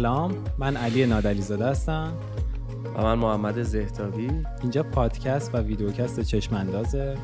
[0.00, 2.12] سلام من علی نادلیزاده هستم.
[2.96, 4.30] و من محمد زهتاوی
[4.62, 7.16] اینجا پادکست و ویدیوکست چشماندازه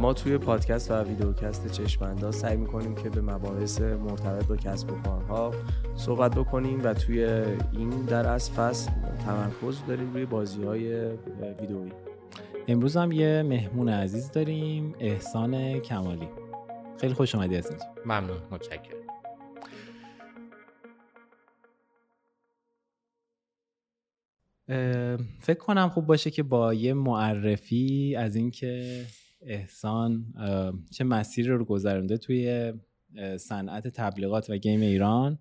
[0.00, 4.94] ما توی پادکست و ویدیوکست چشمانداز سعی می‌کنیم که به مباحث مرتبط با کسب و
[4.94, 5.50] کارها
[5.96, 7.24] صحبت بکنیم و توی
[7.72, 8.90] این در از فصل
[9.26, 11.06] تمرکز داریم روی بازی های
[11.60, 11.92] ویدئویی.
[12.68, 16.28] امروز هم یه مهمون عزیز داریم احسان کمالی.
[17.00, 19.01] خیلی خوش آمدی از اینجا ممنون متشکرم.
[25.40, 29.04] فکر کنم خوب باشه که با یه معرفی از اینکه
[29.42, 30.34] احسان
[30.90, 32.72] چه مسیری رو گذرونده توی
[33.38, 35.38] صنعت تبلیغات و گیم ایران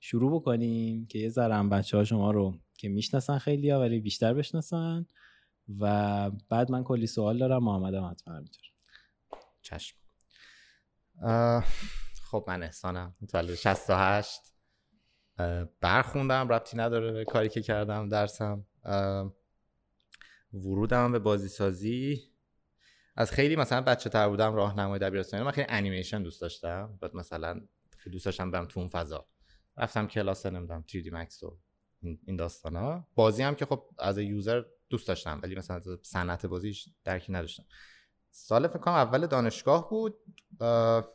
[0.00, 4.34] شروع بکنیم که یه ذره بچه ها شما رو که می‌شناسن خیلی ها ولی بیشتر
[4.34, 5.06] بشناسن.
[5.78, 8.42] و بعد من کلی سوال دارم محمد هم حتما
[9.62, 9.96] چشم.
[12.30, 13.14] خب من احسانم.
[13.20, 14.40] متولد 68
[15.80, 18.66] برخوندم ربطی نداره به کاری که کردم درسم.
[20.52, 22.22] ورودم به بازی سازی
[23.16, 26.98] از خیلی مثلا بچه تر بودم راهنمای دبیرستانی من خیلی انیمیشن دوست داشتم.
[27.00, 27.60] بعد مثلا
[28.12, 29.26] دوست داشتم برم تو اون فضا.
[29.76, 31.58] رفتم کلاس نمی‌دونم 3D Max و
[32.02, 36.88] این داستان ها بازی هم که خب از یوزر دوست داشتم ولی مثلا صنعت بازیش
[37.04, 37.64] درکی نداشتم.
[38.30, 40.14] سال فکر کنم اول دانشگاه بود.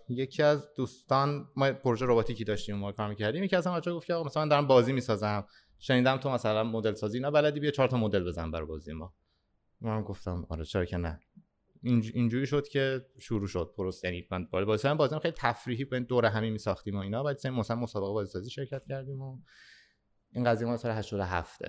[0.09, 3.43] یکی از دوستان ما پروژه رباتیکی داشتیم ما کار می‌کردیم.
[3.43, 5.47] یکی از هم گفت که مثلا من دارم بازی می‌سازم.
[5.79, 9.13] شنیدم تو مثلا مدل سازی نه بلدی بیا چهار تا مدل بزن برای بازی ما.
[9.81, 11.19] من گفتم آره چرا که نه.
[11.83, 13.73] اینجوری شد که شروع شد.
[13.77, 17.23] پروس یعنی من بازی بازی بازی خیلی تفریحی به دور همین میساختیم و اینا.
[17.23, 19.37] بعد مثلا مسابقه بازی سازی شرکت کردیم و
[20.31, 21.61] این قضیه ما سال 87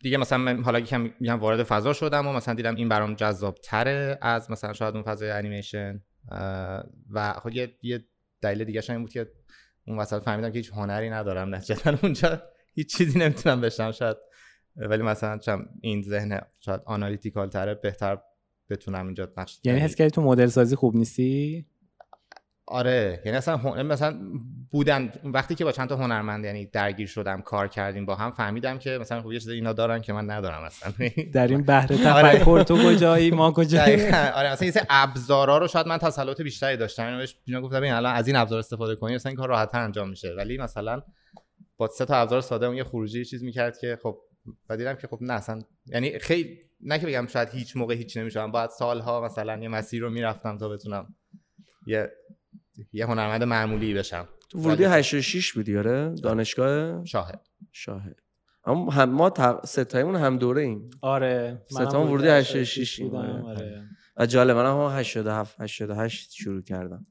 [0.00, 4.18] دیگه مثلا حالا یکم میگم وارد فضا شدم و مثلا دیدم این برام جذاب تره
[4.22, 6.02] از مثلا شاید اون فضای انیمیشن
[7.10, 8.04] و خب یه, یه
[8.40, 9.30] دلیل دیگه این بود که
[9.86, 11.98] اون وسط فهمیدم که هیچ هنری ندارم نتیجتا.
[12.02, 12.42] اونجا
[12.74, 14.16] هیچ چیزی نمی‌تونم بشم شاید
[14.76, 18.18] ولی مثلا چم این ذهن شاید analytical تره بهتر
[18.70, 21.66] بتونم اینجا نقش یعنی حس کردی تو مدل سازی خوب نیستی؟
[22.66, 23.82] آره یعنی اصلا هن...
[23.82, 24.18] مثلا
[24.70, 28.78] بودن وقتی که با چند تا هنرمند یعنی درگیر شدم کار کردیم با هم فهمیدم
[28.78, 30.92] که مثلا خب یه چیز اینا دارن که من ندارم اصلا.
[31.34, 31.96] در این بهره.
[32.04, 37.06] تفکر تو کجایی ما کجایی؟ آره مثلا این ابزارا رو شاید من تسلط بیشتری داشتم.
[37.06, 39.80] اینو بهش اینا گفتم این الان از این ابزار استفاده کنی مثلا این کار راحت‌تر
[39.80, 40.34] انجام میشه.
[40.36, 41.02] ولی مثلا
[41.76, 44.18] با سه تا ابزار ساده اون یه خروجی چیز می‌کرد که خب
[44.68, 48.16] و دیدم که خب نه اصلا یعنی خیلی نه که بگم شاید هیچ موقع هیچ
[48.16, 51.14] نمیشم باید سالها مثلا یه مسیر رو می‌رفتم تا بتونم
[51.86, 52.10] یه
[52.92, 54.28] یه هنرمند معمولی بشم.
[54.50, 57.48] تو ورودی 86 بودی آره؟ دانشگاه؟ شاهد.
[57.72, 58.20] شاهد.
[58.64, 59.66] اما هم ما ت...
[59.66, 60.90] سه‌تایمون هم دوره ایم.
[61.00, 63.88] آره سه‌تایمون ورودی 86 بودم آره.
[64.16, 67.06] و جالب من هم 87 88 شروع کردم.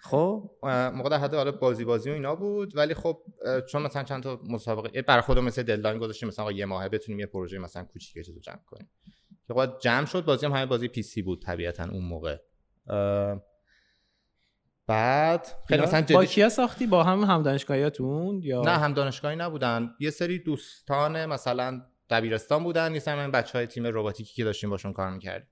[0.00, 0.50] خب؟
[0.94, 3.22] موقع در حد حالا بازی بازی و اینا بود ولی خب
[3.68, 7.26] چون مثلا چند تا مسابقه برا خودم مثل deadline گذاشتیم مثلا یه ماهه بتونیم یه
[7.26, 8.90] پروژه مثلا کوچیک چیزو جمع کنیم.
[9.46, 12.36] که خب جمع شد بازی هم همه بازی PC بود طبیعتا اون موقع.
[14.92, 16.14] بعد خیلی مثلا جدی...
[16.14, 19.94] با کیا ساختی؟ با هم هم دانشگاهیاتون یا نه هم دانشگاهی نبودن.
[20.00, 22.94] یه سری دوستان مثلا دبیرستان بودن.
[22.94, 25.48] یه سری بچه های تیم رباتیکی که داشتیم باشون کار می‌کردیم.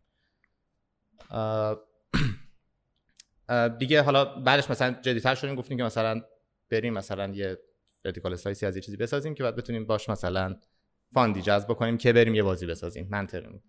[3.78, 6.20] دیگه حالا بعدش مثلا جدیتر شدیم گفتیم که مثلا
[6.70, 7.58] بریم مثلا یه
[8.04, 10.56] vertical slice ی از یه چیزی بسازیم که بعد بتونیم باش مثلا
[11.12, 13.08] fund ی جذب بکنیم که بریم یه بازی بسازیم.
[13.10, 13.60] منطقی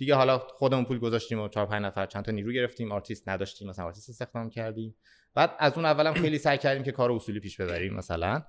[0.00, 2.92] دیگه حالا خودمون پول گذاشتیم و چهار پنج نفر چند تا نیرو گرفتیم.
[2.92, 4.96] آرتیست نداشتیم مثلا آرتیست استخدام کردیم.
[5.34, 8.42] بعد از اون اولم خیلی سعی کردیم که کار اصولی پیش ببریم مثلا.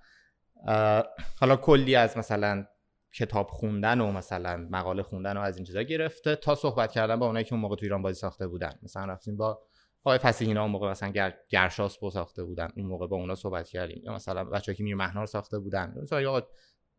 [1.40, 2.66] حالا کلی از مثلا
[3.14, 7.26] کتاب خوندن و مثلا مقاله خوندن و از این چیزا گرفته تا صحبت کردن با
[7.26, 8.80] اونایی که اون موقع تو ایران بازی ساخته بودن.
[8.84, 9.62] مثلا رفتیم با
[10.04, 11.34] آقای فصیحی اینا اون موقع مثلا گر...
[11.50, 12.70] گرشاسبو ساخته بودن.
[12.76, 14.02] اون موقع با اونا صحبت کردیم.
[14.06, 15.94] یا مثلا بچه‌ای که میرمهنا رو ساخته بودن.
[16.02, 16.42] مثلا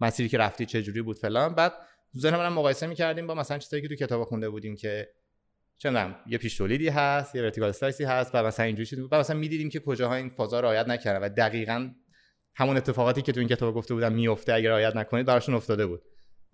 [0.00, 1.54] مسیری که رفتی چه جوری بود فلان.
[1.54, 1.72] بعد
[2.16, 5.08] ذهنمونم مقایسه می‌کردیم با مثلا چیزایی که تو کتاب خونده بودیم که
[5.78, 9.18] چندم یه پیش تولیدی هست یه vertical slice ی هست و مثلا اینجوری چیزی و
[9.18, 11.90] مثلا می‌دیدیم که کجاها این فازا رعایت نکردن و دقیقاً
[12.54, 16.02] همون اتفاقاتی که تو این کتاب گفته بودم میفته اگر رعایت نکنید براشون افتاده بود.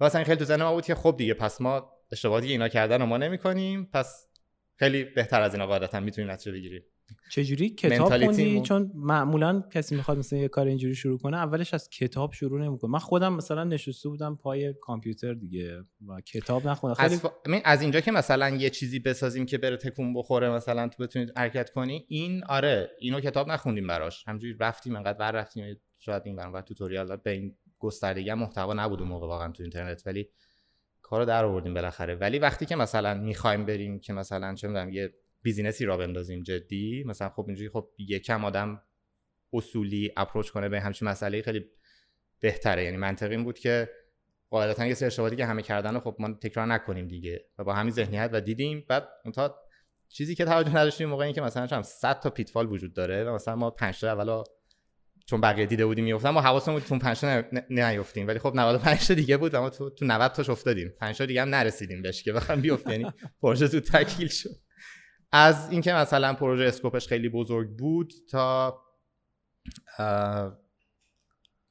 [0.00, 3.02] و مثلا خیلی تو ذهن ما بود که خب دیگه پس ما اشتباهاتی اینا کردن
[3.02, 4.28] و ما نمی‌کنیم پس
[4.76, 6.82] خیلی بهتر از اینا قاعدتا می‌تونیم نتیجه بگیریم.
[7.30, 11.88] چجوری کتاب خوندی؟ چون معمولا کسی می‌خواد مثلا یه کار اینجوری شروع کنه اولش از
[11.90, 12.90] کتاب شروع نمی‌کنه.
[12.90, 16.94] من خودم مثلا نشسته بودم پای کامپیوتر دیگه و کتاب نخوندم.
[16.94, 21.02] خیلی از, از اینجا که مثلا یه چیزی بسازیم که بره تکون بخوره مثلا تو
[21.02, 24.28] بتونید حرکت کنی این آره اینو کتاب نخوندیم براش.
[24.28, 29.08] همجوری رفتیم انقدر بر رفتیم شاید این برام توتوریال به این گستردگی محتوا نبود اون
[29.08, 30.28] موقع واقعا تو اینترنت ولی
[31.02, 32.14] کارو در آوردیم بالاخره.
[32.14, 36.42] ولی وقتی که مثلا می‌خوایم بریم که مثلا چه می‌دونم یه business ی راه بندازیم
[36.42, 37.04] جدی.
[37.06, 38.82] مثلا خب اینجوری خب یکم آدم
[39.52, 41.64] اصولی approach کنه به همچین مسئله خیلی
[42.40, 42.84] بهتره.
[42.84, 43.88] یعنی منطقی این بود که
[44.50, 47.74] قاعدتا یه سری اشتباهاتی که همه کردن رو خب ما تکرار نکنیم دیگه و با
[47.74, 48.84] همین ذهنیت و دیدیم.
[48.88, 49.56] بعد اونتا
[50.08, 53.56] چیزی که توجه نداشتیم موقعی که مثلا هم 100 تا pitfall وجود داره و مثلا
[53.56, 54.44] ما 5 تا اولا
[55.26, 58.26] چون بقیه دیده بودیم می‌افتن ما حواسمون تو 5 تا نیافتیم.
[58.26, 60.92] ولی خب 95 تا دیگه بود و ما تو تو 90 تاش افتادیم.
[61.00, 63.12] 5 تا دیگه هم نرسیدیم بهش که بخوام بیفته یعنی
[63.42, 64.50] پروژه تو تکیل شد.
[65.32, 68.80] از اینکه مثلا پروژه scope ش خیلی بزرگ بود تا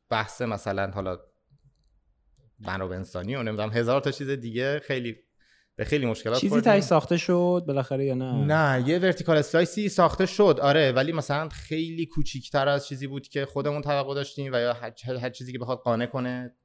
[0.09, 1.19] بحث مثلا حالا
[2.59, 5.15] منابع انسانی و نمی‌دونم هزار تا چیز دیگه خیلی
[5.75, 9.89] به خیلی مشکلات چیزی تایی ساخته شد بالاخره یا نه؟ نه یه vertical slice ی
[9.89, 14.55] ساخته شد آره ولی مثلا خیلی کوچیکتر از چیزی بود که خودمون توقع داشتیم و
[14.55, 16.55] یا هر, چیزی که بخواد قانع کنه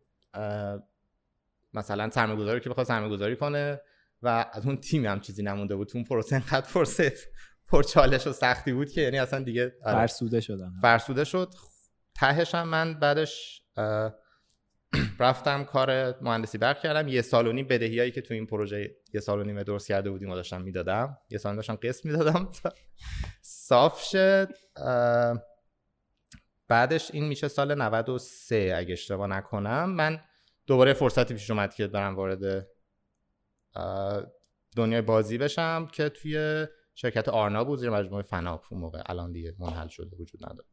[1.74, 3.80] مثلا سرمایه‌گذاری که بخواد سرمایه‌گذاری کنه.
[4.22, 5.88] و از اون تیم هم چیزی نمونده بود.
[5.88, 7.14] تو اون پروسه انقدر پروسه
[7.68, 9.96] پرچالش و سختی بود که یعنی اصلا دیگه آره.
[9.96, 10.72] فرسوده شدن.
[10.82, 11.54] فرسوده شد.
[12.14, 13.62] تهش هم من بعدش
[15.18, 17.08] رفتم کار مهندسی برق کردم.
[17.08, 20.10] یه سال و نیم بدهیایی که تو این پروژه یه سال و نیم درست کرده
[20.10, 21.18] بودیم و داشتم می‌دادم.
[21.30, 22.50] یه سال داشتم قسط می‌دادم.
[23.42, 24.48] صاف شد.
[26.68, 29.90] بعدش این میشه سال 93 اگه اشتباه نکنم.
[29.90, 30.20] من
[30.66, 32.66] دوباره فرصتی پیش اومد که برم وارد
[34.76, 39.02] دنیای بازی بشم که توی شرکت آرنا بود زیر مجموعه فناپ اون موقع.
[39.06, 40.68] الان دیگه منحل شده وجود نداره.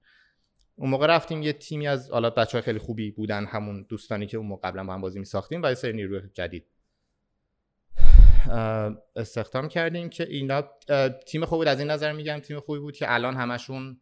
[0.76, 4.48] اون موقع رفتیم یه تیمی از حالا بچه خیلی خوبی بودن همون دوستانی که اون
[4.48, 6.66] موقع قبلا با هم بازی می ساختیم و یه سری نیروی جدید.
[9.16, 10.64] استخدام کردیم که اینا
[11.28, 14.02] تیم خوبی از این نظر میگم تیم خوبی بود که الان همشون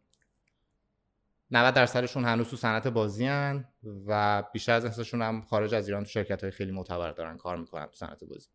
[1.50, 3.68] 90 درصدشون هنوز تو صنعت بازی هن
[4.06, 7.56] و بیشتر از نصفشون هم خارج از ایران تو شرکت های خیلی معتبر دارن کار
[7.56, 8.48] می‌کنن تو صنعت بازی.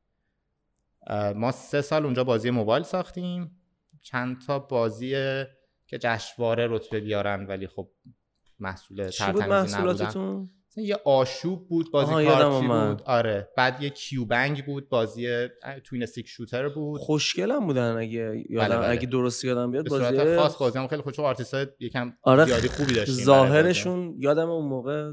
[1.35, 3.59] ما سه سال اونجا بازی موبایل ساختیم.
[4.03, 5.11] چند تا بازی
[5.87, 7.89] که جشنواره رتبه بیارن ولی خب
[8.59, 10.49] محصول ترتمیزی نبودن.
[10.77, 13.01] یه آشوب بود بازی کارتی بود.
[13.05, 13.49] آره.
[13.57, 15.47] بعد یه کیوبنگ بود بازی
[15.83, 16.99] توین سیک شوتر بود.
[16.99, 18.77] خوشگلم بودن اگه یادم بله.
[18.77, 18.89] بله.
[18.89, 22.93] اگه درست یادم بیاد بازی خاص بازی هم خیلی خوش های یکم آره زیادی خوبی
[22.93, 25.11] داشتیم ظاهرشون یادم اون موقع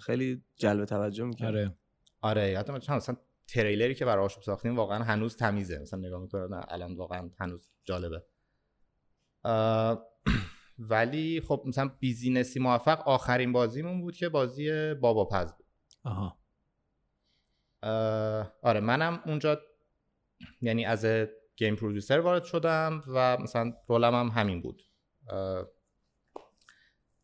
[0.00, 1.74] خیلی جلب توجه می‌کرد آره.
[2.20, 3.16] آره یادم چند مثلا
[3.48, 5.78] تریلری که برای آشوب ساختیم واقعا هنوز تمیزه.
[5.78, 8.24] مثلا نگاه می‌کنم الان واقعا هنوز جالبه.
[10.78, 15.66] ولی خب مثلا بیزینسی موفق آخرین بازیمون بود که بازی بابا پز بود.
[16.04, 16.38] آها.
[18.62, 19.60] آره منم اونجا
[20.60, 21.06] یعنی از
[21.56, 24.82] گیم پرودوسر وارد شدم و مثلا رولم هم همین بود.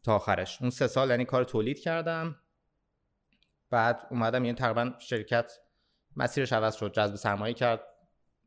[0.02, 0.60] تا آخرش.
[0.60, 2.36] اون سه سال یعنی کار تولید کردم.
[3.70, 5.52] بعد اومدم یعنی تقریبا شرکت
[6.16, 7.80] مسیرش عوض شد جذب سرمایه کرد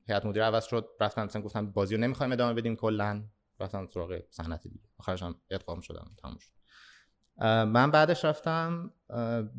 [0.07, 3.23] هیئت مدیره عوض شد رفتم مثلا گفتم بازی رو نمی‌خوایم ادامه بدیم کلا
[3.59, 4.89] رفتم سراغ صنعت دیگه.
[4.99, 6.51] آخرش هم ادغام شدم تموم شد.
[7.65, 8.93] من بعدش رفتم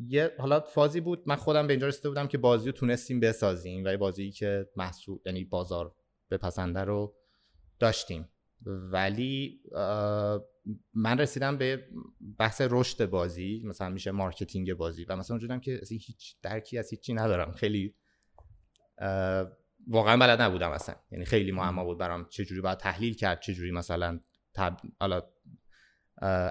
[0.07, 3.83] یه حالا فازی بود من خودم به اینجا رسیده بودم که بازی رو تونستیم بسازیم
[3.85, 5.95] و بازی که محصول یعنی بازار
[6.31, 7.15] بپسنده رو
[7.79, 8.29] داشتیم.
[8.65, 9.61] ولی
[10.93, 11.87] من رسیدم به
[12.37, 17.13] بحث رشد بازی مثلا میشه marketing بازی و مثلا اونجورم که هیچ درکی از هیچی
[17.13, 17.51] ندارم.
[17.51, 17.95] خیلی
[19.87, 20.95] واقعا بلد نبودم اصلا.
[21.11, 24.19] یعنی خیلی معما بود برام چه جوری باید تحلیل کرد چه جوری مثلا
[24.53, 24.77] تب...
[24.99, 25.21] حالا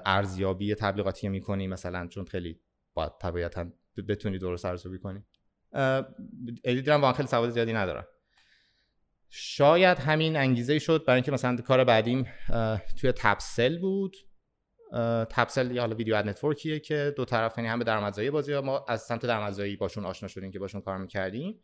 [0.05, 2.59] ارزیابی تبلیغاتی می‌کنی مثلا چون خیلی
[2.93, 3.71] باید طبیعتا
[4.07, 5.23] بتونی درست ارزیابی کنی.
[6.63, 8.05] ادیترم واقعا خیلی سواد زیادی ندارم.
[9.29, 12.27] شاید همین انگیزه شد برای اینکه مثلا کار بعدیم
[13.01, 14.17] توی تپسل بود.
[15.29, 18.85] تپسل یا حالا ویدیو اد نتورکیه که دو طرف یعنی هم به درآمدزایی بازی ما
[18.87, 21.59] از سمت درآمدزایی باشون آشنا شدیم که باشون کار می‌کردیم.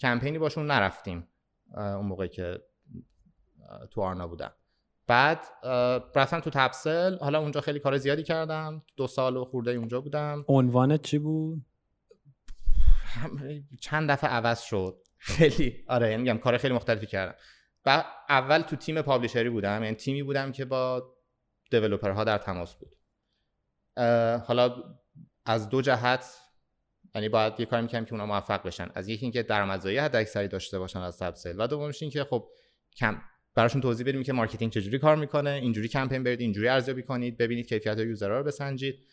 [0.00, 1.28] کمپینی باشون نرفتیم
[1.74, 2.60] اون موقعی که
[3.90, 4.52] تو آرنا بودم.
[5.06, 5.38] بعد
[6.14, 8.82] رفتم تو تپسل حالا اونجا خیلی کار زیادی کردم.
[8.96, 10.44] دو سال و خورده اونجا بودم.
[10.48, 11.62] عنوانت چی بود؟
[13.80, 15.06] چند دفعه عوض شد.
[15.22, 15.84] خیلی.
[15.88, 17.34] آره یعنی میگم کار خیلی مختلفی کردم.
[17.86, 21.14] و اول تو تیم publisher ی بودم یعنی تیمی بودم که با
[21.70, 22.96] developer ها در تماس بود.
[24.46, 24.84] حالا
[25.46, 26.36] از دو جهت
[27.14, 28.90] یعنی باید یه کاری می‌کنم که اونا موفق بشن.
[28.94, 32.48] از یکی اینکه درآمدزایی حد اکثری داشته باشن از سبسل و دومش اینکه خب
[32.96, 33.22] کم
[33.54, 37.68] براشون توضیح بدیم که marketing چجوری کار می‌کنه اینجوری کمپین برید اینجوری ارزیابی کنید ببینید
[37.68, 39.06] کیفیت user ها رو بسنجید.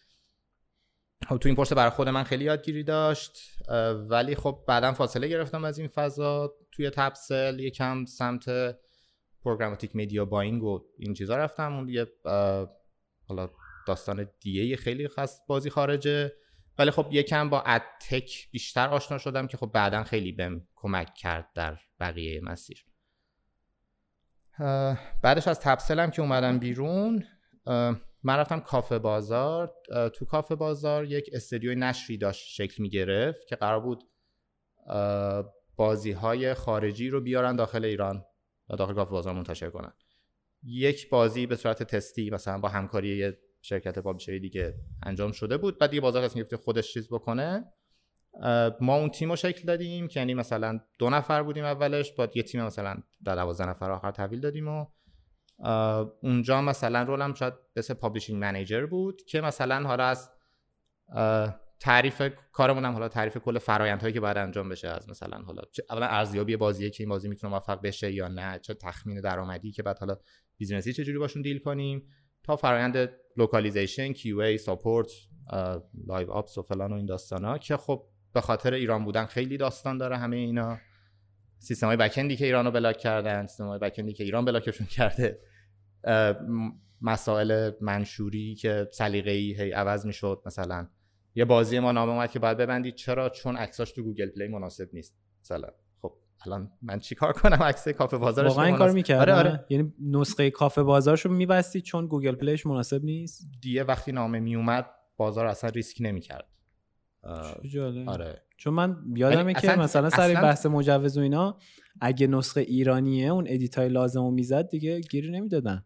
[1.25, 3.37] خب تو این پرسه برای خود من خیلی یادگیری داشت
[4.09, 6.53] ولی خب بعدا فاصله گرفتم از این فضا.
[6.71, 8.45] توی تپسل یکم سمت
[9.43, 11.75] پروگراماتیک مدیا باینگ و این چیزا رفتم.
[11.75, 12.07] اون دیگه
[13.27, 13.49] حالا
[13.87, 16.33] داستان دیگه خیلی خاص بازی خارجه.
[16.77, 21.49] ولی خب یکم با ادتک بیشتر آشنا شدم که خب بعدا خیلی بهم کمک کرد
[21.55, 22.85] در بقیه مسیر.
[25.23, 27.23] بعدش از تبسلم که اومدم بیرون
[28.27, 29.73] من رفتم کافه بازار
[30.13, 34.03] تو کافه بازار یک استدیوی نشری داشت شکل می گرفت که قرار بود
[35.75, 38.25] بازی های خارجی رو بیارن داخل ایران
[38.69, 39.93] و داخل کافه بازار منتشر کنن.
[40.63, 45.79] یک بازی به صورت تستی مثلا با همکاری یه شرکت پابلیشری دیگه انجام شده بود.
[45.79, 47.65] بعد دیگه بازار تصمیم خودش چیز بکنه.
[48.81, 52.43] ما اون تیم رو شکل دادیم که یعنی مثلا دو نفر بودیم اولش با یه
[52.43, 54.85] تیم مثلا در دوازده نفر آخر تحویل دادیم و
[56.21, 60.29] اونجا مثلا role م شاید مثل publishing manager بود که مثلا حالا از
[61.79, 62.21] تعریف
[62.51, 66.55] کارمون هم حالا تعریف کل فرایندهایی که باید انجام بشه از مثلا حالا اولا ارزیابی
[66.55, 70.17] بازیه که این بازی می‌تونه موفق بشه یا نه چه تخمین درآمدی که بعد حالا
[70.57, 72.07] business ی چجوری باشون deal کنیم
[72.43, 75.11] تا فرایند localization QA support
[76.07, 79.97] live ops و فلان و این داستانا که خب به خاطر ایران بودن خیلی داستان
[79.97, 80.77] داره همه اینا.
[81.59, 84.45] سیستم های backend ی که ایران رو block کردن سیستم های backend ی که ایران
[84.45, 85.39] block شون کرده
[87.01, 90.87] مسائل منشوری که سلیقه‌ای هی عوض می‌شد مثلا.
[91.35, 94.89] یه بازی ما نامه اومد که باید ببندید چرا؟ چون عکساش تو گوگل پلی مناسب
[94.93, 95.17] نیست.
[95.41, 95.67] مثلا.
[96.01, 96.13] خب
[96.45, 99.65] الان من چیکار کنم عکس کافه بازارش واقعا این کار می‌کرد آره آره.
[99.69, 104.85] یعنی نسخه کافه بازارشو میبستی چون گوگل پلیش مناسب نیست؟ دیگه وقتی نامه میومد
[105.17, 106.47] بازار اصلا ریسک نمی‌کرد.
[108.07, 108.41] آره.
[108.57, 111.57] چون من یادمه که مثلا سر بحث مجوز و اینا
[112.01, 115.85] اگه نسخه ایرانیه اون ادیتای لازم رو می‌زد دیگه گیری نمی‌دادن.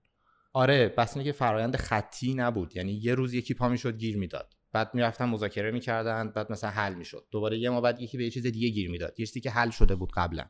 [0.54, 2.76] آره بس که فرایند خطی نبود.
[2.76, 4.54] یعنی یه روز یکی پا می‌شد گیر می‌داد.
[4.74, 7.26] بعد می‌رفتن مذاکره می‌کردن بعد مثلا حل می‌شد.
[7.32, 9.20] دوباره یه ماه بعد یکی به یه چیز دیگه گیر می‌داد.
[9.20, 10.46] یه چیزی که حل شده بود قبلا.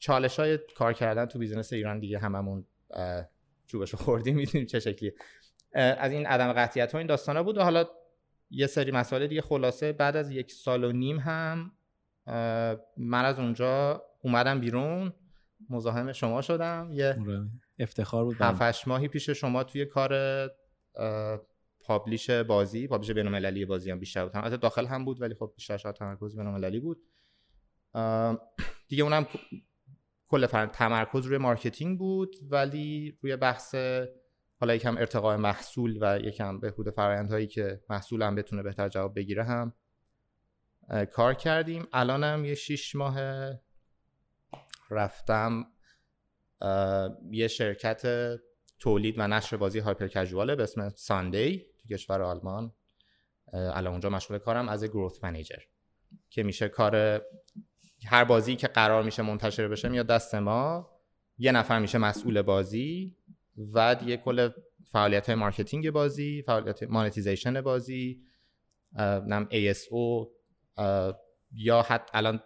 [0.00, 2.64] چالش های کار کردن تو business ایران دیگه هممون
[3.66, 5.14] چوبشو خوردیم می‌دونیم چه شکلیه.
[5.74, 7.58] از این عدم قطعیت ها این داستان ها بود.
[7.58, 7.84] و حالا
[8.50, 11.72] یه سری مسائل دیگه خلاصه بعد از یک سال و نیم هم
[12.96, 15.12] من از اونجا اومدم بیرون
[15.70, 16.90] مزاحم شما شدم.
[16.92, 17.46] یه آره،
[17.78, 20.14] افتخار بود هفتش ماهی پیش شما توی کار
[21.80, 25.76] publish بازی publish بین‌المللی بازی هم بیشتر بود البته داخل هم بود ولی خب بیشتر
[25.76, 27.02] شاید تمرکز بین‌المللی بود.
[28.88, 29.26] دیگه اونم
[30.28, 33.74] کل تمرکز روی marketing بود ولی روی بحث
[34.60, 39.44] حالا یکم ارتقاء محصول و یکم بهبود فرآیندهایی که محصول هم بتونه بهتر جواب بگیره
[39.44, 39.72] هم
[41.12, 41.86] کار کردیم.
[41.92, 43.20] الانم یه شیش ماه
[44.90, 45.66] رفتم
[47.30, 48.02] یه شرکت
[48.78, 52.72] تولید و نشر بازی هایپر کژواله به اسم ساندی تو کشور آلمان.
[53.52, 55.58] الان اونجا مشغول کارم از گروث منیجر
[56.30, 57.22] که میشه کار
[58.06, 60.90] هر بازی که قرار میشه منتشر بشه میاد دست ما.
[61.38, 63.17] یه نفر میشه مسئول بازی.
[63.74, 64.48] و دیگه کل
[64.84, 68.22] فعالیت های marketing بازی فعالیت monetization بازی
[68.98, 70.28] نم ASO
[71.52, 72.42] یا حتی الان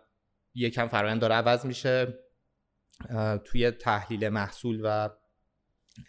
[0.54, 2.19] یکم فرآیند داره عوض میشه
[3.45, 5.09] توی تحلیل محصول و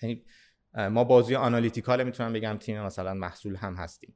[0.02, 0.26] یعنی
[0.90, 4.16] ما بازی analytical می‌تونم بگم تیم مثلا محصول هم هستیم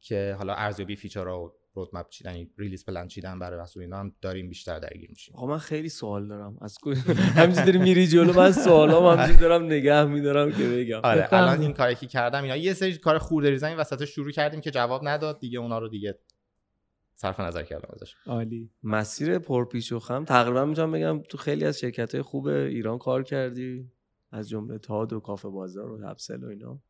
[0.00, 4.48] که حالا ارزیابی feature و roadmap چیدن release plan چیدن برای محصول اینا هم داریم
[4.48, 5.36] بیشتر درگیر میشیم.
[5.36, 6.56] آقا من خیلی سوال دارم.
[6.60, 6.78] از
[7.36, 11.00] همینجوری میری جلو من سوالام همینجوری دارم نگه میدارم که بگم.
[11.04, 14.60] آره الان این کاری که کردم اینا یه سری کار خورده ریزی وسط شروع کردیم
[14.60, 15.40] که جواب نداد.
[15.40, 16.18] دیگه اونا رو دیگه
[17.14, 18.14] صرف نظر کردم ازش.
[18.26, 18.70] عالی.
[18.82, 20.24] مسیر پرپیچ و خم.
[20.24, 23.90] تقریبا می‌تونم بگم تو خیلی از شرکت های خوب ایران کار کردی.
[24.30, 26.80] از جمله تاد و کافه بازار و تپسل و اینا.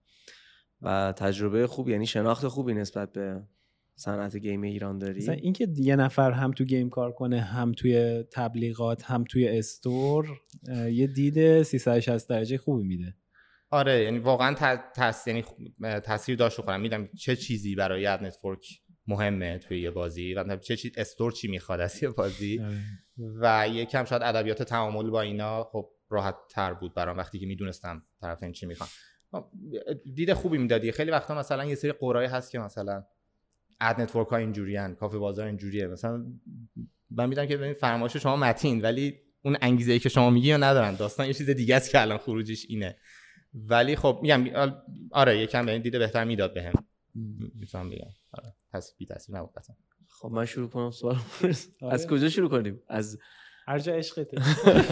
[0.83, 3.43] و تجربه خوب یعنی شناخت خوبی نسبت به
[3.99, 8.25] صنعت game ایران داری؟ مثلا اینکه یه نفر هم تو game کار کنه هم توی
[8.33, 10.41] تبلیغات هم توی store
[10.93, 13.15] یه دید 360 درجه خوبی میده.
[13.71, 18.67] آره یعنی واقعا تاثیر یعنی تاثیر داشت خودم میدم چه چیزی برای ad network
[19.07, 22.61] مهمه توی یه بازی و چه چیز store چی می‌خواد از یه بازی.
[22.61, 22.79] آره.
[23.41, 28.03] و یکم شاید ادبیات تعامل با اینا خب راحت تر بود برام وقتی که می‌دونستم
[28.21, 28.89] طرفین چی می‌خوان
[30.15, 30.93] دید خوبی می‌دادی.
[30.93, 33.05] خیلی وقتا مثلا یه سری قرای هست که مثلا
[33.81, 35.87] ad network ها اینجوریان کافه بازار اینجوریه.
[35.87, 36.25] مثلا
[37.11, 40.57] من می‌دونم که ببین فرمایش شما متین ولی اون انگیزه ای که شما میگی یا
[40.57, 40.95] ندارن.
[40.95, 42.97] داستان یه چیز دیگه است که الان خروجیش اینه.
[43.55, 44.45] ولی خب میگم
[45.11, 46.73] آره یکم به این دیده بهتر می‌داد بهم.
[47.55, 48.11] می‌تونم بگم.
[48.33, 49.51] آره پس بی تاثیر نبود
[50.09, 51.17] خب من شروع کنم سوال
[51.83, 51.95] آره.
[51.95, 53.19] از کجا شروع کنیم؟ از
[53.67, 54.43] هر جا عشقته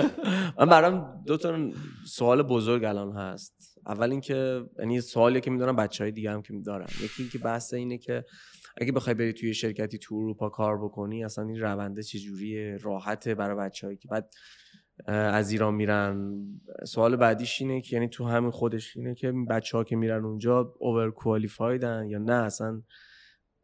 [0.59, 1.71] من برام دو تا
[2.07, 3.79] سوال بزرگ الان هست.
[3.87, 7.75] اول اینکه یعنی سوالی که می‌دونم بچه های دیگه هم که میدارن یکی اینکه بحث
[7.75, 8.25] اینه که
[8.77, 13.57] اگه بخوای بری توی شرکتی تو اروپا کار بکنی اصلا این رونده چجوریه؟ راحته برای
[13.57, 14.35] بچههایی که بعد
[15.07, 16.45] از ایران میرن.
[16.87, 20.75] سوال بعدیش اینه که یعنی تو همین خودش اینه که بچه ها که میرن اونجا
[20.79, 22.83] اوور کوالیفایدن یا نه؟ اصلا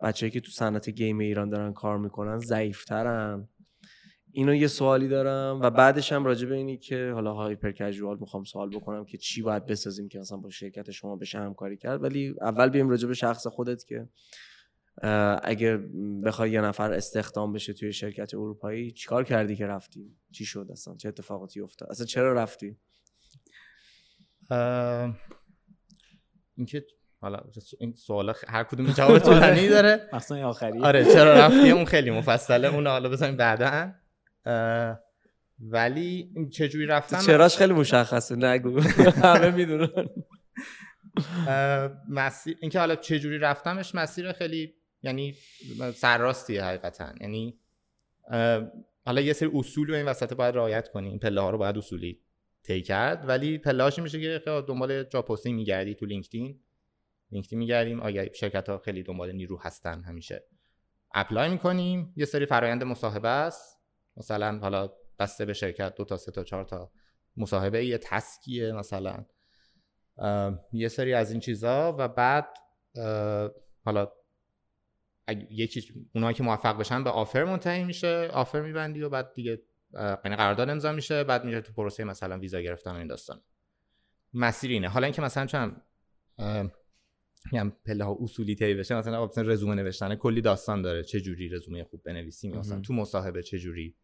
[0.00, 3.48] بچه‌ای که تو صنعت گیم ایران دارن کار می‌کنن ضعیفترن.
[4.32, 8.44] اینو یه سوالی دارم و بعدش هم راجع به اینی که حالا هایپر کژوال می‌خوام
[8.44, 12.02] سوال بکنم که چی باید بسازیم که مثلا با شرکت شما بشه همکاری کرد.
[12.02, 14.08] ولی اول بیم راجع به شخص خودت که
[15.42, 15.76] اگه
[16.24, 20.96] بخوای یه نفر استخدام بشه توی شرکت اروپایی چیکار کردی که رفتی چی شد اصلا؟
[20.96, 22.76] چه اتفاقاتی افتاد؟ اصلا چرا رفتی
[26.56, 26.84] اینکه
[27.20, 27.40] حالا
[27.80, 30.08] این سوال هر کدوم جواب طولانی داره.
[30.12, 32.68] مثلا آخری آره چرا رفتی اون خیلی مفصله.
[32.68, 33.92] اون حالا بزنیم بعدا.
[35.60, 38.80] ولی چجوری رفتم چراش خیلی مشخصه نگو.
[39.24, 40.08] همه می‌دونن.
[42.08, 45.34] مسیر اینکه حالا چجوری رفتمش مسیر خیلی یعنی
[45.94, 47.12] سرراستیه حقیقتا.
[47.20, 47.58] یعنی
[49.06, 51.08] حالا یه سری اصول رو این وسط باید رعایت کنی.
[51.08, 52.20] این پله ها رو باید اصولی
[52.62, 53.28] طی کرد.
[53.28, 56.60] ولی پله هاش میشه که دنبال job posting میگردی تو LinkedIn.
[57.30, 58.00] LinkedIn میگردیم.
[58.00, 60.44] آیا شرکت ها خیلی دنبال نیرو هستن همیشه.
[61.14, 62.12] apply می‌کنیم.
[62.16, 63.80] یه سری فرایند مصاحبه است.
[64.16, 66.92] مثلا حالا بسته به شرکت دو تا سه تا چهار تا
[67.36, 67.86] مصاحبه.
[67.86, 69.24] یه تسکیه مثلا.
[70.72, 71.96] یه سری از این چیزا.
[71.98, 72.48] و بعد
[73.84, 74.12] حالا
[75.50, 79.62] یکی اونایی که موفق بشن به آفر منتهی میشه آفر میبندی و بعد دیگه
[79.94, 83.40] یعنی قرارداد امضا میشه بعد میره تو پروسه مثلا ویزا گرفتن و این داستان.
[84.34, 84.88] مسیر اینه.
[84.88, 85.76] حالا اینکه مثلا چون
[87.52, 91.02] میگم پله ها اصولی طی بشه مثلا مثلا رزومه نوشتن کلی داستان داره.
[91.02, 93.96] چه جوری رزومه خوب بنویسیم مثلا تو مصاحبه چه جوری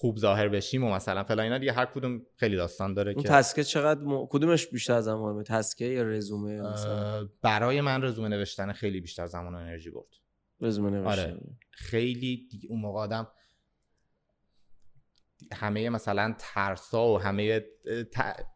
[0.00, 3.28] خوب ظاهر بشیم و مثلا فلان اینا دیگه هر کدوم خیلی داستان داره اون که
[3.28, 4.26] task ه چقدر م...
[4.26, 9.26] کدومش بیشتر از مهمه task ه یا رزومه مثلا؟ برای من رزومه نوشتن خیلی بیشتر
[9.26, 10.06] زمان و انرژی برد.
[10.60, 11.22] رزومه نوشتن.
[11.22, 11.40] آره.
[11.70, 13.28] خیلی دیگه اون موقع آدم
[15.52, 17.64] همه مثلا ترسا و همه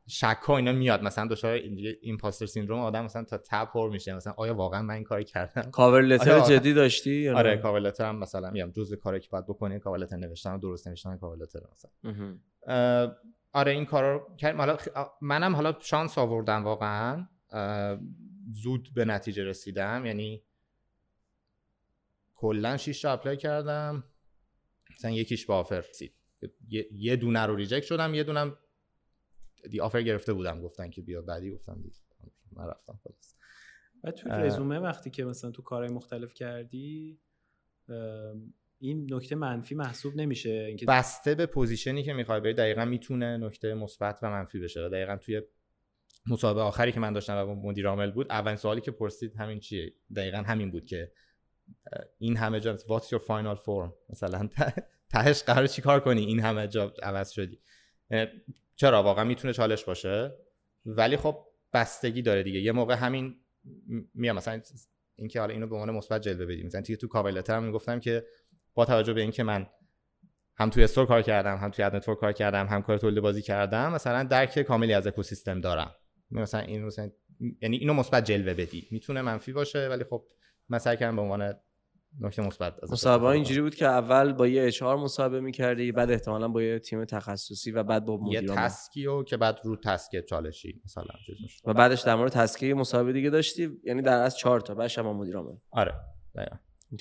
[0.07, 1.03] شک ها اینا میاد.
[1.03, 1.61] مثلا دچار
[2.03, 4.15] imposter syndrome آدم مثلا تا پر میشه.
[4.15, 8.19] مثلا آیا واقعا من این کار کردم؟ cover letter جدی داشتی آره cover letter هم
[8.19, 8.71] مثلا میگم.
[8.71, 11.91] جزء کاری که باید بکنی cover letter نوشتن و درست نوشتن cover letter مثلا.
[13.53, 14.79] آره این کارا کردم حالا
[15.21, 17.29] منم حالا شانس آوردم واقعا.
[18.53, 20.07] زود به نتیجه رسیدم.
[20.07, 20.43] یعنی
[22.35, 24.05] کلا 6 تا apply کردم.
[24.97, 26.15] مثلا یکیش با offer رسید.
[26.93, 28.59] یه دونه رو reject شدم یه دونم
[29.71, 30.63] دی offer گرفته بودم.
[30.63, 31.93] گفتن که بیا بعدی گفتم دی
[32.53, 33.37] من رفتم خلاص.
[34.05, 37.21] و تو رزومه وقتی که مثلا تو کارهای مختلف کردی
[38.79, 40.51] این نکته منفی محسوب نمیشه.
[40.51, 44.89] اینکه بسته به پوزیشنی که می‌خوای بری دقیقا می‌تونه نکته مثبت و منفی بشه.
[44.89, 45.43] دقیقا توی
[46.27, 49.93] مسابقه آخری که من داشتم و مدیر عامل بود اولین سوالی که پرسید همین چیه؟
[50.17, 51.13] دقیقا همین بود که
[52.19, 54.49] این همه جا what's your final form مثلا
[55.13, 57.59] تهش قرار چیکار کنی؟ این همه جا عوض شدی.
[58.77, 60.35] چرا؟ واقعا می‌تونه چالش باشه؟
[60.87, 62.61] ولی خب بستگی داره دیگه.
[62.61, 63.37] یه موقع همین
[64.15, 64.37] میام.
[64.37, 64.61] مثلا
[65.17, 66.67] اینکه حالا اینو به عنوان مثبت جلوه بدیم.
[66.67, 68.27] مثلا تو کاور هم می‌گفتم که
[68.75, 69.67] با توجه به اینکه من
[70.57, 73.43] هم توی store کار کردم هم توی ad network کار کردم هم کار تولید بازی
[73.43, 75.95] کردم مثلا درک کاملی از اکوسیستم دارم.
[76.31, 77.11] مثلا این مثلا
[77.61, 78.89] یعنی اینو مثبت جلوه بدی.
[78.91, 80.27] می‌تونه منفی باشه ولی خب
[80.69, 81.55] مثلا کردم به عنوان
[82.21, 86.63] نکته مثبت مصاحبه اینجوری بود که اول با یه HR مصاحبه می‌کردی بعد احتمالا با
[86.63, 90.27] یه تیم تخصصی و بعد با مدیر یه task ی و که بعد رو task
[90.27, 91.05] چالشی مثلا
[91.65, 95.07] و بعدش در مورد تسکی مصاحبه دیگه داشتی یعنی در از 4 تا بعدش هم
[95.07, 95.95] مدیر عامل آره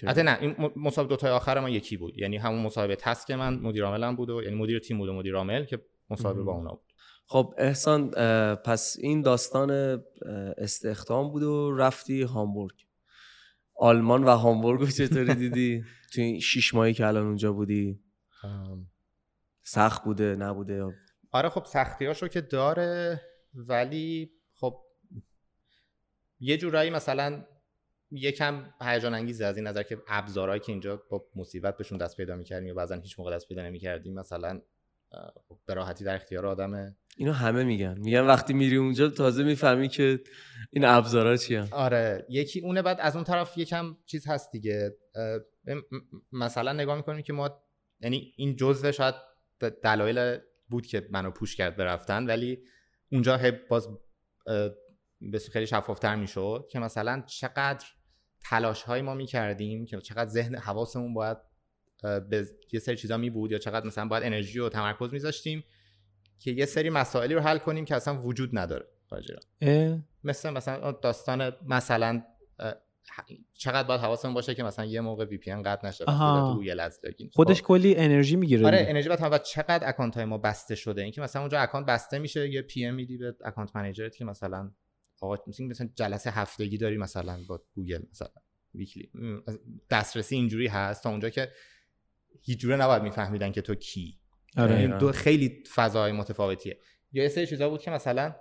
[0.08, 2.18] حتی نه این مصاحبه دو تا آخر ما یکی بود.
[2.18, 5.36] یعنی همون مصاحبه تسک من مدیر عاملم بود و یعنی مدیر تیم بود و مدیر
[5.36, 6.94] عامل که مصاحبه با اونا بود.
[7.28, 8.10] خب احسان
[8.56, 10.02] پس این داستان
[10.58, 12.76] استخدام بود و رفتی هامبورگ.
[13.82, 18.00] آلمان و هامبورگ چطوری دیدی؟ تو این شیش ماهی که الان اونجا بودی.
[19.64, 20.94] سخت بوده نبوده؟
[21.32, 23.22] آره خب سختی هاشو که داره
[23.54, 24.82] ولی خب
[26.40, 27.46] یه جورایی مثلا
[28.12, 32.36] یکم هیجان انگیزه از این نظر که ابزارهایی که اینجا با مصیبت بهشون دست پیدا
[32.36, 34.62] می‌کردیم و بعضا هیچ موقع دست پیدا نمی‌کردیم مثلا
[35.66, 36.96] به راحتی در اختیار آدمه.
[37.18, 37.98] اینو همه میگن.
[37.98, 40.20] میگن وقتی میری اونجا تازه می‌فهمی که
[40.72, 44.98] این ابزارا چی آره یکی اونه بعد از اون طرف یکم چیز هست دیگه.
[46.32, 47.64] مثلا نگاه می‌کنیم که ما
[48.02, 49.16] یعنی این جزء شاید
[49.84, 50.38] دلایل
[50.70, 52.64] بود که منو پوش کرد برفتن ولی
[53.12, 53.88] اونجا باز
[55.22, 57.86] به خیلی شفافتر می‌شد که مثلا چقدر
[58.44, 61.38] تلاش های ما می‌کردیم که چقدر ذهن حواسمون باید
[62.02, 65.64] به یه سری چیزا می بود یا چقدر مثلا باید انرژی و تمرکز میذاشتیم
[66.40, 68.86] که یه سری مسائلی رو حل کنیم که اصلا وجود نداره
[70.24, 72.24] مثل مثلا داستان مثلا
[73.54, 76.12] چقدر باید حواسمون باشه که مثلا یه موقع VPN قطع نشه تو
[77.34, 77.68] خودش خب.
[77.68, 81.02] کلی انرژی می‌گیره آره انرژی بعد چقدر account های ما بسته شده.
[81.02, 84.72] اینکه مثلا اونجا account بسته میشه یه PM میدی به account manager ت که مثلا
[85.22, 88.28] آقا مثلا جلسه هفتگی داری مثلا با گوگل مثلا
[88.76, 89.10] weekly.
[89.90, 91.52] دسترسی اینجوری هست تا اونجا که
[92.42, 94.20] هیچ جوره نباید میفهمیدن که تو کی.
[94.58, 94.82] آره.
[94.82, 96.80] یعنی دو خیلی فضای متفاوتیه.
[97.12, 98.36] یا یه سری چیزا بود که مثلا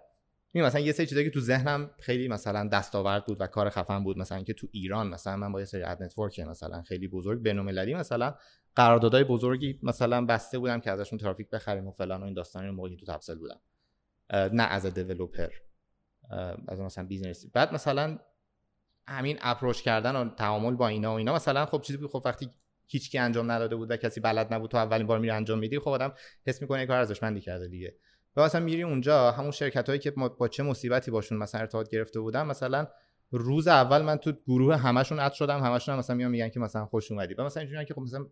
[0.53, 4.05] می مثلا یه سری چیزایی که تو ذهنم خیلی مثلا دستاورد بود و کار خفن
[4.05, 4.19] بود.
[4.19, 7.95] مثلا که تو ایران مثلا من با یه سری ad network مثلا خیلی بزرگ بین‌المللی
[7.95, 8.35] مثلا
[8.77, 12.97] قراردادهای بزرگی مثلا بسته بودم که ازشون ترافیک بخریم و فلان و این داستانی موقعی
[12.97, 13.61] تو تپسل بودم.
[14.33, 15.51] نه از developer
[16.69, 18.19] از مثلا business ی بعد مثلا
[19.09, 22.51] همین approach کردن و تعامل با اینا و اینا مثلا خب چیزی خب وقتی
[22.91, 25.79] هیچ کی انجام نداده بود و کسی بلد نبود تو اولین بار میری انجام میدی
[25.79, 26.13] خب آدم
[26.47, 27.95] حس می‌کنه کار ارزشمندی کرده دیگه.
[28.37, 32.21] و مثلا میری اونجا همون شرکت هایی که با چه مصیبتی باشون مثلا ارتباط گرفته
[32.21, 32.87] بودم مثلا
[33.31, 36.87] روز اول من تو گروه همشون اد شدم همشون هم مثلا میان میگن که مثلا
[36.87, 37.35] خوش اومدی.
[37.35, 38.27] و مثلا اینجوریه که خب مثلا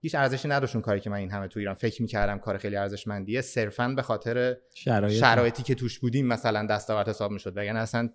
[0.00, 3.40] هیچ ارزشی نداشون کاری که من این همه تو ایران فکر می‌کردم کار خیلی ارزشمندیه.
[3.40, 5.20] صرفا به خاطر شرایط.
[5.20, 7.56] شرایطی که توش بودیم مثلا دستاورد حساب می‌شد.
[7.56, 8.10] وگرنه اصلا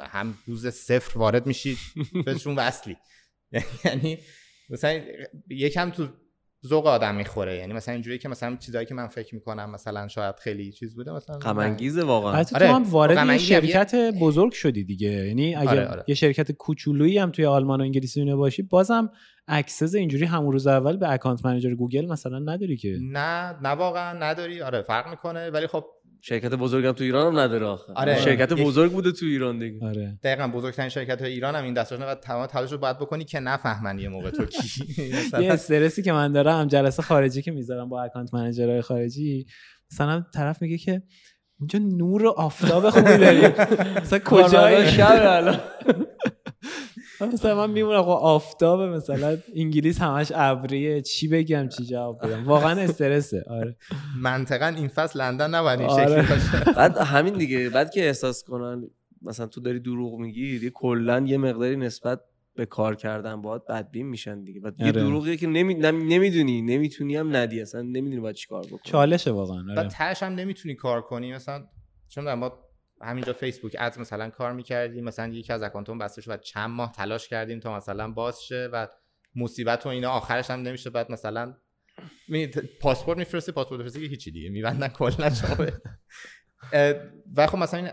[0.00, 1.78] هم روز صفر وارد میشید
[2.26, 2.96] بهشون وصلی.
[3.84, 4.18] یعنی
[4.70, 5.00] مثلا
[5.50, 6.08] یکم تو
[6.66, 7.56] ذوق آدم می‌خوره.
[7.56, 11.12] یعنی مثلا اینجوری که مثلا چیزایی که من فکر می‌کنم مثلا شاید خیلی چیز بوده
[11.12, 12.32] مثلا غم انگیزه واقعا.
[12.32, 13.38] حتی آره، تو هم وارد یه.
[13.38, 15.08] شرکت بزرگ شدی دیگه.
[15.08, 16.04] یعنی اگه آره، آره.
[16.08, 19.10] یه شرکت کوچولویی هم توی آلمان و انگلیس و اینا باشی بازم
[19.48, 22.98] access اینجوری همون روز اول به account manager Google مثلا نداری که.
[23.02, 24.62] نه نه واقعا نداری.
[24.62, 25.50] آره فرق می‌کنه.
[25.50, 25.84] ولی خب
[26.20, 27.92] شرکت بزرگم تو ایران هم نداره آخه.
[27.92, 28.20] آره.
[28.20, 29.86] شرکت بزرگ بوده تو ایران دیگه.
[29.86, 30.18] آره.
[30.22, 33.40] دقیقا بزرگترین شرکت های ایران هم این دستش و تمام تلاش رو باید بکنی که
[33.40, 34.84] نفهمن یه موقع تو کی.
[35.02, 39.46] یه مثلا استرسی که من دارم جلسه خارجی که می‌ذارم با اکانت منیجرهای خارجی
[39.92, 41.02] مثلا طرف میگه که
[41.60, 43.46] اونجا نور و آفتاب خوبی داری.
[44.02, 45.60] مثلا کجای شب الان.
[47.20, 51.00] مثلا من میمونم آقا آفتاب مثلا انگلیس همش ابریه.
[51.00, 53.44] چی بگم چی جواب بدم؟ واقعا استرسه.
[53.50, 53.76] آره.
[54.22, 56.22] منطقا این فصل لندن نباید این آره.
[56.22, 56.64] شکلی باشه.
[56.78, 57.70] بعد همین دیگه.
[57.70, 58.90] بعد که احساس کنن
[59.22, 62.20] مثلا تو داری دروغ میگی کلا یه مقداری نسبت
[62.54, 64.60] به کار کردن باید بدبین میشن دیگه.
[64.60, 64.92] بعد یه آره.
[64.92, 65.74] دروغیه که نمی...
[65.74, 68.80] نم- نمی‌دونی نمی‌تونی هم ندی اصلا نمی‌دونی باید چیکار بکنی.
[68.84, 69.88] چالشه واقعا بعد آره.
[69.88, 71.64] تهش هم نمی‌تونی کار کنی مثلا
[72.08, 72.52] چون در ما
[73.02, 76.92] همینجا فیسبوک اد مثلا کار می‌کردیم مثلا یکی از اکانتمون بسته شد و چند ماه
[76.92, 78.86] تلاش کردیم تا مثلا باز شه و
[79.34, 80.90] مصیبت و اینا آخرش هم نمیشه.
[80.90, 81.56] بعد مثلا
[82.80, 84.50] پاسپورت میفرستی پاسپورت میفرستی که هیچی دیگه.
[84.50, 85.66] میبندن کلا شما
[87.36, 87.90] و خب مثلا این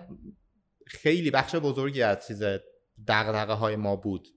[0.87, 2.43] خیلی بخش بزرگی از چیز
[3.07, 4.27] دغدغه های ما بود.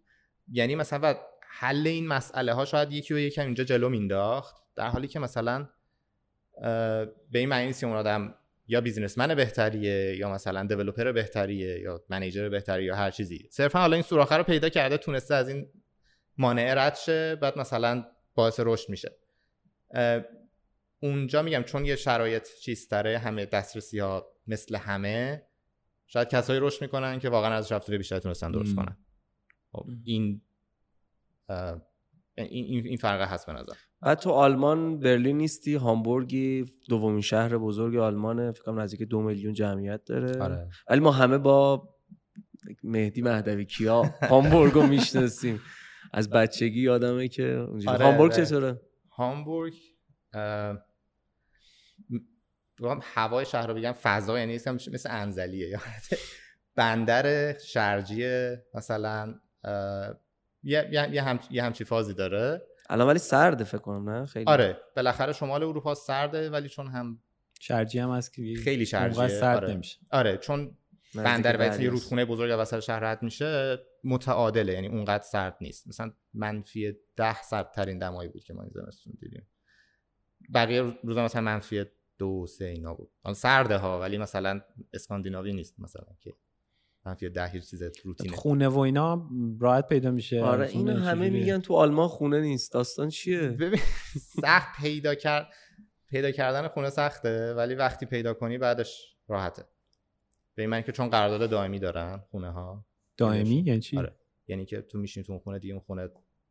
[0.52, 1.16] یعنی مثلا
[1.50, 5.68] حل این مسئله ها شاید یکی و یکم اینجا جلو مینداخت در حالی که مثلا
[7.31, 8.35] به این معنی نیست که اون آدم
[8.68, 13.48] یا بیزنسمن بهتریه یا مثلا دیولپر بهتریه یا منیجر بهتریه یا هر چیزی.
[13.50, 15.68] صرفا حالا این سوراخه رو پیدا کرده تونسته از این
[16.38, 18.04] مانع رد شه بعد مثلا
[18.35, 19.16] باعث رشد میشه.
[21.00, 25.42] اونجا میگم چون یه شرایط چیزتره همه دسترسی ها مثل همه
[26.07, 28.76] شاید کسایی رشد می‌کنن که واقعا از رفتار بیشتر تونستن درست.
[28.76, 28.96] کنن.
[29.72, 30.42] خب این
[32.42, 33.72] این این این فرق هست به نظر.
[34.03, 39.53] بعد تو آلمان برلین نیستی هامبورگی دومین شهر بزرگ آلمانه فکر کنم نزدیک دو میلیون
[39.53, 40.42] جمعیت داره.
[40.42, 40.68] آره.
[40.90, 41.88] ولی ما همه با
[42.85, 45.61] مهدی مهدوی کیا هامبورگ رو می‌شناسیم.
[46.12, 47.94] از بچگی یادمه که اونجوری.
[47.94, 48.44] آره، هامبورگ آره.
[48.44, 49.74] چطوره؟ هامبورگ
[50.35, 50.79] اه،
[53.03, 55.68] هوای شهر رو بگم فضا یعنی مثل مثل انزلیه.
[55.68, 55.79] یا
[56.77, 58.27] بندر شرجی
[58.74, 60.14] مثلا اه،
[60.62, 62.62] یه یه یه, هم، یه همچی فازی داره.
[62.90, 64.44] الان ولی سرده فکر کنم نه؟ خیلی.
[64.47, 67.18] آره بالاخره شمال اروپا سرده ولی چون هم
[67.61, 69.29] شرجی هم هست که خیلی شرجیه.
[69.29, 69.75] سرد آره.
[69.75, 69.99] نمیشه.
[70.11, 70.77] آره چون
[71.14, 71.90] بندر دریا یه.
[71.90, 75.88] رودخونه بزرگ وسط شهر رد میشه متعادله یعنی اونقدر سرد نیست.
[75.88, 79.47] مثلا منفی ده سردترین دمایی بود که ما این زمستون دیدیم.
[80.55, 81.85] بقیه روزا مثلا منفی
[82.18, 83.11] دو سه اینا بود.
[83.35, 84.61] سرده ها ولی مثلا
[84.92, 86.35] اسکاندیناوی نیست مثلا که
[87.09, 88.37] منفی ده هیچ چیز روتینه.
[88.37, 90.42] خونه و اینا راحت پیدا میشه.
[90.42, 92.73] آره خونه اینو همه؟ میگن تو آلمان خونه نیست.
[92.73, 93.81] داستان چیه؟ ببین
[94.42, 95.49] سخت پیدا کرد
[96.09, 99.64] پیدا کردن خونه سخته ولی وقتی پیدا کنی بعدش راحته.
[100.55, 102.85] به این معنی که چون قرارداد دائمی دارن خونه ها
[103.16, 104.16] دائمی یعنی چی؟ آره.
[104.49, 106.09] یعنی که تو میشینی تو اون خونه دیگه اون خونه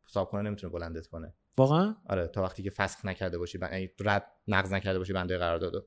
[0.09, 1.33] حساب کنه نمی‌تونه بلندت کنه.
[1.57, 3.69] واقعا؟ آره تا وقتی که فسخ نکرده باشی بن...
[3.73, 5.85] یعنی رد نقض نکرده باشی بنده قراردادو.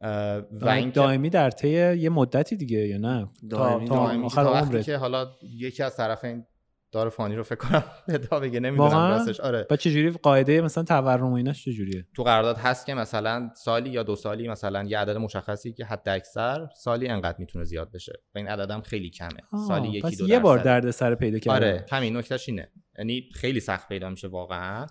[0.00, 4.24] و این دائمی در طی یه مدتی دیگه یا نه؟ دائمی- تا دائمی.
[4.24, 6.44] آخر تا وقتی که حالا یکی از طرفین
[6.92, 9.40] دار فانی رو فکر کنم بدا بگه نمی‌دونم؟ راستش.
[9.40, 9.66] آره.
[9.70, 14.02] با چجوری قاعده مثلا تورم و ایناش چجوریه؟ تو قرارداد هست که مثلا سالی یا
[14.02, 18.38] دو سالی مثلا یه عدد مشخصی که حد اکثر سالی انقدر می‌تونه زیاد بشه و
[18.38, 19.40] این عددم خیلی کمه.
[19.52, 20.58] آه، سالی یکی پس دو یه بار.
[20.58, 21.56] درد سر پیدا کردن.
[21.56, 22.72] آره همین نکتهش اینه.
[22.98, 24.86] یعنی خیلی سخت پیدا میشه واقعا.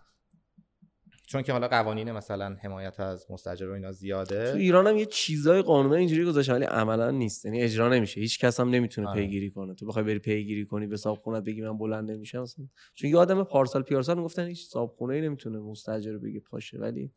[1.27, 4.51] چون که حالا قوانین مثلا حمایت از مستاجر و اینا زیاده.
[4.51, 7.45] تو ایران هم یه چیزای قانونا اینجوری گذاشته ولی عملا نیست.
[7.45, 8.21] یعنی اجرا نمیشه.
[8.21, 9.21] هیچ کس هم نمی‌تونه آره.
[9.21, 9.73] پیگیری کنه.
[9.75, 12.65] تو بخوای بری پیگیری کنی به صاحب بگی من بلند نمیشم مثلا.
[12.93, 16.77] چون یه آدم پارسال پیارسال می‌گفتن هیچ صاحب خونه ای نمی‌تونه مستاجر بگه پاشه.
[16.77, 17.11] ولی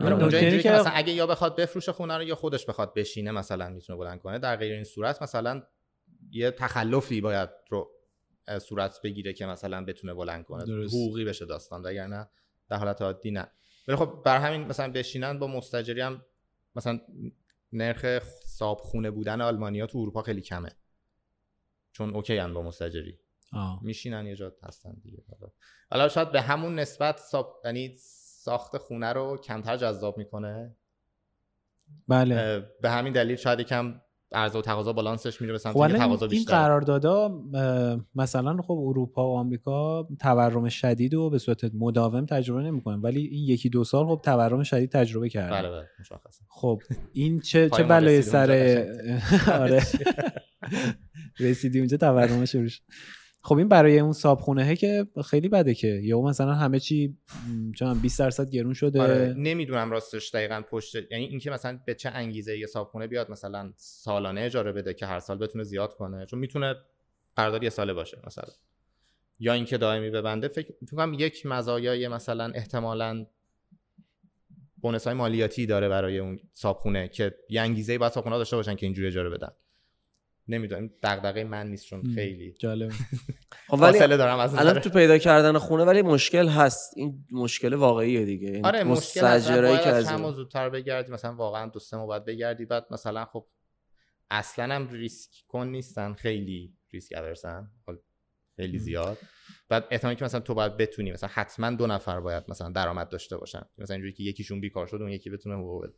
[0.00, 3.30] اونجا اینجوری که که- مثلا اگه یا بخواد بفروشه خونه رو یا خودش بخواد بشینه
[3.30, 4.38] مثلا می‌تونه بلند کنه.
[4.38, 5.62] در غیر این صورت مثلا
[6.30, 7.90] یه تخلفی باید رو
[8.60, 10.64] صورت بگیره که مثلا بتونه بلند کنه.
[10.64, 10.94] درست.
[10.94, 12.28] حقوقی بشه داستان وگرنه
[12.72, 13.50] در حالت عادی نه.
[13.88, 16.24] ولی خب بر همین مثلا بشینن با مستاجری هم
[16.76, 17.00] مثلا
[17.72, 20.70] نرخ صاحب خونه بودن آلمانیا تو اروپا خیلی کمه.
[21.92, 23.18] چون اوکی ان با مستاجری
[23.52, 23.80] آه.
[23.82, 25.22] میشینن یه جا هستن دیگه.
[25.90, 27.62] حالا شاید به همون نسبت ساب...
[27.64, 30.76] یعنی ساخت خونه رو کمتر جذاب می‌کنه.
[32.08, 32.60] بله.
[32.80, 34.00] به همین دلیل شاید یکم
[34.34, 38.78] عرضه و تقاضا بالانسش میره به سمت خب تقاضا این بیشتره قراردادا اه، مثلا خب
[38.86, 43.84] اروپا و آمریکا تورم شدید و به صورت مداوم تجربه نمی‌کنن ولی این یکی دو
[43.84, 45.62] سال خب تورم شدید تجربه کردن.
[45.62, 46.44] بله بله مشخصه.
[46.48, 48.50] خب این چه چه بلای سر
[49.60, 49.82] آره.
[51.40, 52.82] رسیدی اونجا تورم شروع شد.
[53.44, 55.86] خب این برای اون صابخونه که خیلی بده که.
[55.86, 57.16] یا مثلا همه چی
[57.74, 59.02] چون 20 درصد گرون شده.
[59.02, 63.72] آره نمی‌دونم راستش دقیقا پشت یعنی اینکه مثلا به چه انگیزه یه صابخونه بیاد مثلا
[63.76, 66.26] سالانه اجاره بده که هر سال بتونه زیاد کنه.
[66.26, 66.74] چون می‌تونه
[67.36, 68.44] قرارداد یه ساله باشه مثلا.
[69.38, 73.26] یا اینکه دائمی ببنده فکر فکر کنم یک مزایای مثلا احتمالاً
[74.80, 78.86] بونس های مالیاتی داره برای اون صابخونه که یه انگیزه باید صابخونه داشته باشن که
[78.86, 79.52] اینجوری اجاره بدن.
[80.48, 82.54] نمی‌دونم دغدغه من نیست چون خیلی.
[82.58, 82.92] جالب.
[83.68, 86.92] خب ولی فاصله دارم از الان نظر تو پیدا کردن خونه ولی مشکل هست.
[86.96, 88.50] این مشکل واقعیه دیگه.
[88.50, 89.46] یعنی آره مشکل هست.
[89.48, 91.12] که از ماه زودتر بگردی.
[91.12, 92.64] مثلا واقعا دو سه ماه بعد بگردی.
[92.64, 93.46] بعد مثلا خب
[94.30, 96.14] اصلا هم ریسک کن نیستن.
[96.14, 97.70] خیلی ریسک اورسن
[98.56, 99.18] خیلی زیاد.
[99.68, 101.12] بعد احتمالی که مثلا تو باید بتونی.
[101.12, 103.62] مثلا حتما دو نفر باید مثلا درآمد داشته باشن.
[103.78, 105.94] مثلا اینجوری که یکیشون بیکار شد اون یکی بتونه حقوق بده.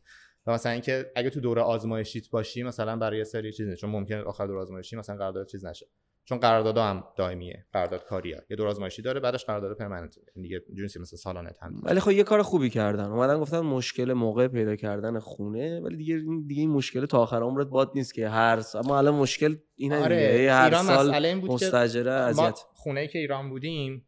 [0.47, 3.81] و مثلا اینکه اگه تو دوره آزمایشیت باشی مثلا برای یه سری چیز نیست.
[3.81, 5.87] چون ممکنه آخر دوره آزمایشی مثلا قرارداد چیز نشه.
[6.23, 7.65] چون قرارداد هم دائمیه.
[7.73, 8.41] قرارداد کاریه.
[8.49, 12.11] یه دوره آزمایشی داره بعدش قرارداد پرمننت یعنی دیگه نیست مثلا سالانه تمدید ولی خب
[12.11, 13.05] یه کار خوبی کردن.
[13.05, 17.43] اومدن گفتن مشکل موقع پیدا کردن خونه ولی دیگه این دیگه این مشکل تا آخر
[17.43, 21.09] عمرت باد نیست که هر سال اما الان مشکل اینه آره دیگه هر ایران سال
[21.09, 22.59] مسئله این بود که مستاجره ما اذیت.
[22.73, 24.05] خونه که ایران بودیم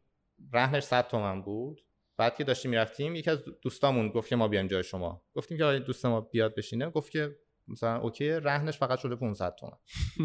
[0.54, 1.82] رهنش 100 تومن بود.
[2.18, 5.24] بعد که داشتیم می‌رفتیم یکی از دوستامون گفت که ما بیایم جای شما.
[5.36, 6.90] گفتیم که دوست ما بیاد بشینه.
[6.90, 7.36] گفت که
[7.68, 9.78] مثلا اوکی رهنش فقط شده 500 تومن.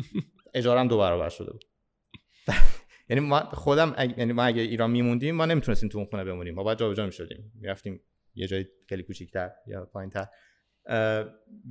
[0.54, 1.64] اجارم دو برابر شده بود.
[3.08, 6.54] یعنی ما خودم یعنی ما اگه ایران میموندیم ما نمی‌تونستیم تو اون خونه بمونیم.
[6.54, 7.52] ما باید جابجا می‌شدیم.
[7.54, 8.00] می‌رفتیم
[8.34, 10.26] یه جای خیلی کوچیک‌تر یا پایین‌تر.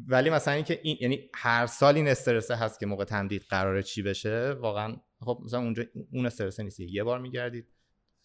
[0.07, 4.01] ولی مثلا اینکه این یعنی هر سال این استرسه هست که موقع تمدید قراره چی
[4.01, 6.79] بشه واقعا خب مثلا اونجا اون استرسه نیست.
[6.79, 7.67] یه بار میگردید.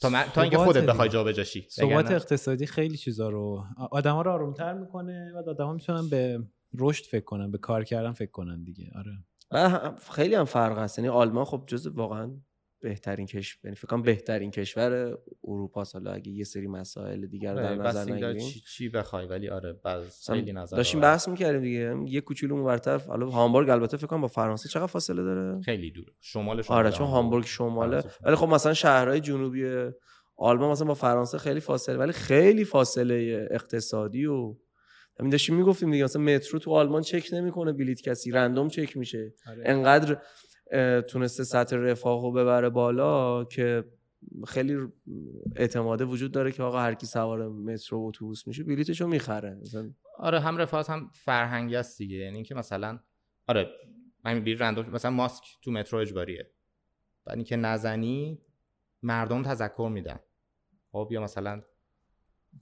[0.00, 0.86] تا, من- تا اینکه خودت.
[0.86, 6.08] بخوای جابجا شی ثبات اقتصادی خیلی چیزا رو آدما رو آرومتر می‌کنه و آدما می‌تونن
[6.08, 6.40] به
[6.78, 8.90] رشد فکر کنن به کار کردن فکر کنن دیگه.
[8.94, 9.12] آره.
[10.10, 10.98] خیلی هم فرق هست.
[10.98, 12.30] یعنی آلمان خب جز واقعا
[12.80, 17.72] بهترین کشور یعنی فکر بهترین کشور اروپا حالا اگه یه سری مسائل دیگر رو در
[17.72, 18.38] آره، نظر نگیریم.
[18.38, 21.00] چی, چی بخوای؟ ولی آره مثلا خیلی نظر داشتیم.
[21.00, 21.96] بحث می‌کردیم دیگه.
[22.14, 26.06] یه کوچولو اونورتر حالا هامبورگ البته فکر کنم با فرانسه چقدر فاصله داره؟ خیلی دور.
[26.20, 27.44] شمال شمال آره چون هامبورگ.
[27.44, 28.02] شماله.
[28.22, 29.90] ولی خب مثلا شهرهای جنوبی
[30.36, 34.56] آلمان مثلا با فرانسه خیلی فاصله ولی خیلی فاصله اقتصادی و
[35.20, 36.04] همین داشتیم می‌گفتیم دیگه.
[36.04, 38.30] مثلا مترو تو آلمان چک نمی‌کنه بلیت کسی.
[38.30, 39.34] رندوم چک میشه.
[39.48, 39.62] آره.
[39.66, 40.16] انقدر
[41.08, 43.84] تونسته سطح رفاه رو ببره بالا که
[44.46, 44.76] خیلی
[45.56, 49.54] اعتماده وجود داره که آقا هر کی سوار مترو و اتوبوس میشه بلیتشو می‌خره.
[49.54, 52.16] مثلا آره هم رفاهت هم فرهنگی است دیگه.
[52.16, 52.98] یعنی اینکه مثلا
[53.48, 53.68] آره
[54.24, 56.50] همین بیر رندوم مثلا ماسک تو مترو اجباریه.
[57.24, 58.38] بعد اینکه نزنی
[59.02, 60.18] مردم تذکر میدن.
[60.92, 61.62] خب یا مثلا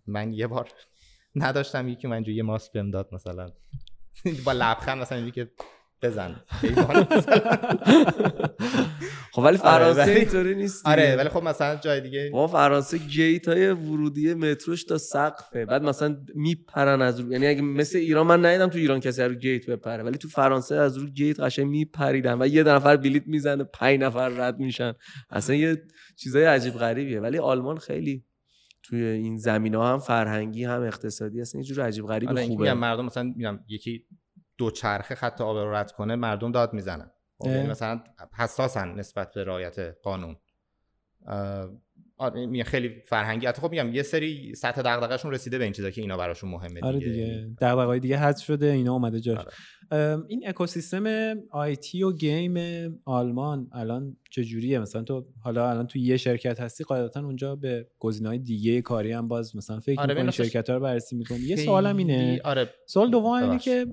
[0.06, 0.68] من یه بار
[1.36, 3.50] نداشتم یکی من یه ماسک بهم داد مثلا.
[4.44, 5.52] با لبخند مثلا اینجوری که
[6.02, 6.36] بزن.
[9.32, 10.86] خب ولی فرانسه ولی- اینطوری نیست.
[10.86, 15.64] آره ولی خب مثلا جای دیگه ما فرانسه گیت های ورودی متروش تا سقفه.
[15.64, 19.34] بعد مثلا میپرن از رو یعنی اگه مثل ایران من ندیدم تو ایران کسی رو
[19.34, 20.02] گیت بپره.
[20.02, 24.28] ولی تو فرانسه از رو گیت قشنگ میپریدن و یه نفر بلیت می‌زنه پنج نفر
[24.28, 24.92] رد میشن.
[25.30, 25.82] اصلا یه
[26.16, 27.20] چیزای عجیب غریبیه.
[27.20, 28.24] ولی آلمان خیلی
[28.82, 32.74] توی این زمینه هم فرهنگی هم اقتصادی اصلا یه جور عجیب غریب آره خوبه.
[32.74, 34.04] مردم مثلا میگم یکی
[34.58, 37.46] دو چرخه خط آب رو رد کنه مردم داد می‌زنن خب،.
[37.46, 38.00] یعنی مثلا
[38.36, 40.36] حساسن نسبت به رعایت قانون
[42.16, 43.46] آره خیلی فرهنگی.
[43.46, 46.80] حتی خب میگم یه سری سطح دغدغه‌شون رسیده به این چیزا که اینا براشون مهمه
[46.82, 47.10] آره دیگه.
[47.10, 47.48] دیگه.
[47.60, 49.38] دغدغه‌های دیگه حذف شده اینا اومده جاش.
[49.38, 49.52] آره.
[50.28, 52.56] این اکوسیستم آیتی و گیم
[53.04, 58.38] آلمان الان چجوریه؟ مثلا تو حالا الان تو یه شرکت هستی قاعدتا اونجا به گزینه‌های
[58.38, 61.40] دیگه کاری هم باز مثلا فکر آره، می‌کنی ببین اصلا شرکت ها رو بررسی می‌کنی؟
[61.40, 62.40] یه سوالم اینه.
[62.44, 62.70] آره.
[62.86, 63.58] سوال دوم اینه.
[63.58, 63.86] که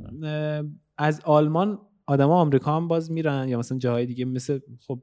[0.97, 5.01] از آلمان آدما آمریکا هم باز میرن یا مثلا جاهای دیگه مثل خب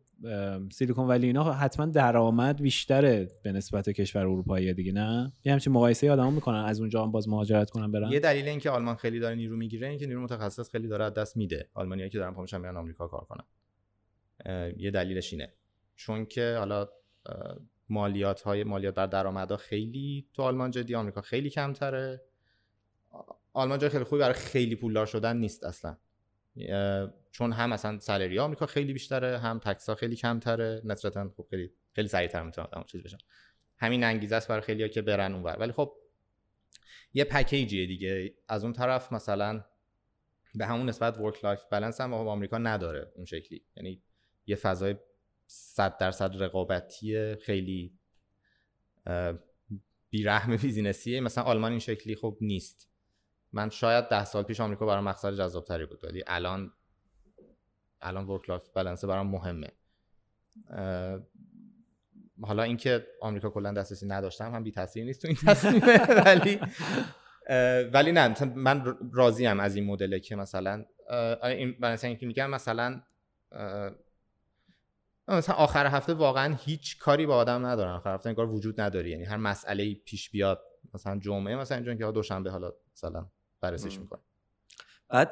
[0.73, 6.11] سیلیکون ولی اینا حتما درآمد بیشتره به نسبت کشور اروپایی دیگه نه؟ یه همچین مقایسه
[6.11, 9.35] آدما می‌کنن از اونجا هم باز مهاجرت کنن برن؟ یه دلیل اینکه آلمان خیلی داره
[9.35, 11.69] نیرو می‌گیره اینکه نیرو متخصص خیلی داره دست میده.
[11.75, 13.45] آلمانیایی که دارن پا میرن آمریکا کار کنن.
[14.77, 15.53] یه دلیلش اینه.
[15.97, 16.89] چون که حالا
[17.89, 22.23] مالیات های مالیات بر درآمدها خیلی تو آلمان جدی آمریکا خیلی کمتره.
[23.53, 25.97] آلمان جای خیلی خوبی برای خیلی پولدار شدن نیست اصلا.
[27.33, 30.83] چون هم مثلا سالری آمریکا خیلی بیشتره هم تکس ها خیلی کمتره.
[30.85, 33.19] نسبتا خب خیلی خیلی سریعتر می‌تونن آدم چیز بشن
[33.79, 35.57] همین انگیزه است برای خیلیا که برن اونور.
[35.59, 35.97] ولی خب
[37.15, 38.35] یه پکیجیه دیگه.
[38.49, 39.65] از اون طرف مثلا
[40.55, 43.65] به همون نسبت work life balance هم آمریکا نداره اون شکلی.
[43.77, 44.03] یعنی
[44.47, 44.95] یه فضای
[45.47, 47.99] 100 درصد رقابتی خیلی
[50.11, 51.21] بیرحم business یه.
[51.21, 52.88] مثلا آلمان این شکلی خب نیست.
[53.53, 56.05] من شاید ده سال پیش آمریکا برام مقصد جذابتری بود.
[56.05, 56.73] ولی الان
[58.03, 59.69] الان work life balance برام مهمه.
[62.43, 66.61] حالا اینکه آمریکا کلا دسترسی نداشتم هم بی تاثیر نیست تو این تصمیمه ولی
[67.93, 73.03] ولی نه من راضیم از این مدله که مثلا آره این مثلا اینکه میگم مثلا
[75.29, 79.11] مثلا آخر هفته واقعا هیچ کاری با آدم ندارن آخر هفته انگار وجود نداری.
[79.11, 80.63] یعنی هر مسئله پیش بیاد.
[80.95, 83.27] مثلا جمعه مثلا اینجا که دوشنبه حالا مثلا
[83.61, 83.99] بررسیش.
[83.99, 84.21] می‌کنه
[85.09, 85.31] بعد؟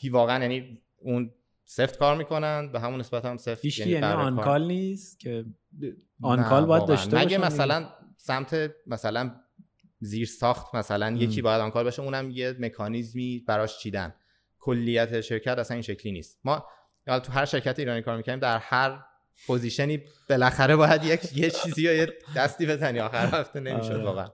[0.00, 4.16] هی واقعا یعنی اون سفت کار می‌کنن به همون نسبت هم سفت هیچ یعنی کار-
[4.16, 5.44] آنکال نیست که
[6.22, 6.84] آنکال باید.
[6.84, 7.52] داشته مگه باشن.
[7.52, 9.34] مثلا سمت مثلا
[10.00, 14.14] زیر ساخت مثلا یکی باید on-call باشه اونم یه مکانیزمی براش چیدن.
[14.58, 16.40] کلیت شرکت اصلا این شکلی نیست.
[16.44, 16.66] ما
[17.08, 19.04] حالا تو هر شرکت ایرانی کار می‌کنیم در هر
[19.46, 23.00] position ی بالاخره باید یک یه چیزی یا یه دستی بزنی.
[23.00, 24.04] آخر هفته نمی‌شد آره.
[24.04, 24.28] واقعا.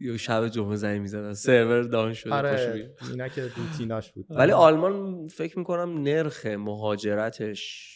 [0.00, 2.34] یا شب جمعه زنگ می‌زنن سرور down شده.
[2.34, 4.26] آره اینا که روتیناش بود.
[4.38, 7.86] ولی آلمان فکر می‌کنم نرخ مهاجرتش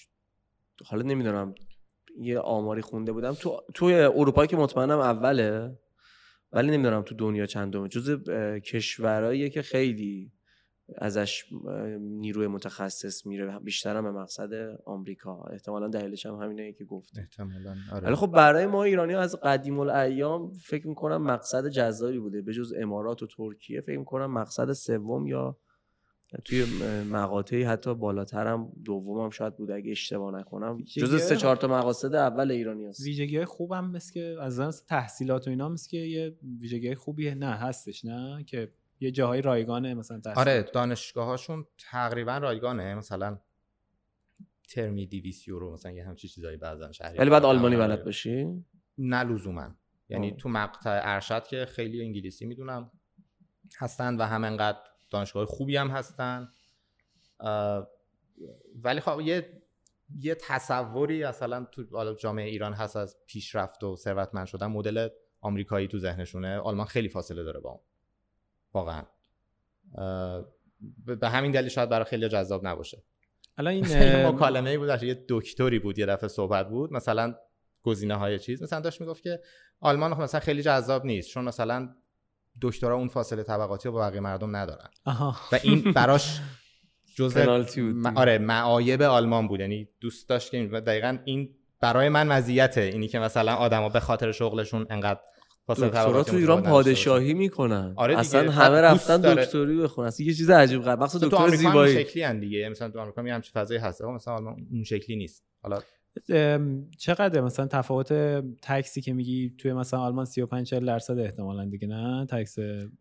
[0.85, 1.55] حالا نمی‌دونم
[2.21, 3.35] یه آماری خونده بودم.
[3.35, 5.79] تو توی اروپا که مطمئنم اوله
[6.53, 7.89] ولی نمی‌دونم تو دنیا چندمه.
[7.89, 10.33] جز اه، کشورهاییه که خیلی
[10.99, 11.45] ازش
[12.01, 14.51] نیروی متخصص میره بیشتر هم به مقصد
[14.85, 15.43] آمریکا.
[15.53, 18.07] احتمالا دلیلش هم همینه که گفت احتمالاً آره.
[18.07, 22.43] ولی خب برای ما ایرانی از قدیم الایام فکر می‌کنم مقصد جذابی بوده.
[22.43, 25.57] به جز امارات و ترکیه فکر می‌کنم مقصد سوم یا
[26.45, 26.65] توی
[27.11, 30.83] مقاطعی حتی بالاتر هم دوم هم شاید بوده اگه اشتباه نکنم.
[30.97, 33.01] جز سه چهار تا مقاصد اول ایرانی هست.
[33.01, 36.95] ویژگی های خوب هم مثل که از نظر تحصیلات و اینا مثل که یه ویژگی
[36.95, 37.35] خوبیه.
[37.35, 42.95] نه هستش نه؟ که یه جاهای رایگانه مثلا آره دانشگاهاشون تقریبا رایگانه.
[42.95, 43.39] مثلا
[44.69, 47.77] ترمی 200 یورو مثلا یه همچین چیزایی بعضا شهری ولی بعد آلمانی.
[47.77, 48.65] بلد باشی
[48.99, 49.75] نه لزوما.
[50.09, 50.37] یعنی آه.
[50.37, 52.91] تو مقطع ارشد که خیلی انگلیسی می‌دونم
[53.79, 54.79] هستن و هم انقدر
[55.11, 56.49] دانشگاه خوبی هم هستن.
[58.83, 59.63] ولی خب یه
[60.21, 65.09] یه تصوری مثلا تو حالا جامعه ایران هست از پیشرفت و ثروتمند شدن مدل
[65.41, 66.59] آمریکایی تو ذهنشونه.
[66.59, 67.81] آلمان خیلی فاصله داره با اون.
[68.75, 69.03] واقعا.
[71.07, 73.03] به همین دلیل شاید برای خیلی جذاب نباشه.
[73.59, 76.93] الان این یه مکالمه بود در یه دکتری بود یه دفعه صحبت بود.
[76.93, 77.35] مثلا
[77.83, 78.63] گزینه های چیز.
[78.63, 79.41] مثلا داشت می‌گفت که
[79.81, 81.89] آلمان خب مثلا خیلی جذاب نیست چون مثلا
[82.63, 84.89] دکترا اون فاصله طبقاتی رو با بقیه مردم ندارن.
[85.05, 85.37] آها.
[85.53, 86.41] و این براش
[87.17, 87.79] جزء بود.
[87.79, 89.61] م- آره معایب آلمان بود.
[89.61, 92.81] یعنی دوست داشت که دقیقا این برای من مزیته.
[92.81, 95.21] اینی که مثلا آدما به خاطر شغلشون انقدر
[95.69, 96.63] دکترا تو ایران.
[96.63, 97.93] پادشاهی می‌کنن.
[97.97, 98.19] آره.
[98.19, 99.45] اصلا همه رفتن داره.
[99.45, 100.07] دکتری بخونن.
[100.07, 101.03] اصلا یه چیز عجیب غریب.
[101.03, 102.05] مخصوصا تو دکتر زیبایی.
[102.05, 102.69] شکلی هم دیگه.
[102.69, 105.45] مثلا تو آمریکا چه فضای هست؟ اما مثلا آلمان اون شکلی نیست.
[105.63, 105.81] حالا
[106.99, 108.13] چقدر مثلا تفاوت
[108.63, 112.57] تکسی که میگی توی مثلا آلمان 35 40 درصد احتمالا دیگه نه؟ تکس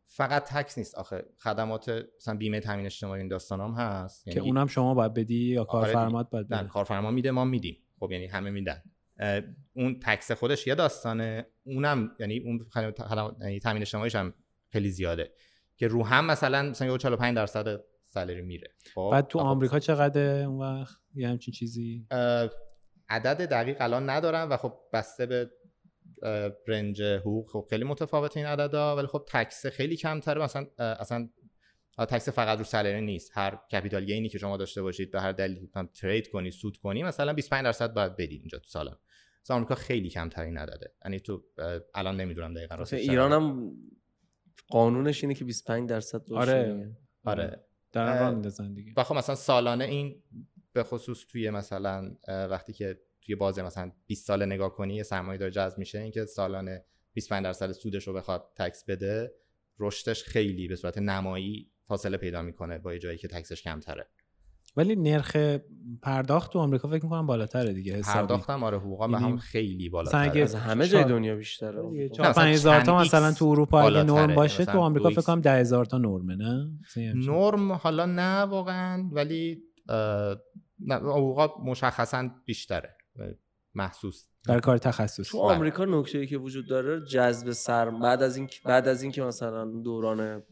[0.06, 0.96] فقط تکس نیست.
[0.96, 4.30] آخه خدمات مثلا بیمه تامین اجتماعی این داستانام هست.
[4.30, 7.78] که اونم شما باید بدی یا آره کارفرمات باید نه بده کارفرما میده ما میدیم.
[8.00, 8.82] خب یعنی همه میدن.
[9.74, 11.48] اون تکس خودش یه داستانه.
[11.64, 12.66] اونم یعنی اون
[13.42, 14.34] یعنی تامین اجتماعیش هم
[14.72, 15.32] خیلی زیاده
[15.78, 18.68] که رو هم مثلا مثلا یه 45 درصد سالری میره.
[18.96, 22.08] خب؟ بعد تو خب، آمریکا چقدر اون وقت؟ یه همچین چیزی؟
[23.10, 25.52] عدد دقیق الان ندارم و خب بسته به
[26.68, 27.50] رنج حقوق.
[27.50, 30.44] خب خیلی متفاوت این عددا ولی خب تکس خیلی کمتره.
[30.44, 31.30] مثلا اصلا
[31.98, 33.32] تکس فقط رو سالری نیست.
[33.34, 37.04] هر کپیتال گینی که شما داشته باشید به هر دلیل هم ترید کنی سود کنی
[37.04, 38.96] مثلا 25 درصد باید بدی اینجا تو سالن.
[39.44, 40.94] مثلا آمریکا خیلی کمتری نداده.
[41.06, 41.44] یعنی تو
[41.96, 43.72] الان نمی‌دونم دقیقاً راستش ایران هم
[44.68, 46.92] قانونش اینه که 25 درصد آره.
[47.24, 47.64] آره.
[47.92, 48.94] در راه میندازن دیگه.
[48.98, 50.24] و خب مثلا سالانه این
[50.74, 55.50] به خصوص توی مثلا وقتی که توی بازه مثلا 20 سال نگاه کنی یه سرمایه
[55.50, 59.34] جذب میشه اینکه سالانه 25 درصد سودش رو بخواد تکس بده
[59.80, 64.08] رشدش خیلی به صورت نمایی فاصله پیدا می‌کنه با جایی که تکسش کمتره.
[64.78, 65.38] ولی نرخ
[66.02, 68.20] پرداخت تو آمریکا فکر می‌کنم بالاتره دیگه حسابی.
[68.20, 70.42] پرداختم آره حقوقا به هم یعنی خیلی بالاتره.
[70.42, 72.10] از همه جای دنیا بیشتره.
[72.36, 76.36] 5000 تا مثلا تو اروپا اگه نرم باشه تو آمریکا فکر کنم 10000 تا نرمه
[76.36, 76.70] نه؟
[77.16, 79.64] نرم حالا نه واقعا ولی
[80.90, 82.98] حقوقا مشخصا بیشتره.
[83.76, 84.28] محسوس.
[84.48, 88.50] در کار تخصصی تو آمریکا نکته ای که وجود داره جذب سرم بعد از این
[88.66, 90.44] بعد از اینکه مثلا دوران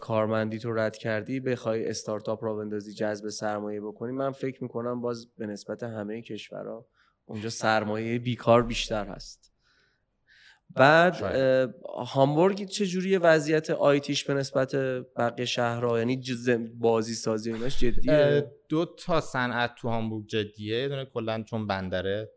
[0.00, 5.26] کارمندی تو رد کردی بخوای استارتاپ را بندازی جذب سرمایه بکنی من فکر می‌کنم باز
[5.36, 6.86] به نسبت همه کشورها
[7.24, 9.52] اونجا سرمایه بیکار بیشتر هست.
[10.70, 11.16] بعد
[12.06, 14.74] هامبورگ چه جوری وضعیت آیتیش به نسبت
[15.16, 16.22] بقیه شهرها؟ یعنی
[16.78, 20.88] بازی سازی ایناش جدیه؟ دو تا صنعت تو هامبورگ جدیه.
[20.88, 22.30] دونه کلا چون بندره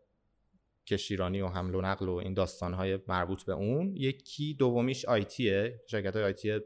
[0.86, 3.96] کشیرانی و حمل و نقل و این داستانهای مربوط به اون.
[3.96, 5.80] یکی دومیش آیتیه.
[5.86, 6.60] شرکت های آیتی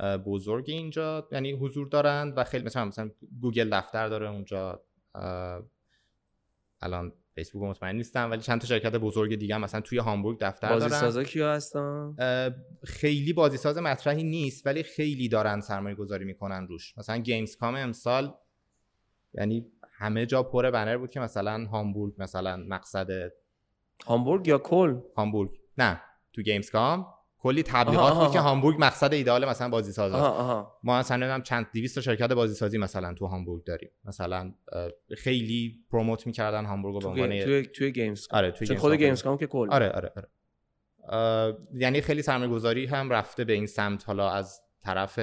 [0.00, 4.84] بزرگ اینجا یعنی حضور دارند و خیلی مثلا مثلا گوگل دفتر داره اونجا
[6.80, 10.88] الان فیسبوک مطمئن نیستم ولی چند تا شرکت بزرگ دیگه مثلا توی هامبورگ دفتر بازی
[10.88, 11.00] دارن.
[11.00, 12.16] سازا کیا هستن؟
[12.84, 16.98] خیلی بازی ساز مطرحی نیست ولی خیلی دارن سرمایه گذاری می‌کنن روش.
[16.98, 18.34] مثلا Gamescom امسال
[19.34, 23.32] یعنی همه جا پر بنر بود که مثلا هامبورگ مثلا مقصد
[24.06, 25.50] هامبورگ یا کلن؟ هامبورگ.
[25.78, 26.00] نه
[26.32, 27.06] تو Gamescom
[27.46, 30.12] کلی تبلیغات بود که هامبورگ مقصد ایده‌آل مثلا بازی ساز
[30.82, 33.90] ما مثلا چند 200 شرکت بازی سازی مثلا تو هامبورگ داریم.
[34.04, 34.54] مثلا
[35.16, 39.46] خیلی promote می‌کردن هامبورگ رو به عنوان توی توی games آره توی خود گیمزکام که
[39.46, 39.68] کل.
[39.70, 40.28] آره آره آره.
[41.74, 44.04] یعنی خیلی سرمایه گذاری هم رفته به این سمت.
[44.04, 45.18] حالا از طرف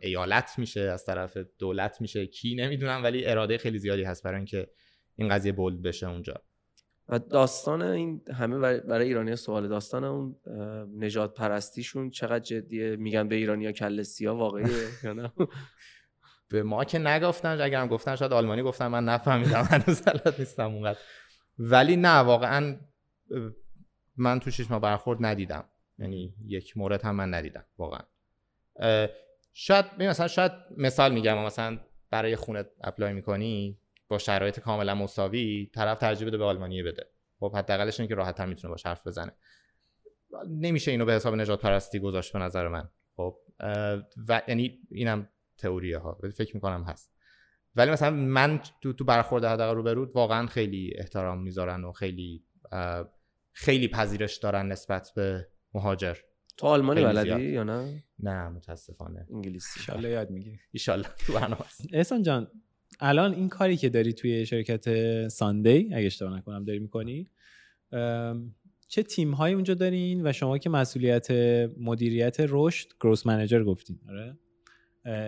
[0.00, 4.70] ایالت میشه از طرف دولت میشه کی نمی‌دونم ولی اراده خیلی زیادی هست برای اینکه
[5.16, 6.42] این قضیه bold بشه اونجا.
[7.08, 10.36] و داستان این همه برای ایرانی سوال داستان اون
[10.98, 15.32] نجات پرستیشون چقدر جدیه؟ میگن به ایرانیا کل سیاه واقعیه یا نه؟
[16.48, 20.98] به ما که نگفتن اگرم گفتن شاید آلمانی گفتن من نفهمیدم هنوز بلد نیستم اونقدر.
[21.58, 22.76] ولی نه واقعا
[24.16, 25.64] من تو شش ماه برخورد ندیدم.
[25.98, 28.00] یعنی یک مورد هم من ندیدم واقعا.
[29.52, 31.78] شاید مثلا شاید مثال میگم مثلا
[32.10, 33.78] برای خونه اپلای می‌کنی؟
[34.08, 37.10] با شرایط کاملا مساوی طرف ترجیح بده به آلمانی بده.
[37.40, 39.32] خب حداقلش اینه که راحت‌تر می‌تونه باش حرف بزنه.
[40.48, 42.88] نمیشه اینو به حساب نجات پرستی گذاشت به نظر من.
[43.16, 43.36] خب
[44.28, 45.28] و یعنی اینم
[45.58, 47.12] تئوریه ها فکر می‌کنم هست.
[47.76, 52.44] ولی مثلا من تو تو برخورد حداقل رو برود واقعا خیلی احترام می‌ذارن و خیلی
[53.52, 56.16] خیلی پذیرش دارن نسبت به مهاجر.
[56.56, 59.26] تو آلمانی بلدی یا نه؟ نه متاسفانه.
[59.34, 59.92] انگلیسی.
[59.92, 60.58] ان یاد می‌گیری.
[60.88, 62.50] ان تو برنامه احسان جان
[63.00, 67.30] الان این کاری که داری توی شرکت ساندی اگه اشتباه نکنم داری می‌کنی
[68.88, 71.30] چه تیم هایی اونجا دارین و شما که مسئولیت
[71.78, 74.38] مدیریت رشد گروس منیجر گفتین آره؟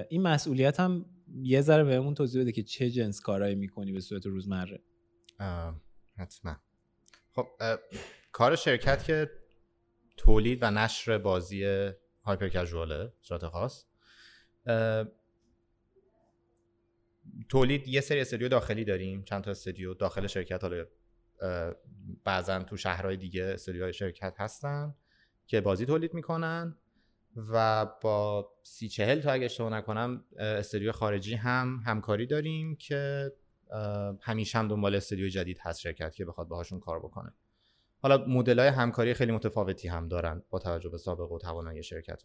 [0.08, 1.06] این مسئولیت هم
[1.42, 4.82] یه ذره بهمون توضیح بده که چه جنس کارهایی می‌کنی به صورت روزمره.
[6.16, 6.56] حتما.
[7.32, 7.46] خب
[8.32, 9.30] کار شرکت که
[10.16, 11.64] تولید و نشر بازی
[12.24, 13.84] هایپر کژواله صورت خاص
[17.48, 20.86] تولید یه سری استودیو داخلی داریم چند تا استودیو داخل شرکت حالا
[22.24, 24.94] بعضا تو شهرهای دیگه استودیوهای شرکت هستن
[25.46, 26.76] که بازی تولید می‌کنن
[27.36, 33.32] و با سی چهل تا اگه اشتباه نکنم استودیو خارجی هم همکاری داریم که
[34.20, 37.34] همیشه هم دنبال استودیو جدید هست شرکت که بخواد باهاشون کار بکنه.
[38.02, 42.22] حالا مدل های همکاری خیلی متفاوتی هم دارن با توجه به سابقه و توانایی شرکت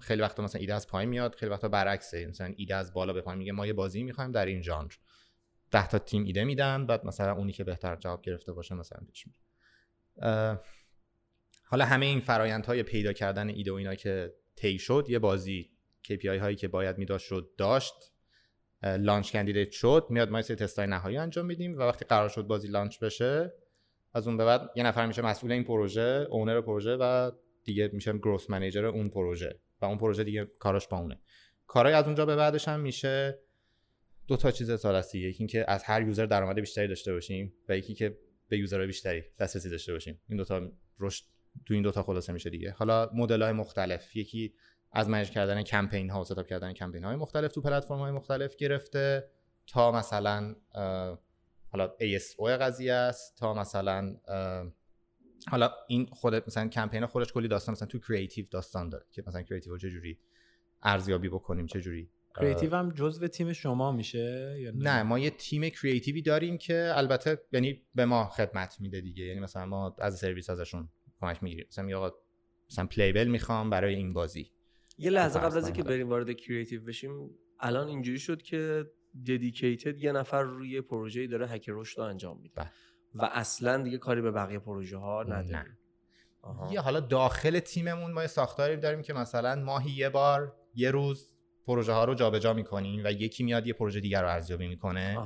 [0.00, 2.26] خیلی وقتا مثلا ایده از پایین میاد خیلی وقتا برعکسه.
[2.26, 4.92] مثلا ایده از بالا به پایین میگه ما یه بازی می‌خوایم در این ژانر.
[5.70, 9.26] ده تا تیم ایده میدن بعد مثلا اونی که بهتر جواب گرفته باشه مثلا پیش
[11.64, 15.70] حالا همه این فرایندهای پیدا کردن ایده و اینا که طی شد یه بازی
[16.04, 17.94] KPI هایی که باید میداشت شد داشت
[18.82, 22.68] لانچ کندیدیت شد میاد ما سری تستای نهایی انجام میدیم و وقتی قرار شد بازی
[22.68, 23.52] لانچ بشه
[24.14, 27.30] از اون به بعد یه نفر میشه مسئول این پروژه اونر پروژه و
[27.64, 31.20] دیگه میشه گروس منیجر اون پروژه و اون پروژه دیگه کاراش با اونه.
[31.66, 33.38] کارهای از اونجا به بعدش هم میشه
[34.26, 37.94] دو تا چیز اساسی یکی اینکه از هر یوزر درآمد بیشتری داشته باشیم و یکی
[37.94, 40.20] که به یوزرهای بیشتری دسترسی داشته باشیم.
[40.28, 41.24] این دو تا رشد
[41.66, 42.70] تو این دو تا خلاصه میشه دیگه.
[42.70, 44.16] حالا مدل های مختلف.
[44.16, 44.54] یکی
[44.92, 48.56] از منیج کردن کمپین ها و ستاپ کردن کمپین های مختلف تو پلتفرم های مختلف
[48.56, 49.30] گرفته.
[49.66, 50.54] تا مثلا
[51.68, 53.36] حالا ASO قضیه است.
[53.36, 54.16] تا مثلا
[55.50, 59.42] حالا این خود مثلا کمپین خودش کلی داستان مثلا تو creative داستان داره که مثلا
[59.42, 60.18] کریتیو چه جوری
[60.82, 65.30] ارزیابی بکنیم چه جوری کریتیو هم جزء تیم شما میشه یا نه؟, نه ما یه
[65.30, 69.24] تیم کریتیوی داریم که البته یعنی به ما خدمت میده دیگه.
[69.24, 70.88] یعنی مثلا ما از سرویس ازشون
[71.20, 71.66] کمک می‌گیریم.
[71.68, 72.14] مثلا یا
[72.70, 74.50] مثلا پلیبل می‌خوام برای این بازی.
[74.98, 77.30] یه لحظه قبل از اینکه بریم وارد کریتیو بشیم
[77.60, 78.90] الان اینجوری شد که
[79.26, 82.54] ددیکیتد یه نفر روی پروژه‌ای داره هک رشد انجام میده.
[82.54, 82.70] بله.
[83.14, 85.78] و اصلا دیگه کاری به بقیه پروژه ها نداره
[86.70, 91.32] یه حالا داخل تیممون ما یه ساختاری داریم که مثلا ماهی یه بار یه روز
[91.66, 95.18] پروژه ها رو جابجا می‌کنیم و یکی میاد یه پروژه دیگر رو ارزیابی می‌کنه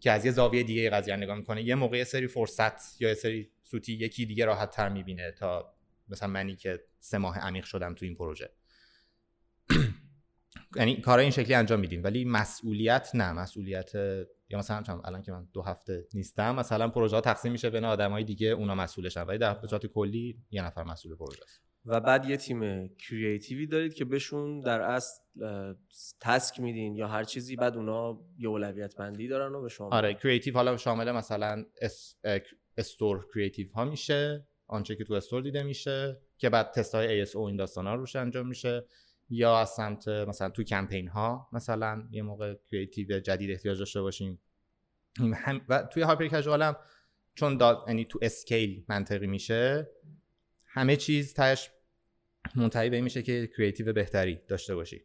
[0.00, 1.62] که از یه زاویه دیگه قضیه نگاه می‌کنه.
[1.62, 5.74] یه موقع سری فرصت یا یه سری سوتی یکی دیگه راحت تر می‌بینه تا
[6.08, 8.50] مثلا منی که سه ماه عمیق شدم تو این پروژه.
[10.76, 12.04] یعنی کارا این شکلی انجام میدیم.
[12.04, 13.32] ولی مسئولیت نه.
[13.32, 13.92] مسئولیت
[14.48, 18.24] یا مثلا الان که من دو هفته نیستم مثلا پروژه ها تقسیم میشه بین آدمای
[18.24, 22.36] دیگه اونا مسئولشن ولی در صورت کلی یه نفر مسئول پروژه است و بعد یه
[22.36, 25.22] تیم creative ی دارید که بهشون در اصل
[26.20, 30.14] task میدین یا هر چیزی بعد اونا یه اولویت بندی دارن و به شما آره
[30.14, 31.64] creative حالا شامل مثلا
[32.76, 37.36] store creative ها میشه آنچه که تو store دیده میشه که بعد تست های ASO
[37.36, 38.84] این داستان ها روش انجام میشه.
[39.28, 44.40] یا از سمت مثلا تو کمپین ها مثلا یه موقع creative جدید احتیاج داشته باشیم.
[45.34, 46.76] هم و توی hyper casual هم
[47.34, 49.90] چون یعنی تو scale منطقی میشه
[50.66, 51.70] همه چیز تاش
[52.54, 55.04] منتهی به میشه که creative بهتری داشته باشی.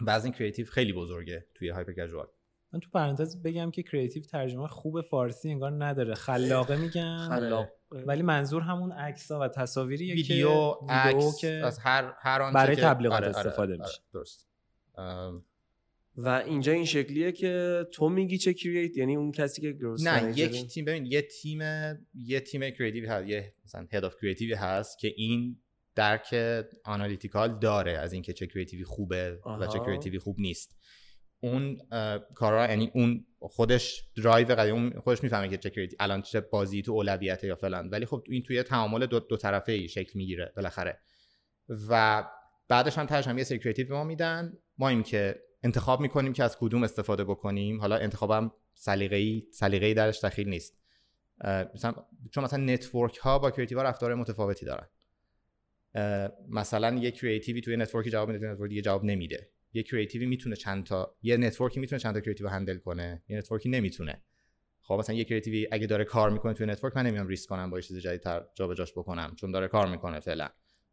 [0.00, 2.28] و از این creative خیلی بزرگه توی hyper casual.
[2.72, 6.14] من تو پرانتز بگم که creative ترجمه خوب فارسی انگار نداره.
[6.14, 7.28] خلاقه میگن.
[7.28, 12.76] خلاق ولی منظور همون عکس و تصاویری ویدیو که عکس که از هر هر برای
[12.76, 14.00] تبلیغات آره، آره، استفاده آره، میشه.
[14.12, 14.48] درست.
[16.16, 20.66] و اینجا این شکلیه که تو میگی چه create یعنی اون کسی که نه یک
[20.66, 21.60] تیم ببین یه تیم
[22.14, 25.58] یه تیم creative هست یه مثلا head of creative هست که این
[25.94, 26.34] درک
[26.84, 30.77] analytical داره از اینکه چه creative ی خوبه و چه creative ی خوب نیست.
[31.40, 31.78] اون
[32.34, 36.92] کارا یعنی اون خودش درایو قضیه اون خودش می‌فهمه که چه الان چه بازی تو
[36.92, 37.88] اولویت یا فلان.
[37.88, 41.00] ولی خب این توی تعامل دو, دو طرفه ای شکل می‌گیره بالاخره.
[41.88, 42.24] و
[42.68, 44.52] بعدش هم تاش هم یه سری creative ما میدن.
[44.78, 47.80] ما این که انتخاب می‌کنیم که از کدوم استفاده بکنیم.
[47.80, 50.78] حالا انتخابم سلیقه‌ای سلیقه‌ای درش دخیل نیست.
[51.74, 51.94] مثلا
[52.30, 54.86] چون مثلا network ها با creative رفتار متفاوتی دارن.
[56.48, 59.50] مثلا یه creative ی توی network ی جواب میده network دیگه جواب نمیده.
[59.78, 63.22] یه creative ی می‌تونه چند تا یه network ی می‌تونه چند تا creative handle کنه
[63.28, 64.22] یه network ی نمی‌تونه.
[64.80, 67.70] خب مثلا یه creative ی اگه داره کار می‌کنه توی network من نمیام ریسک کنم
[67.70, 70.48] با چیز جدیدتر جابجاش بکنم چون داره کار می‌کنه فعلا.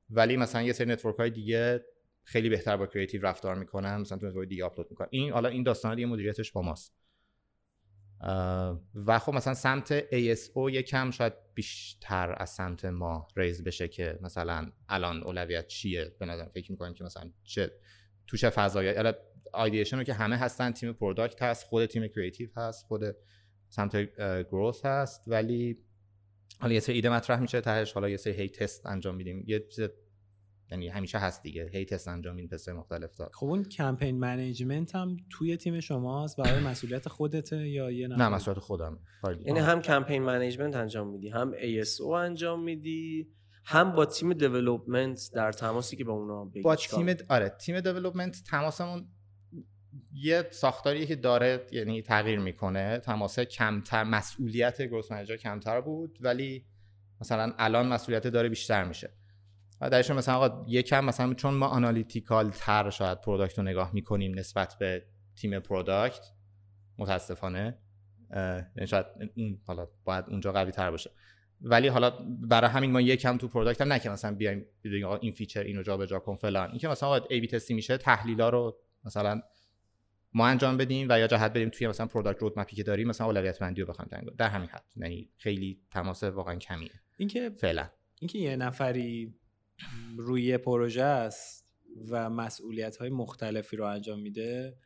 [0.09, 1.86] ولی مثلا یه سری network های دیگه
[2.23, 5.07] خیلی بهتر با creative رفتار می‌کنن مثلا تو network دیگه آپلود می‌کنن.
[5.11, 6.95] این حالا این داستان دیگه مدیریتش با ماست.
[9.05, 14.71] و خب مثلا سمت ASO یکم شاید بیشتر از سمت ما ریز بشه که مثلا
[14.89, 17.71] الان اولویت چیه؟ به نظر فکر می‌کنیم که مثلا چه
[18.28, 19.13] توش فضای حالا
[19.53, 23.01] ideation رو که همه هستن تیم product هست خود تیم creative هست خود
[23.69, 23.95] سمت
[24.51, 25.78] growth هست ولی
[26.59, 27.91] حالا یه سری ایده مطرح میشه تهش.
[27.91, 29.43] حالا یه سری هی تست انجام میدیم.
[29.47, 29.89] یه چیز
[30.71, 31.69] یعنی همیشه هست دیگه.
[31.73, 33.30] هی تست انجام میدیم تست مختلف دار.
[33.34, 38.59] خب اون campaign management هم توی تیم شماست؟ برای مسئولیت خودته یا یه نه مسئولیت
[38.59, 38.99] خودم.
[39.45, 43.28] یعنی هم کمپین منیجمنت انجام میدی هم ASO انجام میدی
[43.68, 49.07] هم با تیم development در تماسی که با اونا با تیم آره تیم development تماسمون
[50.13, 52.97] یه ساختاریه که داره یعنی تغییر می‌کنه.
[52.97, 56.66] تماس کمتر مسئولیت growth manager کمتر بود ولی
[57.22, 59.13] مثلا الان مسئولیت داره بیشتر میشه.
[59.82, 64.39] و درش مثلا آقا یکم مثلا چون ما analytical تر شاید product رو نگاه می‌کنیم
[64.39, 65.05] نسبت به
[65.36, 66.26] تیم product
[66.97, 67.78] متاسفانه
[68.76, 71.11] یعنی شاید این حالا باید اونجا قوی تر باشه.
[71.62, 72.10] ولی حالا
[72.41, 75.84] برای همین ما یکم تو product هم نه که مثلا بیایم بگیم این feature اینو
[75.84, 76.70] جابجا کن فلان.
[76.70, 79.41] این که مثلا A/B test ی میشه تحلیلا رو مثلا
[80.34, 83.28] ما انجام بدیم و یا جهت بدیم توی مثلا product roadmap ی که داریم مثلا
[83.28, 84.86] اولویت بندی رو بخوایم در همین حد.
[84.95, 87.01] یعنی خیلی تماس واقعا کمیه.
[87.18, 87.89] اینکه فعلا.
[88.20, 89.36] اینکه یه نفری
[90.18, 91.66] روی پروژه است
[92.10, 94.78] و مسئولیت های مختلفی رو انجام میده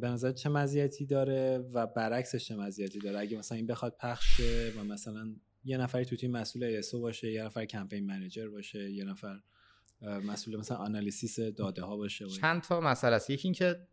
[0.00, 4.40] به نظر چه مزیتی داره و برعکسش چه مزیتی داره؟ اگه مثلا این بخواد پخش
[4.76, 5.34] و مثلا
[5.66, 9.40] یه نفری تو تیم مسئول ایسو باشه یه نفر کمپین منیجر باشه یه نفر
[10.02, 13.86] مسئول مثلا آنالیسیس داده ها باشه چند تا مسئله است؟ یکی اینکه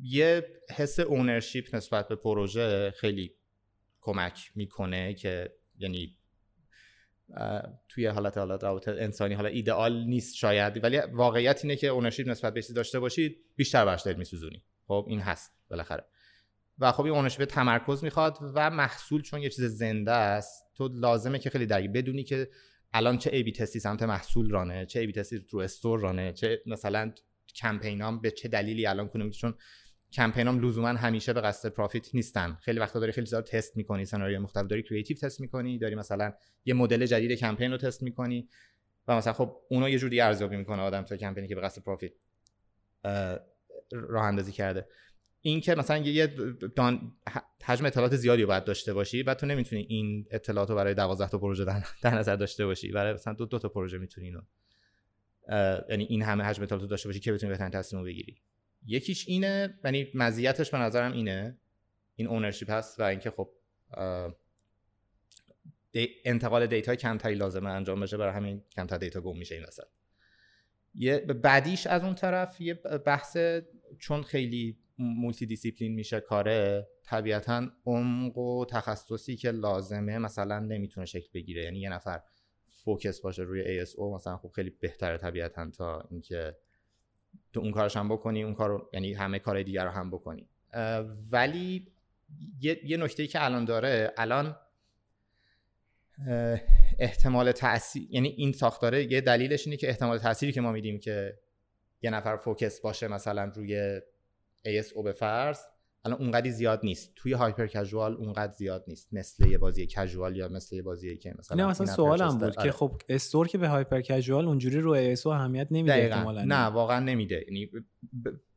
[0.00, 0.46] یه
[0.76, 3.34] حس اونرشیپ نسبت به پروژه خیلی
[4.00, 6.16] کمک می‌کنه که یعنی
[7.88, 12.54] توی حالت حالت روابط انسانی حالا ایدئال نیست شاید ولی واقعیت اینه که اونرشیپ نسبت
[12.54, 14.62] به داشته باشید بیشتر برش دل میسوزونی.
[14.86, 16.04] خب این هست بالاخره.
[16.78, 21.38] و خب این اونرشیپ تمرکز می‌خواد و محصول چون یه چیز زنده است تو لازمه
[21.38, 22.48] که خیلی درگیر بدونی که
[22.92, 26.32] الان چه ای بی تستی سمت محصول رانه چه ای بی تستی رو استور رانه
[26.32, 27.12] چه مثلا
[27.54, 29.54] کمپینام به چه دلیلی الان کنیم چون
[30.12, 32.58] کمپینام لزوما همیشه به قصد profit نیستن.
[32.62, 36.32] خیلی وقتا داری خیلی زیاد تست می‌کنی سناریو مختلف داری creative تست می‌کنی داری مثلا
[36.64, 38.48] یه مدل جدید کمپین رو تست می‌کنی
[39.08, 42.12] و مثلا خب اونا یه جوری ارزیابی می‌کنه آدم تو کمپینی که به قصد profit
[43.92, 44.86] راه اندازی کرده.
[45.42, 46.26] این که مثلا یه
[46.76, 47.12] دان...
[47.64, 51.38] حجم اطلاعات زیادی باید داشته باشی و تو نمی‌تونی این اطلاعات رو برای 12 تا
[51.38, 51.64] پروژه
[52.02, 52.92] در نظر داشته باشی.
[52.92, 54.40] برای مثلا دو, دو تا پروژه می‌تونی اینو.
[55.88, 58.40] یعنی این همه حجم اطلاعات داشته باشی که بتونی بهترین تصمیم بگیری.
[58.86, 61.58] یکیش اینه یعنی مزیتش به نظرم اینه
[62.16, 63.50] این ownership هست و اینکه خب
[66.24, 68.16] انتقال data کمتری لازمه انجام بشه.
[68.16, 69.86] برای همین کمتر data گم میشه این وسط.
[70.94, 72.74] یه بعدیش از اون طرف یه
[73.06, 73.36] بحث
[73.98, 81.28] چون خیلی multi discipline میشه کاره طبیعتا عمق و تخصصی که لازمه مثلا نمی‌تونه شکل
[81.34, 81.62] بگیره.
[81.62, 82.20] یعنی یه نفر
[82.64, 86.56] فوکس باشه روی ASO مثلا خب خیلی بهتره طبیعتا تا اینکه
[87.52, 90.48] تو اون کارش هم بکنی اون کارو یعنی همه کار دیگر رو هم بکنی.
[91.32, 91.86] ولی
[92.60, 94.56] یه, یه نکته که الان داره الان
[96.98, 101.38] احتمال تاثیر یعنی این ساختاره یه دلیلش اینه که احتمال تأثیری که ما میدیم که
[102.02, 104.00] یه نفر فوکس باشه مثلا روی
[104.66, 105.58] ASO به فرض
[106.04, 107.12] الان اونقدی زیاد نیست.
[107.16, 109.08] توی هایپر کژوال اونقدر زیاد نیست.
[109.12, 112.60] مثل یه بازی کژوال یا مثل یه بازی که مثلا نه مثلا سوالم بود که
[112.60, 112.70] آره.
[112.70, 116.44] خب store که به hyper casual اونجوری رو ASO اهمیت نمیده احتمالاً.
[116.44, 117.44] نه واقعا نمیده.
[117.48, 117.70] یعنی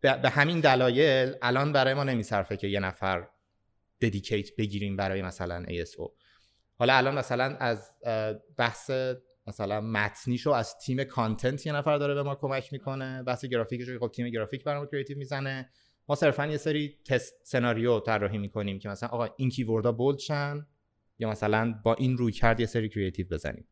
[0.01, 3.27] به همین دلایل الان برای ما نمیصرفه که یه نفر
[4.01, 6.11] dedicate بگیریم برای مثلا ASO
[6.75, 7.91] حالا الان مثلا از
[8.57, 8.91] بحث
[9.47, 13.23] مثلا متنیشو از تیم content یه نفر داره به ما کمک می‌کنه.
[13.23, 15.69] بحث گرافیکش خب تیم گرافیک برام creative می‌زنه.
[16.09, 20.19] ما صرفا یه سری تست سناریو طراحی می‌کنیم که مثلا آقا این keyword ها bold
[20.19, 20.67] شن
[21.19, 23.67] یا مثلا با این روی کرد یه سری کریتیو بزنیم.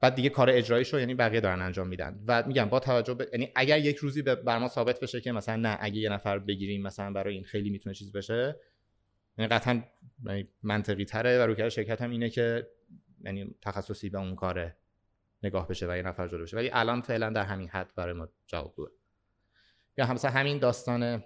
[0.00, 2.24] بعد دیگه کار اجراییشو یعنی بقیه دارن انجام میدن.
[2.26, 5.56] و میگم با توجه به یعنی اگر یک روزی بر ما ثابت بشه که مثلا
[5.56, 8.56] نه اگه یه نفر بگیریم مثلا برای این خیلی می‌تونه چیز بشه
[9.38, 9.82] یعنی قطعا
[10.26, 12.68] یعنی منطقی تره و روکرد شرکت هم اینه که
[13.24, 14.76] یعنی تخصصی به اون کاره
[15.42, 16.56] نگاه بشه و یه نفر جلو بشه.
[16.56, 18.74] ولی الان فعلا در همین حد برای ما جواب
[19.98, 21.24] یا همسا همین داستان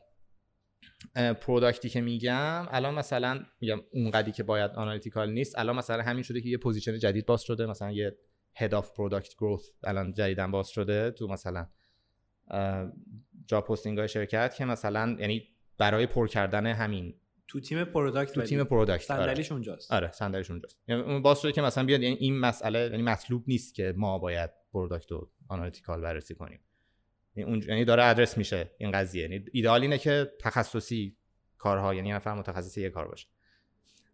[1.15, 6.23] product ی که میگم الان مثلا میگم اونقدی که باید analytical نیست الان مثلا همین
[6.23, 8.17] شده که یه position جدید باز شده مثلا یه
[8.55, 11.67] head of product growth الان جدیدن باز شده تو مثلا
[13.47, 15.49] job posting های شرکت که مثلا یعنی
[15.79, 17.15] برای پر کردن همین.
[17.49, 19.53] تو تیم product تو تیم product صندلیش آره.
[19.53, 19.93] اونجاست.
[19.93, 20.79] آره صندلیش اونجاست.
[20.89, 24.51] یعنی باز شده که مثلا بیاد یعنی این مسئله یعنی مطلوب نیست که ما باید
[24.73, 26.61] product رو analytical بررسی کنیم.
[27.37, 29.23] یعنی داره ادرس میشه این قضیه.
[29.23, 31.17] یعنی ایدئال اینه که تخصصی
[31.59, 33.27] کارها یعنی نفر متخصصی یه کار باشه.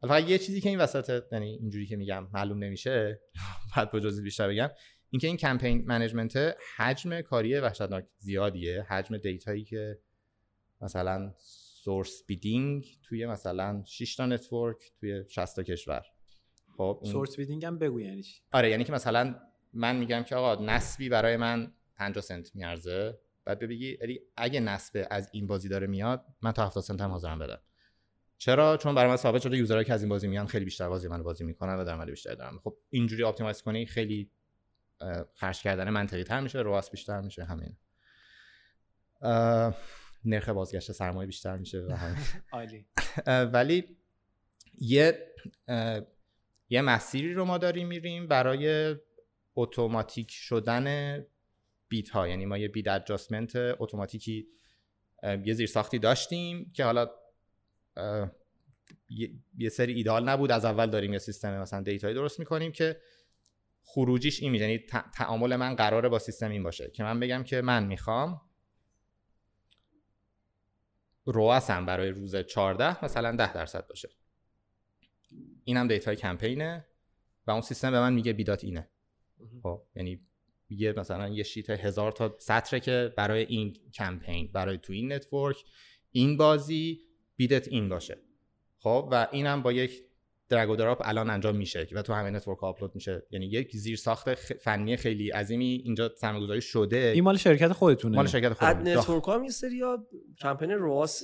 [0.01, 3.20] حالا یه چیزی که این وسط یعنی اینجوری که میگم معلوم نمیشه
[3.77, 4.70] بعد با جزئی بیشتر بگم
[5.11, 8.83] اینکه این campaign management حجم کاری وحشتناک زیادیه.
[8.83, 9.99] حجم data یی که
[10.81, 11.35] مثلا
[11.85, 16.03] source bidding توی مثلا 6 تا network توی 60 تا کشور.
[16.77, 19.35] خب سورس بیدینگ هم بگو یعنی چی؟ آره یعنی که مثلا
[19.73, 23.18] من میگم که آقا نصبی برای من 50 سنت میارزه.
[23.45, 23.99] بعد بگی
[24.36, 27.61] اگه نصبه از این بازی داره میاد من تا 70 سنت هم حاضرم بدم.
[28.38, 30.88] چرا؟ چون برای من ثابت شده user ایی که از این بازی میان خیلی بیشتر
[30.88, 32.59] بازی من بازی می‌کنن و درآمد بیشتری دارن.
[32.59, 34.30] خب اینجوری optimize کنی خیلی
[35.34, 37.76] خرج کردن منطقی تر میشه ROAS بیشتر میشه همین.
[40.24, 41.97] نرخ بازگشت سرمایه بیشتر میشه و
[42.53, 42.86] عالی.
[43.26, 43.97] ولی
[44.78, 45.26] یه
[46.68, 48.97] یه مسیری رو ما داریم میریم برای
[49.55, 51.16] اتوماتیک شدن
[51.93, 54.49] بیت ها یعنی ما یه بیت ادجاستمنت اتوماتیکی
[55.45, 57.11] یه زیر ساختی داشتیم که حالا
[59.59, 60.53] یه سری ایدال نبود.
[60.53, 63.01] از اول داریم یه سیستم مثلا دیتایی درست می‌کنیم که
[63.82, 64.78] خروجیش این یعنی
[65.14, 66.90] تعامل من قراره با سیستم این باشه.
[66.90, 68.40] که من بگم که من می‌خوام
[71.24, 74.09] ROAS م برای روز 14 مثلا 10 درصد باشه.
[75.64, 76.87] اینم data ی campaign ه
[77.47, 78.88] و اون سیستم به من میگه bid ات اینه.
[79.62, 80.26] خب یعنی
[80.79, 85.57] یه مثلا یه sheet هزار تا سطره که برای این کمپین برای تو این network
[86.11, 87.01] این بازی
[87.37, 88.18] bid ت این باشه.
[88.79, 90.03] خب؟ و اینم با یک
[90.49, 93.23] drag و drop الان انجام میشه و تو همه network upload میشه.
[93.31, 97.12] یعنی یک زیر ساخت فنی خیلی عظیمی اینجا سرمایه‌گذاری شده.
[97.14, 98.16] این مال شرکت خودتونه.
[98.16, 99.83] مال شرکت خودتونه network هم یه سری
[100.41, 101.22] campaign ROAS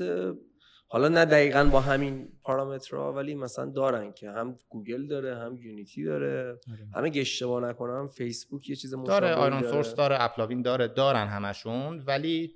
[0.91, 6.05] حالا نه دقیقا با همین پارامترها ولی مثلا دارن که هم گوگل داره هم یونیتی
[6.05, 6.61] داره.
[6.73, 6.89] آره.
[6.95, 12.53] همه اشتباه نکنم فیسبوک یه چیز داره ironSource داره AppLovin داره دارن همشون ولی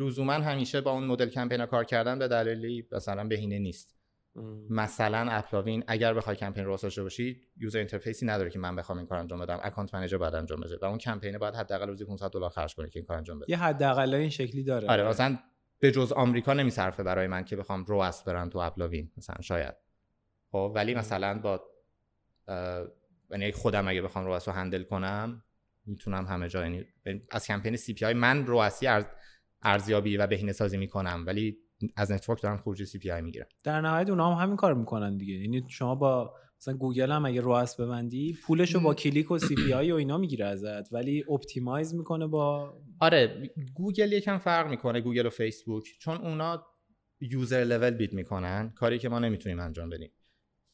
[0.00, 3.94] لزوما همیشه با اون مدل کمپین کار کردن به دلیلی مثلا بهینه نیست.
[4.70, 8.98] مثلا AppLovin اگر بخوای کمپین رو داشته باشی user interface ی نداره که من بخوام
[8.98, 9.60] این کار انجام بدم.
[9.62, 10.78] account manager باید انجام بده.
[10.82, 13.50] و اون کمپین باید حداقل روزی 500 دلار خرج کنه که این کار انجام بده.
[13.50, 14.88] یه حداقل این شکلی داره.
[14.88, 15.38] آره مثلا
[15.84, 19.74] به جز آمریکا نمیصرفه برای من که بخوام ROAS برن تو AppLovin مثلا شاید.
[20.52, 21.64] خب ولی مثلا با
[23.30, 25.44] یعنی خودم اگه بخوام ROAS رو handle کنم
[25.86, 26.86] می‌تونم همه جا یعنی
[27.30, 28.88] از campaign CPI من ROAS ی
[29.62, 31.58] ارزیابی و بهینه سازی می‌کنم ولی
[31.96, 35.34] از network دارم خروجی CPI می‌گیرم در نهایت اونها هم همین کار می‌کنن دیگه.
[35.34, 39.92] یعنی شما با مثلا گوگل هم اگه ROAS ببندی پولش رو با کلیک و CPI
[39.92, 45.30] و اینا می‌گیره ازت ولی optimize می‌کنه با آره گوگل یکم فرق می‌کنه گوگل و
[45.30, 45.84] فیسبوک.
[45.98, 46.66] چون اونا
[47.20, 50.10] user level bid می‌کنن کاری که ما نمی‌تونیم انجام بدیم.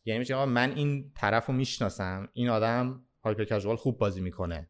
[0.04, 4.68] یعنی میگه من این طرف رو می‌شناسم این آدم hyper casual خوب بازی می‌کنه.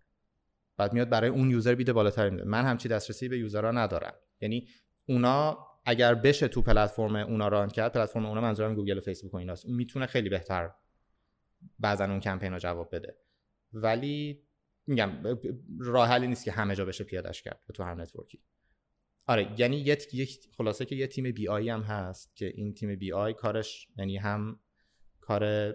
[0.77, 2.45] بعد میاد برای اون user bid ه بالاتر میده.
[2.45, 4.15] من همچی دسترسی به user ها ندارم.
[4.41, 4.69] یعنی
[5.07, 9.37] اونا اگر بشه تو پلتفرم اونا run کرد پلتفرم اونا منظورم گوگل و فیسبوک و
[9.37, 9.67] ایناست.
[9.67, 10.71] اون می‌تونه خیلی بهتر
[11.79, 13.17] بعضا اون کمپین رو جواب بده.
[13.73, 14.43] ولی
[14.87, 15.39] میگم
[15.81, 18.41] راه حلی نیست که همه جا بشه پیادش کرد تو هر network ی.
[19.27, 23.89] آره یعنی یک خلاصه که یه تیم BI هم هست که این تیم BI کارش
[23.97, 24.61] یعنی هم
[25.21, 25.73] کار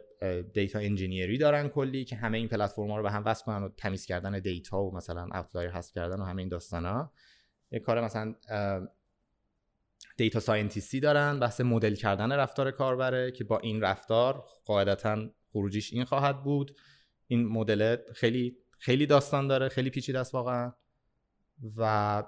[0.54, 3.70] data engineer ی دارن کلی که همه این پلتفرم رو به هم وصل کنن و
[3.70, 7.12] تمیز کردن data و مثلا اوتلایر هست کردن و همه این داستانا.
[7.72, 8.36] یه کار مثلا
[10.18, 15.94] data scientist ی دارن بحث مدل کردن رفتار کاربره که با این رفتار قاعدتا خروجیش
[15.94, 16.78] این خواهد بود.
[17.28, 20.72] این مدل خیلی خیلی داستان داره خیلی پیچیده است واقعا.
[21.78, 22.24] و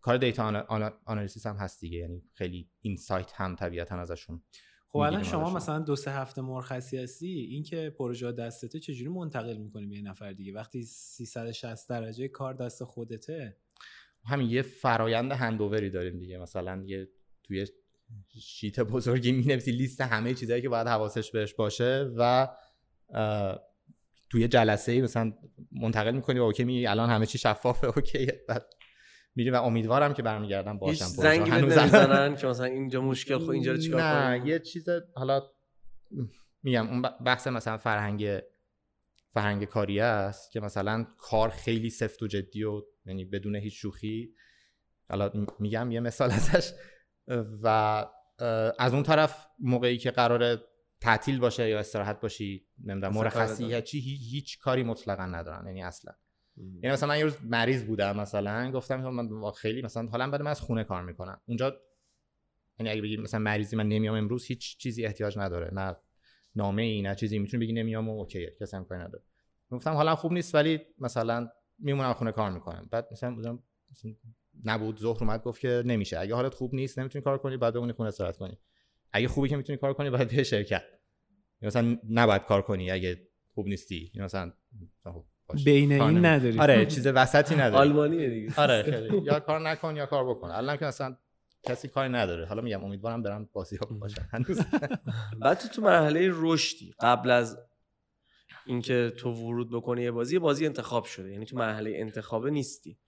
[0.00, 0.64] کار دیتا
[1.04, 4.42] آنالیسیس هم هست دیگه یعنی خیلی اینسایت هم طبیعتا ازشون
[4.88, 9.56] خب الان شما مثلا دو سه هفته مرخصی هستی این که پروژه دستته چجوری منتقل
[9.56, 13.56] می‌کنی به یه نفر دیگه؟ وقتی 360 درجه کار دست خودته
[14.24, 16.38] همین یه فرایند هندووری داریم دیگه.
[16.38, 17.08] مثلا یه
[17.42, 17.66] توی
[18.40, 22.48] شیت بزرگی می نویسی لیست همه چیزهایی که باید حواسش بهش باشه و
[24.30, 25.32] توی جلسه ای مثلا
[25.72, 28.32] منتقل می‌کنی و اوکی می الان همه چی شفافه اوکی.
[28.48, 28.66] بعد
[29.34, 33.78] میری و امیدوارم که برمیگردم باشم زنگی نمی‌زنن که مثلا اینجا مشکل خب اینجا رو
[33.78, 35.42] چیکار نه یه چیز حالا
[36.62, 38.42] میگم اون بحث مثلا فرهنگ
[39.32, 44.34] فرهنگ کاری است که مثلا کار خیلی سفت و جدی و یعنی بدون هیچ شوخی.
[45.08, 46.72] حالا میگم یه مثال ازش.
[47.62, 47.66] و
[48.78, 50.60] از اون طرف موقعی که قرار
[51.00, 55.66] تعطیل باشه یا استراحت باشی نمی‌دونم مرخصی هیچ هیچ کاری مطلقا ندارن.
[55.66, 56.12] یعنی اصلا.
[56.56, 60.50] یعنی مثلا من یه روز مریض بودم مثلا گفتم من خیلی مثلا حالا بعد من
[60.50, 61.40] از خونه کار می‌کنم.
[61.46, 61.80] اونجا
[62.78, 65.74] یعنی اگه بگی مثلا مریضی من نمیام امروز هیچ چیزی احتیاج نداره.
[65.74, 65.96] نه
[66.56, 69.24] نامه ای نه چیزی می‌تونی بگی نمیام و اوکیه کسی هم کاری نداره.
[69.70, 71.48] گفتم حالا خوب نیست ولی مثلا
[71.82, 72.88] میمونم خونه کار می‌کنم.
[72.90, 73.62] بعد مثلا بودم
[74.64, 76.18] نبود ظهر اومد گفت که نمیشه.
[76.18, 78.58] اگه حالت خوب نیست نمی‌تونی کار کنی بعد بمونی خونه استراحت کنی.
[79.12, 80.82] اگه خوبی که می‌تونی کار کنی باید به شرکت.
[81.62, 84.12] مثلا نباید کار کنی اگه خوب نیستی.
[84.14, 84.52] مثلا
[85.04, 85.24] خب
[85.64, 86.58] بین این نداری.
[86.58, 88.52] آره چیز وسطی نداری آلمانیه دیگه.
[88.56, 90.50] آره یا کار نکن یا کار بکن.
[90.50, 91.16] الان که مثلا
[91.62, 92.46] کسی کاری نداره.
[92.46, 94.60] حالا میگم امیدوارم برم بازی ها باشن هنوز
[95.42, 97.58] بعد تو تو مرحله رشدی قبل از
[98.66, 101.32] اینکه تو ورود بکنی یه بازی بازی انتخاب شده.
[101.32, 102.98] یعنی تو مرحله انتخابه نیستی.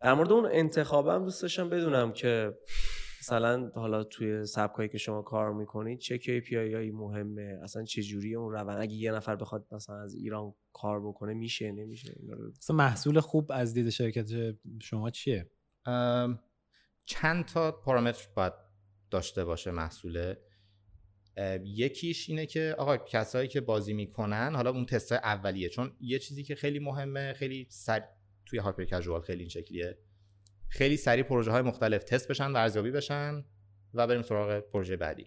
[0.00, 2.54] در مورد اون انتخابه هم دوست داشتم بدونم که
[3.20, 8.34] مثلا حالا توی سبکایی که شما کار می‌کنید چه KPI هایی مهمه؟ اصلا چه جوری
[8.34, 12.14] اون روند؟ اگه یه نفر بخواد مثلا از ایران کار بکنه میشه نمیشه؟
[12.58, 14.30] مثلا محصول خوب از دید شرکت
[14.82, 15.50] شما چیه؟
[17.04, 18.52] چند تا پارامتر باید
[19.10, 20.38] داشته باشه محصوله.
[21.64, 26.42] یکیش اینه که آقا کسایی که بازی می‌کنن حالا اون تست اولیه چون یه چیزی
[26.42, 28.04] که خیلی مهمه خیلی سر
[28.46, 29.98] توی hyper casual خیلی این شکلیه.
[30.68, 33.44] خیلی سریع پروژه های مختلف تست بشن و ارزیابی بشن
[33.94, 35.26] و بریم سراغ پروژه بعدی.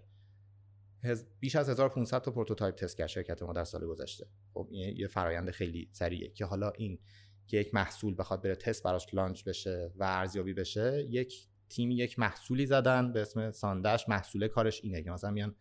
[1.40, 4.28] بیش از 1500 تا prototype تست کرد شرکت ما در سال گذشته.
[4.54, 7.00] خب این یه فرایند خیلی سریعه که حالا این
[7.48, 12.20] که یک محصول بخواد بره تست براش launch بشه و ارزیابی بشه یک تیم یک
[12.20, 15.56] محصولی زدن به اسم Sundash محصول کارش اینه که مثلا میان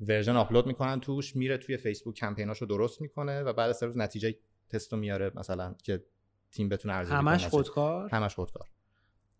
[0.00, 3.98] version upload می‌کنن توش میره توی فیسبوک کمپیناشو درست می‌کنه و بعد از سه روز
[3.98, 4.34] نتیجه
[4.70, 6.04] تست رو میاره مثلا که
[6.50, 8.68] تیم بتونه ارزیابی کنه همش خودکار؟ همش خودکار.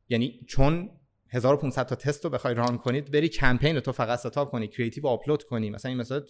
[0.08, 0.90] یعنی چون
[1.28, 5.06] 1500 تا تست رو بخوای run کنید بری کمپین رو تو فقط setup کنی creative
[5.06, 5.70] upload کنی.
[5.70, 6.22] مثلا این مثلا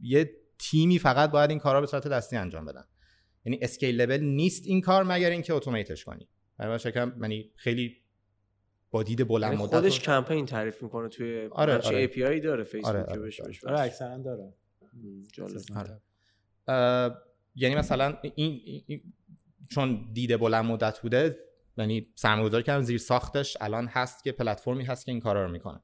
[0.00, 2.84] یه تیمی فقط باید این کارا به صورت دستی انجام بدن.
[3.44, 6.28] یعنی scalable نیست این کار مگر اینکه automate ش کنی.
[6.58, 8.01] برای شکم یعنی خیلی
[8.92, 11.96] با دید بلند یعنی مدت خودش کمپین تعریف می‌کنه توی آره آره.
[11.96, 14.54] API داره فیسبوک آره آره, بهش آره, آره اکثرا داره.
[15.76, 17.16] آره.
[17.54, 19.00] یعنی مثلا این, این
[19.70, 21.38] چون دید بلند مدت بوده
[21.76, 25.80] یعنی سرمایه‌گذاری کردن زیر ساختش الان هست که پلتفرمی هست که این کارا رو می‌کنه.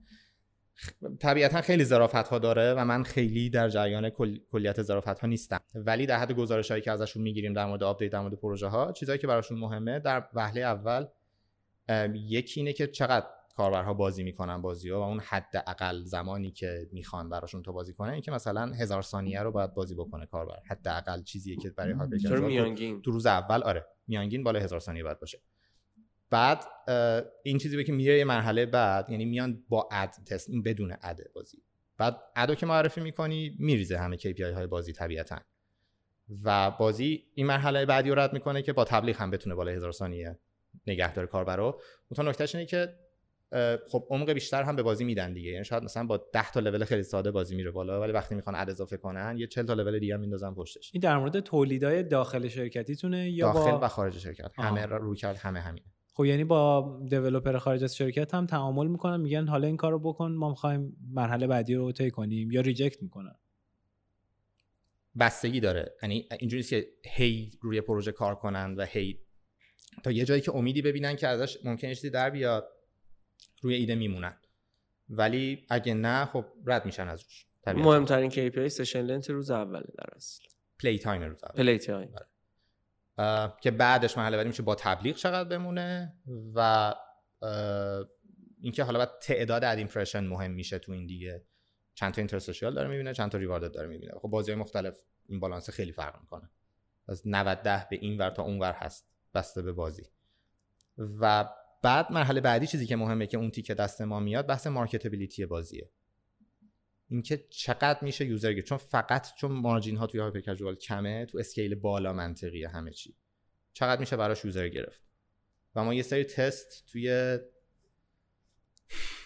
[1.20, 4.38] طبیعتا خیلی ظرافت ها داره و من خیلی در جریان کل...
[4.52, 5.60] کلیت ظرافت ها نیستم.
[5.74, 8.92] ولی در حد گزارش هایی که ازشون می‌گیریم در مورد update در مورد پروژه ها
[8.92, 11.06] چیزهایی که براشون مهمه در وهله اول
[12.14, 13.26] یکی اینه که چقدر
[13.56, 17.92] کاربرها بازی می‌کنن بازی ها و اون حد اقل زمانی که می‌خوان براشون تو بازی
[17.92, 20.58] کنه این که مثلا هزار ثانیه رو باید بازی بکنه کاربر.
[20.70, 23.86] حد اقل چیزیه که برای هایپر میانگین؟ تو روز اول آره.
[24.06, 25.40] میانگین بالا هزار ثانیه باید باشه.
[26.30, 26.64] بعد
[27.42, 31.62] این چیزی که میره یه مرحله بعد یعنی میان با اد تست بدون اد بازی.
[31.96, 35.38] بعد ادو که معرفی می‌کنی میریزه همه KPI های بازی طبیعتا.
[36.44, 39.92] و بازی این مرحله بعدی رو رد می‌کنه که با تبلیغ هم بتونه بالا هزار
[39.92, 40.38] ثانیه.
[40.88, 42.94] نگه داره کاربر رو اون نکتهش اینه که
[43.88, 45.50] خب عمق بیشتر هم به بازی میدن دیگه.
[45.50, 48.56] یعنی شاید مثلا با 10 تا لول خیلی ساده بازی میره بالا ولی وقتی می‌خوان
[48.56, 50.90] اد اضافه کنن یه 40 تا لول دیگه هم میندازن پشتش.
[50.94, 53.80] این در مورد تولیدای داخل شرکتیتونه یا داخل با...
[53.82, 54.50] و خارج شرکت.
[54.58, 55.84] همه رو کرد همه همین.
[56.12, 60.32] خب یعنی با دیولپر خارج از شرکت هم تعامل می‌کنن میگن حالا این کارو بکن
[60.32, 63.34] ما می‌خوایم مرحله بعدی رو طی کنیم یا ریجکت می‌کنن.
[65.18, 65.94] بستگی داره.
[66.02, 69.18] یعنی اینجوری که هی روی پروژه کار کنن و هی
[70.02, 72.68] تا یه جایی که امیدی ببینن که ازش ممکنه چیزی در بیاد
[73.62, 74.36] روی ایده میمونن.
[75.08, 80.06] ولی اگه نه خب رد میشن از روش مهمترین KPI session length روز اوله در
[80.16, 80.44] اصل.
[80.78, 81.54] play time روز اول.
[81.54, 82.14] play time
[83.60, 86.14] که بعدش مرحله بعدی میشه با تبلیغ چقدر بمونه
[86.54, 86.94] و
[88.60, 91.44] اینکه حالا بعد تعداد ad impression مهم میشه تو این دیگه.
[91.94, 94.12] چند تا interstitial داره می‌بینه چند تا reward داره می‌بینه.
[94.12, 96.50] خب بازی مختلف این بالانس خیلی فرق می‌کنه.
[97.08, 99.08] از 90 ده به این ور تا اون ور هست.
[99.34, 100.02] بسته به بازی.
[100.98, 101.48] و
[101.82, 105.90] بعد مرحله بعدی چیزی که مهمه که اون تیکه دست ما میاد بحث marketability بازیه.
[107.08, 108.68] اینکه چقدر میشه user گرفت.
[108.68, 113.16] چون فقط چون margin ها توی hyper casual کمه تو scale بالا منطقیه همه چی.
[113.72, 115.00] چقدر میشه براش user گرفت.
[115.74, 117.38] و ما یه سری تست توی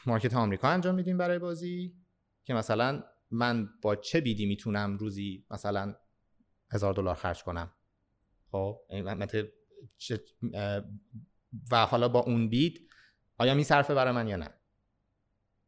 [0.07, 1.97] market آمریکا انجام میدیم برای بازی
[2.45, 5.95] که مثلا من با چه bid ی می‌تونم روزی مثلا
[6.71, 7.73] هزار دلار خرج کنم.
[8.51, 8.81] خب؟
[11.70, 12.89] و حالا با اون bid
[13.39, 14.49] آیا میصرفه برای من یا نه؟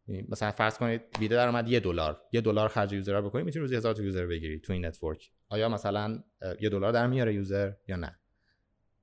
[0.07, 3.77] یعنی مثلا فرض کنید ویدیو درآمد یه دلار یه دلار خرج user بکنید می‌تونید روزی
[3.77, 5.31] هزار تا user بگیرید تو این network.
[5.49, 6.25] آیا مثلا
[6.61, 8.19] یه دلار در میاره user یا نه؟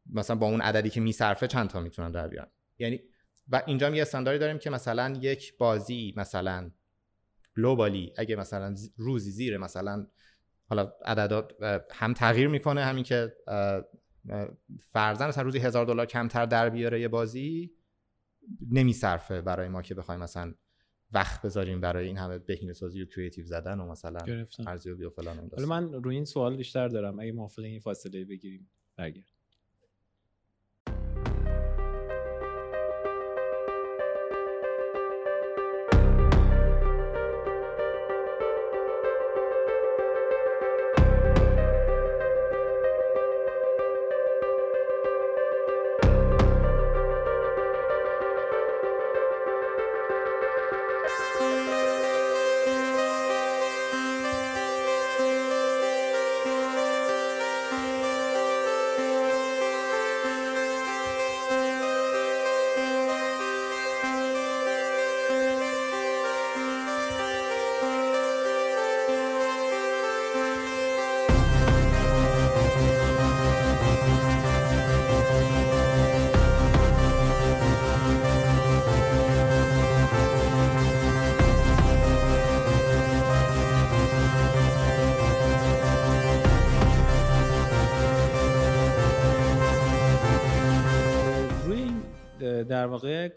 [0.06, 3.00] مثلا با اون عددی که میصرفه چند تا می‌تونن در بیارن؟ یعنی
[3.48, 6.72] و اینجا یه استانداری داریم که مثلا یک بازی مثلا
[7.58, 10.08] گلوبالی اگه مثلا روزی زیر مثلا
[10.70, 11.52] حالا عددات
[11.92, 13.36] هم تغییر می‌کنه همین که
[14.80, 17.72] فرزن مثلا روزی هزار دلار کمتر در بیاره یه بازی
[18.72, 20.54] نمیصرفه برای ما که بخوایم مثلا
[21.14, 24.20] وقت بذاریم برای این همه بهینه سازی و کریتیو زدن و مثلا
[24.68, 28.72] ارزیابی و فلان حالا من روی این سوال بیشتر دارم اگه موافق این فاصله بگیریم
[28.98, 29.31] برگرد.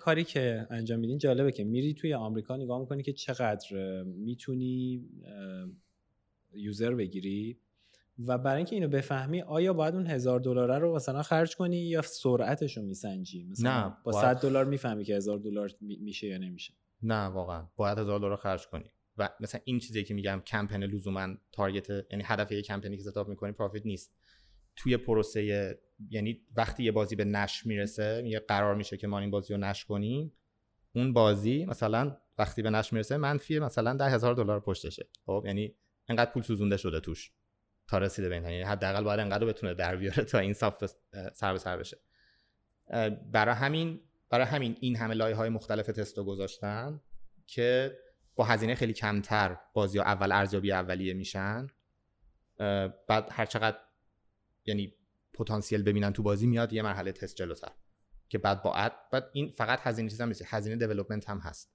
[0.04, 5.04] کاری که انجام میدین جالبه که میری توی آمریکا نگاه می‌کنی که چقدر می‌تونی
[6.52, 7.58] یوزر بگیری
[8.18, 12.02] و برای اینکه اینو بفهمی آیا باید اون هزار دلار رو مثلا خرج کنی یا
[12.02, 16.74] سرعتش رو میسنجی؟ مثلا نه با 100 دلار می‌فهمی که هزار دلار میشه یا نمیشه.
[17.02, 17.68] نه واقعا.
[17.76, 18.90] باید هزار دلار خرج کنی.
[19.18, 23.28] و مثلا این چیزی که میگم کمپین لزوما تارگت یعنی هدف یه کمپینی که ستاپ
[23.28, 24.14] می‌کنی پروفیت نیست.
[24.76, 25.78] توی پروسه
[26.10, 29.60] یعنی وقتی یه بازی به نش می‌رسه یه قرار میشه که ما این بازی رو
[29.60, 30.32] نش کنیم.
[30.94, 35.08] اون بازی مثلا وقتی به نش می‌رسه منفی مثلا ده هزار دلار پشتشه.
[35.26, 35.74] خب یعنی
[36.08, 37.32] انقدر پول سوزونده شده توش
[37.88, 40.84] تا رسیده به یعنی حداقل باید انقدر بتونه در بیاره تا این صاف
[41.32, 41.98] سر به سر بشه.
[43.32, 44.00] برای همین
[44.30, 47.00] برای همین این همه لایه های مختلف تستو گذاشتن
[47.46, 47.98] که
[48.34, 51.66] با هزینه خیلی کمتر بازی اول ارزیابی اولیه میشن.
[53.08, 53.76] بعد هر چقدر
[54.66, 54.94] یعنی
[55.32, 57.72] پتانسیل ببینن تو بازی میاد یه مرحله تست جلوتر.
[58.28, 61.74] که بعد با اد بعد این فقط هزینه چیز هم نیست هزینه دیولپمنت هم هست.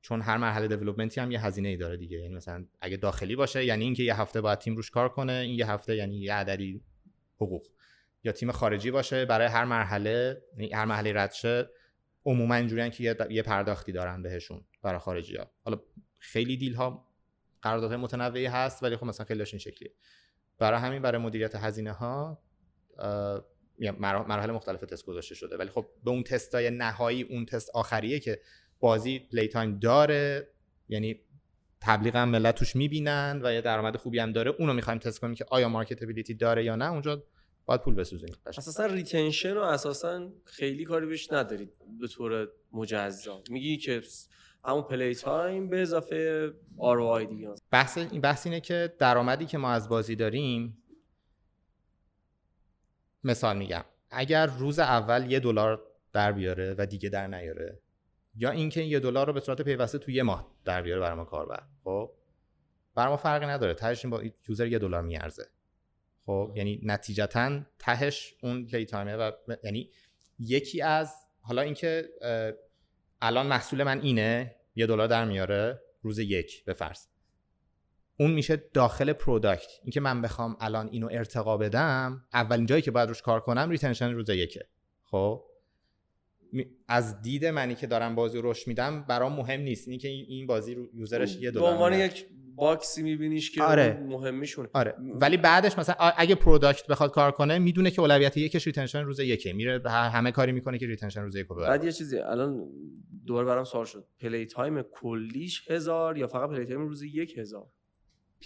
[0.00, 2.18] چون هر مرحله دیولپمنتی هم یه هزینه ای داره دیگه.
[2.18, 5.58] یعنی مثلا اگه داخلی باشه یعنی اینکه یه هفته باید تیم روش کار کنه این
[5.58, 6.84] یه هفته یعنی یه عددی
[7.36, 7.66] حقوق.
[8.24, 11.70] یا تیم خارجی باشه برای هر مرحله یعنی هر مرحله رد شه
[12.24, 15.80] عموما اینجوریان که یه, پرداختی دارن بهشون برای خارجی ها حالا
[16.18, 17.08] خیلی deal ها
[17.62, 19.92] قراردادهای متنوعی هست ولی خب مثلا خیلی این شکلیه.
[20.58, 22.42] برای همین برای مدیریت هزینه ها
[23.98, 25.56] مراحل مختلف تست گذاشته شده.
[25.56, 28.40] ولی خب به اون تستای نهایی اون تست آخریه که
[28.80, 30.48] بازی playtime داره.
[30.88, 31.20] یعنی
[31.80, 34.50] تبلیغ هم ملت توش می‌بینن و یه درآمد خوبی هم داره.
[34.58, 37.24] اونو می‌خوایم تست کنیم که آیا marketability داره یا نه اونجا
[37.66, 38.36] باید پول بسوزیم.
[38.46, 43.42] اساسا retention رو اساسا خیلی کاری بهش ندارید به طور مجزا.
[43.50, 44.02] میگی که
[44.66, 47.54] همون playtime به اضافه آر دیگه.
[47.70, 50.82] بحث این بحث اینه که درآمدی که ما از بازی داریم
[53.24, 57.80] مثال میگم اگر روز اول یه دلار در بیاره و دیگه در نیاره
[58.36, 61.24] یا اینکه یه دلار رو به صورت پیوسته تو یه ماه در بیاره برای ما
[61.24, 62.10] کاربر خب؟
[62.94, 63.74] برای ما فرقی نداره.
[63.74, 65.46] تهش با user یه دلار میارزه.
[66.26, 69.30] خب؟ یعنی نتیجتا تهش اون playtime ه و
[69.64, 69.90] یعنی
[70.38, 72.08] یکی از حالا اینکه
[73.22, 77.06] الان محصول من اینه یه دلار در میاره روز یک به فرض.
[78.18, 83.08] اون میشه داخل product اینکه من بخوام الان اینو ارتقا بدم اولین جایی که باید
[83.08, 84.66] روش کار کنم retention روز یکه.
[85.04, 85.44] خب؟
[86.88, 89.88] از دید منی که دارم بازی رو رشد میدم برام مهم نیست.
[89.88, 93.62] اینکه این بازی رو user ش یه دلار به عنوان یک box ی میبینیش که
[93.62, 94.04] آره.
[94.08, 94.94] مهم میشونه آره.
[94.98, 99.52] ولی بعدش مثلا اگه product بخواد کار کنه می‌دونه که اولویت یکش retention روز یکه.
[99.52, 102.68] میره همه کاری می‌کنه که retention روز یک بعد یه چیزی الان
[103.26, 104.06] دوباره برام سوال شد.
[104.20, 107.66] playtime کلیش هزار یا فقط playtime روز یک هزار؟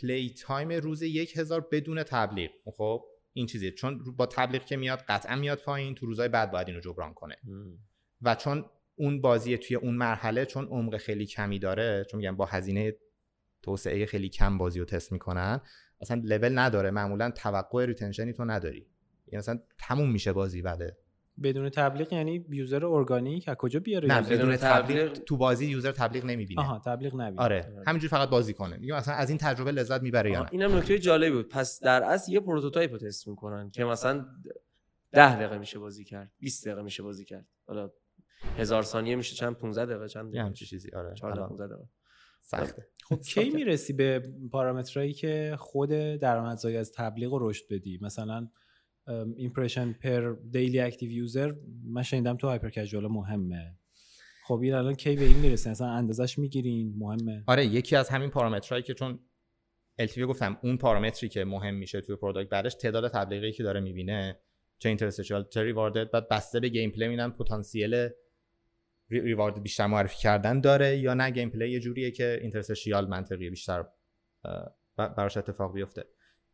[0.03, 2.51] playtime روز یک هزار بدون تبلیغ.
[2.65, 3.71] خب این چیزیه.
[3.71, 5.95] چون با تبلیغ که میاد قطعا میاد پایین.
[5.95, 7.37] تو روزهای بعد باید اینو جبران کنه.
[8.23, 8.65] و چون
[8.97, 12.97] اون بازی توی اون مرحله چون عمق خیلی کمی داره چون میگم با هزینه
[13.63, 15.61] توسعه خیلی کم بازی رو تست می‌کنن.
[16.01, 16.91] اصلا لول نداره.
[16.91, 18.87] معمولا توقع retention ی تو نداری.
[19.27, 20.97] یعنی مثلا تموم میشه بازی بعد
[21.43, 26.25] بدون تبلیغ یعنی user organic از کجا بیاره نه بدون تبلیغ تو بازی user تبلیغ
[26.25, 26.61] نمی‌بینه.
[26.61, 27.43] آها تبلیغ نمی‌بینه.
[27.43, 28.77] آره همینجوری فقط بازی کنه.
[28.77, 31.49] میگم مثلا از این تجربه لذت می‌بره یا نه؟ اینم نکته جالبی بود.
[31.49, 34.27] پس در اصل یه prototype تست می‌کنن که مثلا
[35.13, 37.47] 10 دقیقه میشه بازی کرد 20 دقیقه میشه بازی کرد.
[37.67, 37.91] حالا
[38.59, 40.91] هزار ثانیه میشه چند؟ 15 دقیقه چند یه همچین چیزی.
[40.91, 41.89] آره 14 15 دقیقه.
[42.43, 42.87] سخته.
[43.11, 48.49] خب کی می‌رسی به پارامترایی که خود درآمدزایی از تبلیغ رو رشد بدی؟ مثلا
[49.37, 51.55] impression per daily active user
[51.85, 53.75] من شنیدم تو hyper casual مهمه.
[54.45, 58.31] خب این الان کی به این می‌رسه مثلا اندازش می‌گیرین؟ مهمه؟ آره یکی از همین
[58.31, 59.19] پارامترهایی که چون
[59.99, 64.39] LTV گفتم اون پارامتری که مهم میشه توی product بعدش تعداد تبلیغی که داره می‌بینه
[64.79, 68.09] چه interstitial چه rewarded بعد بسته به gameplay میدن پتانسیل
[69.11, 73.85] reward بیشتر معرفی کردن داره یا نه؟ gameplay یه جوریه که interstitial منطقی بیشتر
[74.97, 76.05] براش اتفاق بیفته.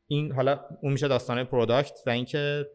[0.06, 2.66] این حالا اون میشه داستانه product و اینکه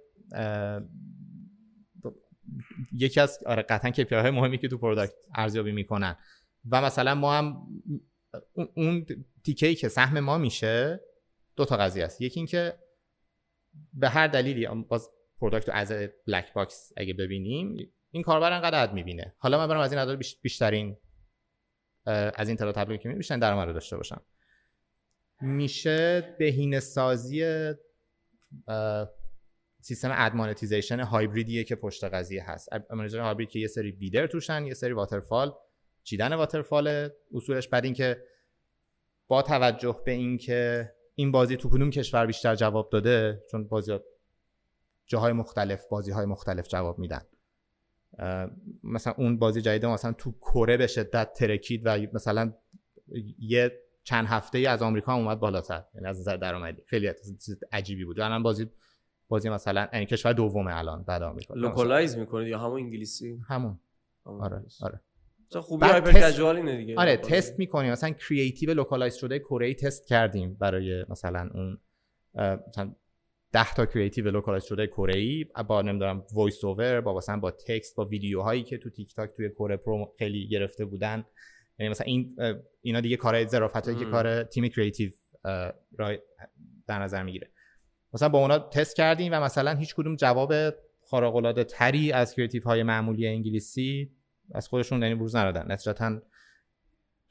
[2.94, 6.16] یکی از آره قطعا KPI های مهمی که تو product ارزیابی می‌کنن.
[6.72, 7.58] و مثلا ما هم
[8.76, 9.06] اون
[9.46, 11.00] تیکه که سهم ما میشه
[11.56, 12.22] دو تا قضیه است.
[12.22, 12.80] یکی اینکه
[13.94, 15.92] به هر دلیلی باز product رو از
[16.28, 19.36] black box اگه ببینیم این کاربر انقدر ad می‌بینه.
[19.38, 20.98] حالا من برم از این عدد بیشترین
[22.06, 24.22] از این تعداد تبلیغ که بیشترین درآمد رو داشته باشم.
[25.42, 27.72] میشه بهینه سازی
[29.82, 32.74] سیستم ad monetization hybrid یه که پشت قضیه هست.
[32.74, 35.54] ad monetization hybrid که یه سری bidder توشن یه سری waterfall
[36.04, 37.68] چیدن waterfall اصولش.
[37.68, 38.24] بعد اینکه
[39.28, 44.00] با توجه به اینکه این بازی تو کدوم کشور بیشتر جواب داده چون بازی
[45.06, 47.22] جاهای مختلف بازی های مختلف جواب میدن.
[48.84, 52.54] مثلا اون بازی جدید مثلا تو کره به شدت ترکید و مثلا
[53.40, 53.72] یه
[54.04, 55.84] چند هفته ای از آمریکا اومد بالاتر.
[55.96, 56.82] یعنی از نظر درآمدی.
[56.86, 57.12] خیلی
[57.72, 58.20] عجیبی بود.
[58.20, 58.70] الان بازی
[59.28, 61.54] بازی مثلا یعنی کشور دومه الان بعد آمریکا.
[61.54, 63.80] localize می‌کنید یا همون انگلیسی؟ همون.
[64.24, 65.02] آره آره.
[65.62, 66.96] خوبی hyper casual اینه دیگه.
[66.98, 67.92] آره تست می‌کنیم.
[67.92, 71.78] مثلا creative localize شده کره تست کردیم برای مثلا اون
[72.68, 72.96] مثلا
[73.54, 77.96] 10 تا creative localize شده کره ای با نمی‌دونم voice over با مثلا با text
[77.96, 81.26] با ویدیوهایی که تو تیک تاک توی کره پرو خیلی گرفته بودن.
[81.80, 82.36] یعنی مثلا این
[82.82, 85.12] اینا دیگه کارهای ظرافتایی که کار تیم creative
[85.98, 86.18] را
[86.88, 87.50] در نظر می‌گیره.
[88.14, 90.54] مثلا با اونا تست کردیم و مثلا هیچ کدوم جواب
[91.10, 94.12] خارق العاده تری از creative های معمولی انگلیسی
[94.54, 95.72] از خودشون یعنی بروز ندادن.
[95.72, 96.22] نتیجتا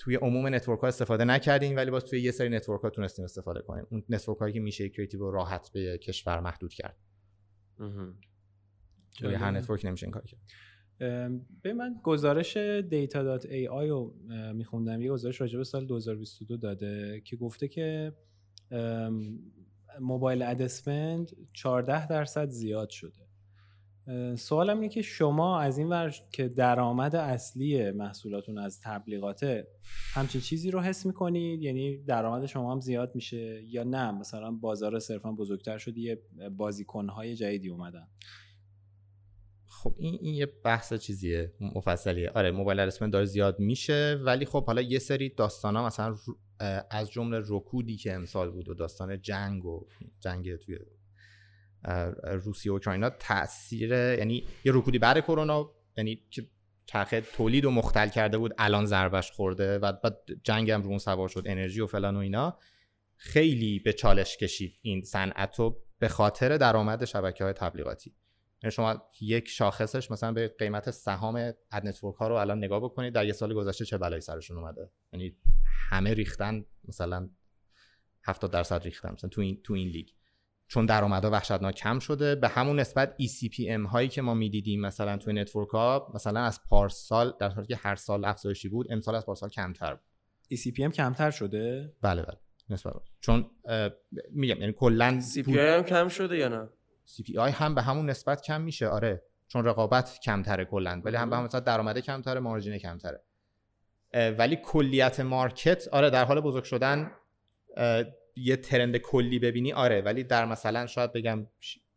[0.01, 3.61] توی عموم network ها استفاده نکردیم ولی باز توی یه سری network ها تونستیم استفاده
[3.61, 3.87] کنیم.
[3.91, 6.97] اون network هایی که میشه creative رو راحت به کشور محدود کرد.
[9.19, 10.41] توی هر network نمیشه این کار کرد.
[11.63, 14.15] به من گزارش data.ai رو
[14.55, 15.03] میخوندم.
[15.03, 18.13] یه گزارش راجع به سال 2022 داده که گفته که
[20.01, 23.30] mobile ad spend 14 درصد زیاد شده.
[24.37, 29.69] سوالم اینه که شما از این ور که درآمد اصلی محصولاتون از تبلیغاته
[30.15, 34.99] همچین چیزی رو حس می‌کنید یعنی درآمد شما هم زیاد میشه یا نه؟ مثلا بازار
[34.99, 36.23] صرفا بزرگتر شد یه
[36.57, 38.09] بازیکنهای جدیدی اومدن.
[39.67, 42.31] خب این, این یه بحث چیزیه مفصلیه.
[42.31, 46.15] آره موبایل ادسپند داره زیاد میشه ولی خب حالا یه سری داستان ها مثلا
[46.91, 49.87] از جمله رکودی که امسال بود و داستان جنگ و
[50.21, 50.79] جنگ توی
[52.25, 56.47] روسیه و اوکراینا تاثیر یعنی یه رکودی بعد کرونا یعنی که
[56.87, 60.99] چرخه تولید و مختل کرده بود الان ضربش خورده و بعد جنگ هم رو اون
[60.99, 62.59] سوار شد انرژی و فلان و اینا.
[63.17, 68.15] خیلی به چالش کشید این صنعت رو به خاطر درآمد شبکه های تبلیغاتی.
[68.63, 73.15] یعنی شما یک شاخصش مثلا به قیمت سهام ad network ها رو الان نگاه بکنید
[73.15, 75.37] در یه سال گذشته چه بلایی سرشون اومده؟ یعنی
[75.91, 77.31] همه ریختن مثلا
[78.25, 80.09] 70 درصد ریختن مثلا تو این تو این لیگ.
[80.71, 82.35] چون درآمدها وحشتناک کم شده.
[82.35, 87.35] به همون نسبت ECPM هایی که ما می‌دیدیم مثلا توی network ها مثلا از پارسال
[87.41, 90.05] در حالی که هر سال افزایشی بود امسال از پارسال کمتر بود.
[90.55, 92.37] ECPM کمتر شده؟ بله بله.
[92.71, 93.51] نسبت چون
[94.31, 96.69] میگم یعنی کلا CPI هم کم شده یا نه؟
[97.07, 99.23] CPI هم به همون نسبت کم میشه آره.
[99.49, 103.23] چون رقابت کمتره کلا ولی هم به همون نسبت درآمد کمتره مارجین کمتره.
[104.15, 107.11] ولی کلیت مارکت آره در حال بزرگ شدن
[108.41, 111.47] یه ترند کلی ببینی آره ولی در مثلا شاید بگم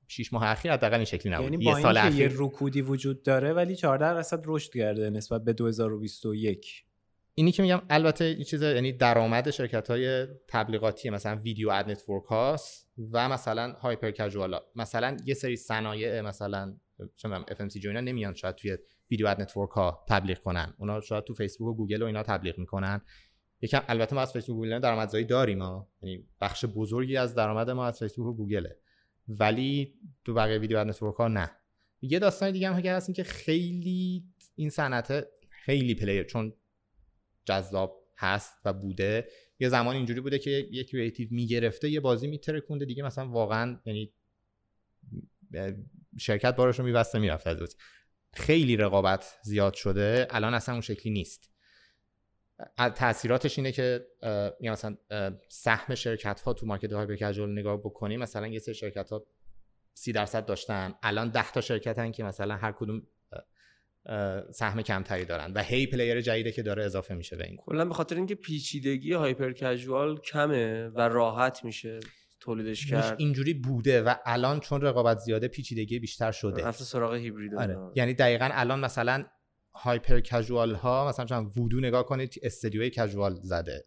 [0.07, 1.43] شیش ماه اخیر حداقل این شکلی نبود.
[1.43, 5.43] یعنی با یه سال اخیر یه رکودی وجود داره ولی 14 درصد رشد کرده نسبت
[5.43, 6.85] به 2021
[7.35, 12.23] اینی که میگم البته این چیز یعنی درآمد شرکت های تبلیغاتی مثلا video ad network
[12.23, 16.75] هاست و مثلا hyper casual مثلا یه سری صنایع مثلا
[17.15, 18.77] چه می‌دونم FMCG اینا نمیان شاید توی
[19.11, 20.73] video ad network ها تبلیغ کنن.
[20.77, 23.01] اونا شاید تو فیسبوک و گوگل و اینا تبلیغ می‌کنن.
[23.63, 27.85] یکم البته ما از فیسبوک گوگل درآمدزایی داریم ما یعنی بخش بزرگی از درآمد ما
[27.85, 28.77] از فیسبوک و گوگله.
[29.27, 29.93] ولی
[30.25, 31.51] تو بقیه video ad network ها نه.
[32.01, 34.23] یه داستان دیگه هم هست این که خیلی
[34.55, 36.53] این صنعت خیلی player چون
[37.45, 39.27] جذاب هست و بوده.
[39.59, 43.03] یه زمان اینجوری بوده که یه creative می‌گرفته یه بازی میترکونده دیگه.
[43.03, 44.13] مثلا واقعا یعنی
[46.17, 47.77] شرکت بارش رو میبسته می‌رفت
[48.33, 50.27] خیلی رقابت زیاد شده.
[50.29, 51.52] الان اصلا اون شکلی نیست.
[52.95, 54.07] تاثیراتش اینه که
[54.61, 54.95] مثلا
[55.49, 59.25] سهم شرکت ها تو market های casual نگاه بکنیم مثلا یه سری شرکت ها
[59.93, 60.93] سی درصد داشتن.
[61.03, 63.01] الان ده تا شرکت هن که مثلا هر کدوم
[64.51, 67.57] سهم کمتری دارن و هی player جدیده که داره اضافه میشه به این.
[67.57, 71.99] کلا به خاطر اینکه پیچیدگی hyper casual کمه و راحت میشه
[72.39, 73.15] تولیدش کرد.
[73.17, 76.63] اینجوری بوده و الان چون رقابت زیاده پیچیدگی بیشتر شده.
[76.63, 77.77] رفت سراغ هیبرید آره.
[77.95, 79.25] یعنی دقیقا الان مثلا
[79.75, 83.85] hyper casual ها مثلا چون وودو نگاه کنید استدیوی casual زده.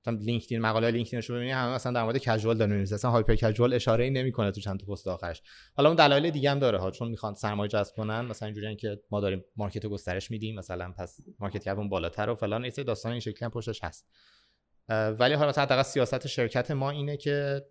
[0.00, 3.34] مثلا لینکدین مقاله لینکدینش رو ببینید همه مثلا در مورد casual داره می‌نویسه مثلا hyper
[3.34, 5.42] casual اشاره ای نمی‌کنه تو چند تا پست آخرش.
[5.76, 9.00] حالا اون دلایل دیگه هم داره ها چون می‌خوان سرمایه جذب کنن مثلا اینجوریه که
[9.10, 12.72] ما داریم market رو گسترش میدیم مثلا پس market cap مون بالاتر و فلان این
[12.86, 14.08] داستان این شکلی هم پشتش هست.
[14.88, 17.66] ولی حالا مثلا حداقل سیاست شرکت ما اینه که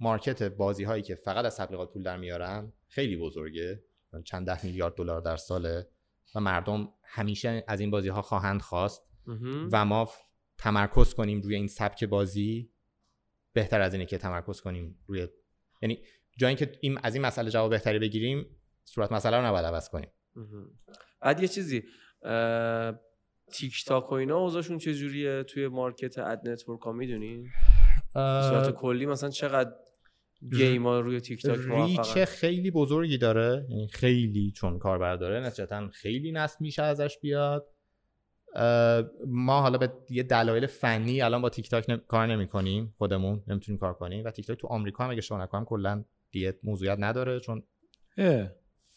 [0.00, 3.82] market بازی هایی که فقط از تبلیغات پول در میارن خیلی بزرگه.
[4.24, 5.86] چند ده میلیارد دلار در ساله.
[6.34, 9.02] و مردم همیشه از این بازی ها خواهند خواست
[9.72, 10.08] و ما
[10.58, 12.70] تمرکز کنیم روی این سبک بازی.
[13.52, 15.28] بهتر از اینه که تمرکز کنیم روی
[15.82, 16.02] یعنی
[16.38, 18.46] جایی که این از این مسئله جواب بهتری بگیریم
[18.84, 20.10] صورت مسئله رو نباید عوض کنیم.
[21.20, 21.82] بعد یه چیزی
[23.52, 27.48] تیک تاک و اینا اوضاعشون چجوریه؟ توی market ad network ها می‌دونین
[28.14, 29.72] صورت کلی مثلا چقدر
[30.52, 33.66] game ها روی تیک تاک reach خیلی بزرگی داره.
[33.68, 37.66] یعنی خیلی چون کاربر داره نتیجتا خیلی نصب میشه ازش بیاد.
[39.26, 43.78] ما حالا به یه دلایل فنی الان با تیک تاک کار نمی کنیم خودمون نمی‌تونیم
[43.78, 44.24] کار کنیم.
[44.24, 47.62] و تیک تاک تو آمریکا هم اگه شما نکنم کلا دیگه موضوعیت نداره چون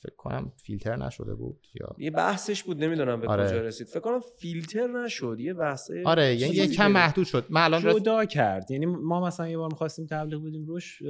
[0.03, 3.48] فکر کنم فیلتر نشده بود یا یه بحثش بود نمی‌دونم به آره.
[3.48, 3.88] کجا رسید.
[3.88, 7.45] فکر کنم فیلتر نشد یه بحث آره یعنی یه کم محدود شد.
[7.49, 8.72] من الان جدا کرد.
[8.72, 11.03] یعنی ما مثلا یه بار می‌خواستیم تبلیغ بدیم روش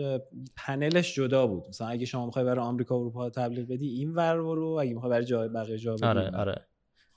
[0.57, 1.63] پنلش جدا بود.
[1.69, 5.09] مثلا اگه شما می‌خوای برای آمریکا و اروپا تبلیغ بدی این ور رو اگه می‌خوای
[5.09, 6.68] برای جای بقیه جا بدی آره آره.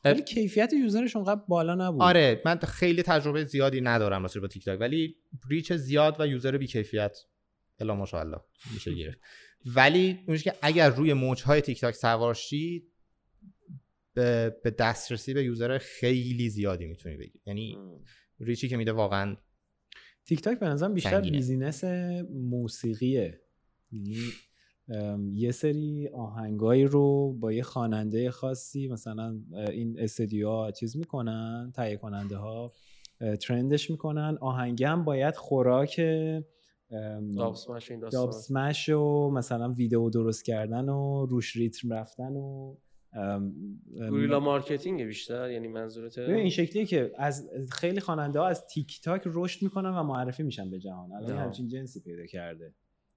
[0.05, 2.03] ولی کیفیت user ش اونقدر بالا نبود.
[2.03, 5.17] آره من خیلی تجربه زیادی ندارم واسه با تیک تاک ولی
[5.51, 7.19] reach زیاد و user بی کیفیت
[7.81, 8.41] الا ماشاءالله
[8.75, 9.19] میشه گرفت.
[9.67, 12.87] ولی اونش که اگر روی موجهای تیک تاک سوار شی
[14.15, 17.41] به دسترسی به user خیلی زیادی می‌تونی بگی.
[17.47, 17.79] یعنی
[18.41, 19.37] reach ی که میده واقعا
[20.27, 21.85] تیک تاک به نظرم بیشتر business
[22.31, 23.41] موسیقیه.
[23.93, 24.17] یعنی
[25.33, 32.37] یه سری آهنگایی رو با یه خواننده خاصی مثلا این استدیو چیز می‌کنن تهیه کننده
[32.37, 32.73] ها
[33.41, 34.39] trend ش می‌کنن.
[34.41, 36.01] آهنگه هم باید خوراک
[38.13, 42.77] Dubsmash و مثلا ویدیو درست کردن و روش ریتم رفتن و
[44.11, 49.23] guerrilla marketing بیشتر؟ یعنی منظورت این شکلیه که از خیلی خواننده ها از تیک تاک
[49.27, 51.13] رشد می‌کنن و معرفی میشن به جهان.
[51.13, 52.75] الان همچین جنسی پیدا کرده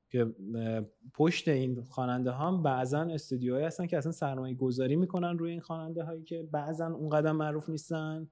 [0.09, 0.35] که
[1.13, 6.03] پشت این خواننده ها بعضا استودیوهایی هستن که اصلا سرمایه گذاری می‌کنن روی این خواننده
[6.03, 8.27] هایی که بعضا اون قدم معروف نیستن.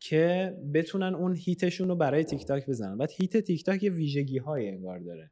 [0.00, 2.98] که بتونن اون hit شون رو برای تیک تاک بزنن.
[2.98, 5.30] بعد hit تیک تاک یه ویژگی های انگار داره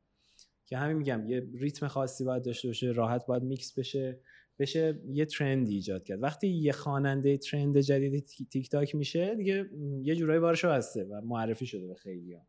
[0.66, 4.20] که همین میگم یه ریتم خاصی باید داشته باشه راحت باید میکس بشه
[4.58, 6.22] بشه یه trend ایجاد کرد.
[6.22, 9.70] وقتی یه خواننده trend جدید تیک تاک میشه دیگه
[10.02, 12.46] یه جورایی بارشو بسته و معرفی شده به خیلی ها.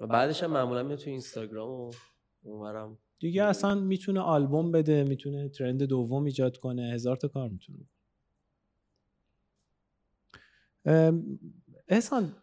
[0.00, 1.90] و بعدش هم معمولا میاد تو اینستاگرام و
[2.42, 7.78] اونورم دیگه اصلا می‌تونه آلبوم بده می‌تونه trend دوم ایجاد کنه هزار تا کار می‌تونه
[11.88, 12.36] احسان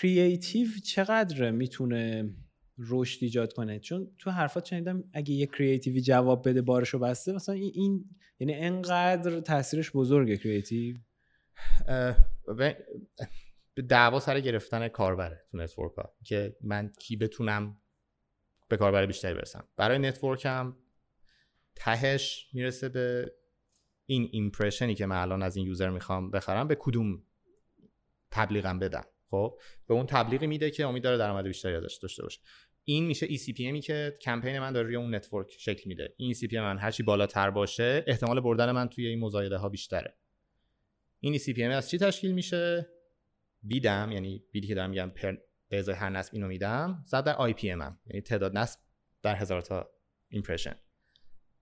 [0.00, 2.34] creative چقدر می‌تونه
[2.78, 7.32] رشد ایجاد کنه؟ چون تو حرفات شنیدم اگه یه creative ی جواب بده بارشو بسته
[7.32, 8.04] مثلا این, این
[8.38, 10.96] یعنی انقدر تاثیرش بزرگه creative
[13.88, 17.76] دعوا سر گرفتن کاربره تو network ها که من کی بتونم
[18.68, 19.68] به کاربر بیشتری برسم.
[19.76, 20.76] برای network م
[21.74, 23.32] تهش می‌رسه به
[24.06, 27.22] این impression ی که من الان از این user می‌خوام بخرم به کدوم
[28.34, 29.04] تبلیغم بدم.
[29.30, 32.40] خب؟ به اون تبلیغی میده که امید داره درآمد بیشتری ازش داشته باشه.
[32.84, 36.14] این میشه ECPM ی که کمپین من داره روی اون network شکل میده.
[36.16, 40.16] این ECPM من هرچی بالاتر باشه احتمال بردن من توی این مزایده ها بیشتره.
[41.20, 42.88] این ECPM از چی تشکیل میشه؟
[43.62, 45.36] bid م یعنی bid ی که دارم میگم per
[45.68, 47.98] به هر نصب اینو میدم ضرب در IPM هم.
[48.06, 48.80] یعنی تعداد نصب
[49.22, 49.90] در هزار تا
[50.28, 50.74] impression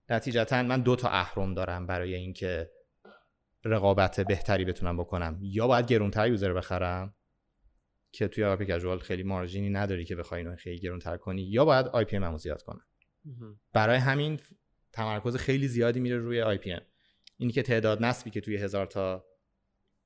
[0.09, 2.71] نتیجتا من دو تا اهرم دارم برای اینکه
[3.65, 5.39] رقابت بهتری بتونم بکنم.
[5.41, 7.15] یا باید گرونتر user بخرم
[8.11, 11.65] که توی hyper casual خیلی margin ی نداری که بخوای اینو خیلی گرونتر کنی یا
[11.65, 12.85] باید IPM زیاد کنم.
[13.73, 14.39] برای همین
[14.91, 16.81] تمرکز خیلی زیادی میره روی IPM.
[17.37, 19.25] اینی که تعداد نصبی که توی هزار تا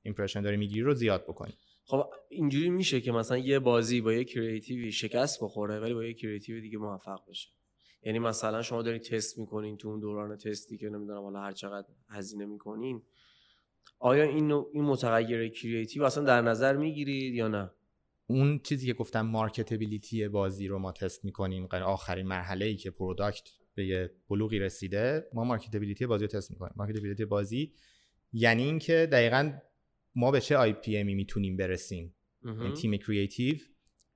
[0.02, 1.58] impression داری می‌گیری رو زیاد بکنی.
[1.84, 6.04] خب اینجوری میشه که مثلا یه بازی با یه creative ی شکست بخوره ولی با
[6.04, 7.48] یه creative دیگه موفق بشه.
[8.02, 11.88] یعنی مثلا شما دارین تست می‌کنین تو اون دوران تستی که نمی‌دونم حالا هر چقدر
[12.08, 13.02] هزینه می‌کنین
[13.98, 17.70] آیا این این متغیر creative اصلا در نظر می‌گیرید یا نه؟
[18.26, 21.68] اون چیزی که گفتم marketability بازی رو ما تست می‌کنیم.
[21.72, 26.72] آخرین مرحله ای که product به یه بلوغی رسیده ما marketability بازی رو تست می‌کنیم.
[26.76, 27.72] marketability بازی
[28.32, 29.52] یعنی اینکه دقیقا
[30.14, 32.14] ما به چه IPM ی می‌تونیم برسیم.
[32.44, 33.56] این یعنی تیم creative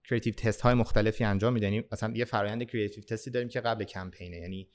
[0.09, 3.61] creative test های مختلفی انجام میدن یعنی مثلا یه فرآیند creative test ی داریم که
[3.61, 4.37] قبل کمپینه.
[4.37, 4.69] یعنی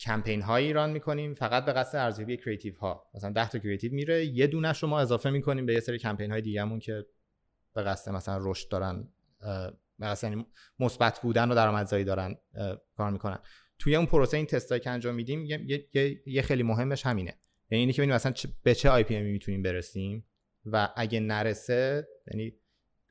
[0.00, 4.26] کمپین هایی run می‌کنیم فقط به قصد ارزیابی creative ها مثلا 10 تا creative میره
[4.26, 7.06] یه دونه شو ما اضافه می‌کنیم به یه سری کمپین های دیگه‌مون که
[7.74, 9.08] به قصد مثلا رشد دارن
[10.00, 10.46] قصد یعنی
[10.78, 12.36] مثبت بودن و درآمدزایی دارن
[12.96, 13.38] کار می‌کنن.
[13.78, 17.38] توی اون پروسه این تستایی که انجام میدیم یه،, یه،, یه خیلی مهمش همینه.
[17.70, 18.32] یعنی اینی که ببینیم مثلا
[18.62, 20.26] به چه IPM می‌تونیم برسیم
[20.66, 22.52] و اگه نرسه یعنی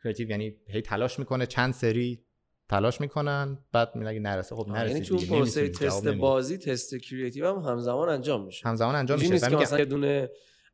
[0.03, 2.25] creative یعنی هی تلاش می‌کنه چند سری
[2.73, 7.71] تلاش می‌کنن بعد میگه نرسه خب نرسه یعنی چون پروسه تست بازی تست creative هم
[7.71, 8.69] همزمان انجام میشه.
[8.69, 9.33] همزمان انجام میشه.
[9.33, 10.29] مثلا یه دونه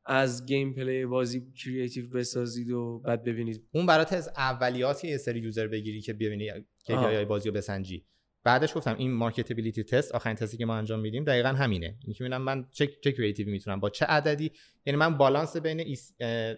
[0.05, 3.63] از gameplay بازی creative بسازید و بعد ببینید.
[3.71, 6.51] اون برای تست اولیه‌ات یه سری user بگیری که ببینی
[6.85, 8.05] که بازی رو بسنجی.
[8.43, 11.97] بعدش گفتم این marketability test آخرین تستی که ما انجام میدیم دقیقا همینه.
[12.03, 14.51] این که ببینم من چه چه creative می‌تونم با چه عددی؟
[14.85, 15.95] یعنی من بالانس بین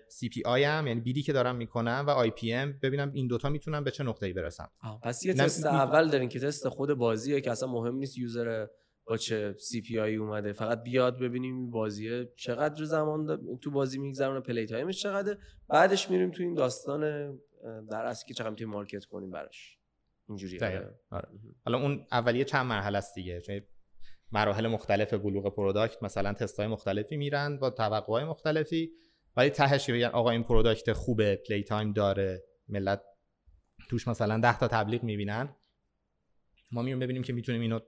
[0.08, 3.92] CPI م یعنی bid ی که دارم می‌کنم و IPM ببینم این دوتا می‌تونم به
[3.92, 4.70] چه نقطه‌ای برسم.
[5.04, 8.68] پس یه تست اول دارین که تست خود بازیه که اصلا مهم نیست user
[9.06, 10.54] با چه CPI اومده.
[10.54, 15.38] فقط بیاد ببینیم بازیه چقدر زمان تو بازی میگذرونه playtime ش چقدره.
[15.70, 17.02] بعدش میریم تو این داستان
[17.92, 19.78] در اصل که چقدر می‌تونیم market کنیم براش.
[20.32, 20.60] اینجوری
[21.12, 21.28] آره.
[21.66, 23.62] حالا اون اولیه چند مرحله است دیگه؟ چون
[24.32, 28.92] مراحل مختلف بلوغ product مثلا تست های مختلفی میرن با توقع های مختلفی
[29.38, 33.02] ولی تهش بگن آقا این product خوبه playtime داره ملت
[33.90, 35.56] توش مثلا 10 تا تبلیغ می‌بینن
[36.72, 37.80] ما میریم ببینیم که می‌تونیم اینو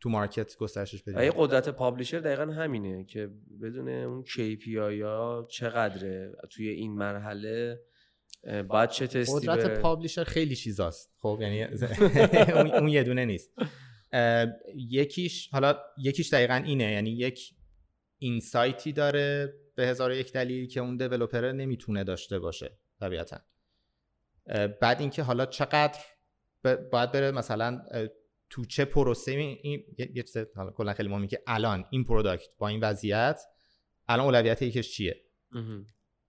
[0.00, 1.20] تو market گسترشش بدیم.
[1.20, 3.30] یه قدرت پابلیشر دقیقا همینه که
[3.62, 7.80] بدون اون KPI یا چقدره توی این مرحله
[8.68, 9.78] باید چه تستی قدرت بره.
[9.78, 11.14] پابلیشر خیلی چیزاست.
[11.18, 11.62] خب یعنی
[12.78, 13.50] اون یه دونه نیست.
[14.74, 16.92] یکیش حالا یکیش دقیقا اینه.
[16.92, 17.54] یعنی یک
[18.18, 23.40] اینسایتی داره به هزار یک دلیل که اون دیولوپر نمی‌تونه داشته باشه طبیعتا.
[24.80, 25.98] بعد اینکه حالا چقدر
[26.92, 27.82] باید بره مثلا
[28.50, 32.68] تو چه پروسه این یه چیز حالا کلا خیلی مهمه که الان این product با
[32.68, 33.42] این وضعیت
[34.08, 35.20] الان اولویت یکش چیه؟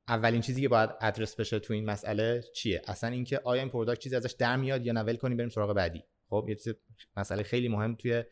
[0.08, 4.02] اولین چیزی که باید ادرس بشه تو این مسئله چیه؟ اصلا اینکه آیا این product
[4.02, 6.04] چیزی ازش در میاد یا نه ول کنیم بریم سراغ بعدی.
[6.30, 6.58] خب یه
[7.18, 8.24] مسئله خیلی مهم توی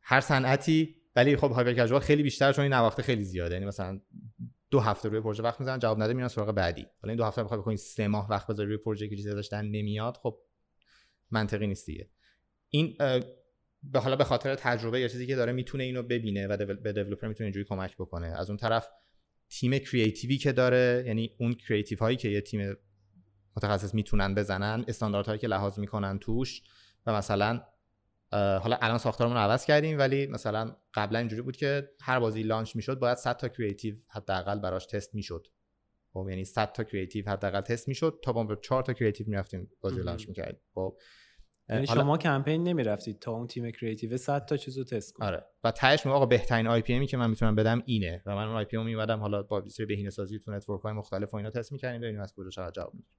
[0.00, 3.54] هر صنعتی ولی خب hyper خیلی بیشتر چون این نواخته خیلی زیاده.
[3.54, 4.00] یعنی مثلا
[4.70, 6.86] دو هفته روی پروژه وقت می‌زنن جواب نده میرن سراغ بعدی.
[7.02, 9.46] حالا این دو هفته بخوای بکنین سه ماه وقت بذاری روی پروژه که چیزی ازش
[9.46, 10.38] در نمیاد خب
[11.30, 12.08] منطقی نیست دیگه.
[12.68, 12.96] این
[13.82, 17.28] به حالا به خاطر تجربه یا چیزی که داره می‌تونه اینو ببینه و به developer
[17.28, 18.26] می‌تونه اینجوری کمک بکنه.
[18.26, 18.88] از اون طرف
[19.60, 22.76] تیم creative ی که داره یعنی اون creative هایی که یه تیم
[23.56, 26.62] متخصص می‌تونن بزنن استانداردهایی که لحاظ می‌کنن توش
[27.06, 27.62] و مثلا
[28.32, 32.76] حالا الان ساختارمون رو عوض کردیم ولی مثلا قبلا اینجوری بود که هر بازی launch
[32.76, 35.46] می‌شد باید 100 تا creative حداقل براش تست می‌شد.
[36.12, 40.00] خب یعنی 100 تا creative حداقل تست می‌شد تا با 4 تا creative می‌رفتیم بازی
[40.00, 40.60] launch می‌کردیم.
[40.74, 40.98] خب
[41.68, 45.28] یعنی شما کمپین نمی‌رفتید تا اون تیم creative 100 تا چیزو تست کنید.
[45.28, 45.44] آره.
[45.64, 48.22] و تهش آقا بهترین IPM ی که من می‌تونم بدم اینه.
[48.26, 51.50] و من اون IPM حالا با سری بهینه سازی تو network های مختلف و اینا
[51.50, 53.14] تست می‌کردیم ببینیم از کجا چقدر جواب می‌گیره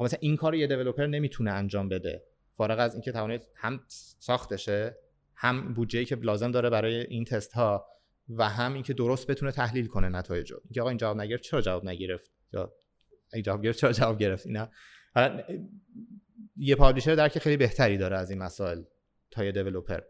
[0.00, 2.22] مثلا این کار یه developer نمی‌تونه انجام بده.
[2.56, 3.80] فارغ از اینکه توانید هم
[4.18, 4.96] ساختشه
[5.34, 7.86] هم بودجه‌ای که لازم داره برای این تست ها
[8.28, 11.60] و هم اینکه درست بتونه تحلیل کنه نتایج رو اینکه آقا این جواب نگرفت چرا
[11.60, 12.72] جواب نگرفت؟ یا
[13.32, 14.68] این جواب گرفت چرا جواب گرفت؟ اینا.
[16.58, 18.82] یه پابلیشر درک خیلی بهتری داره از این مسائل
[19.30, 20.00] تا یه دیولپر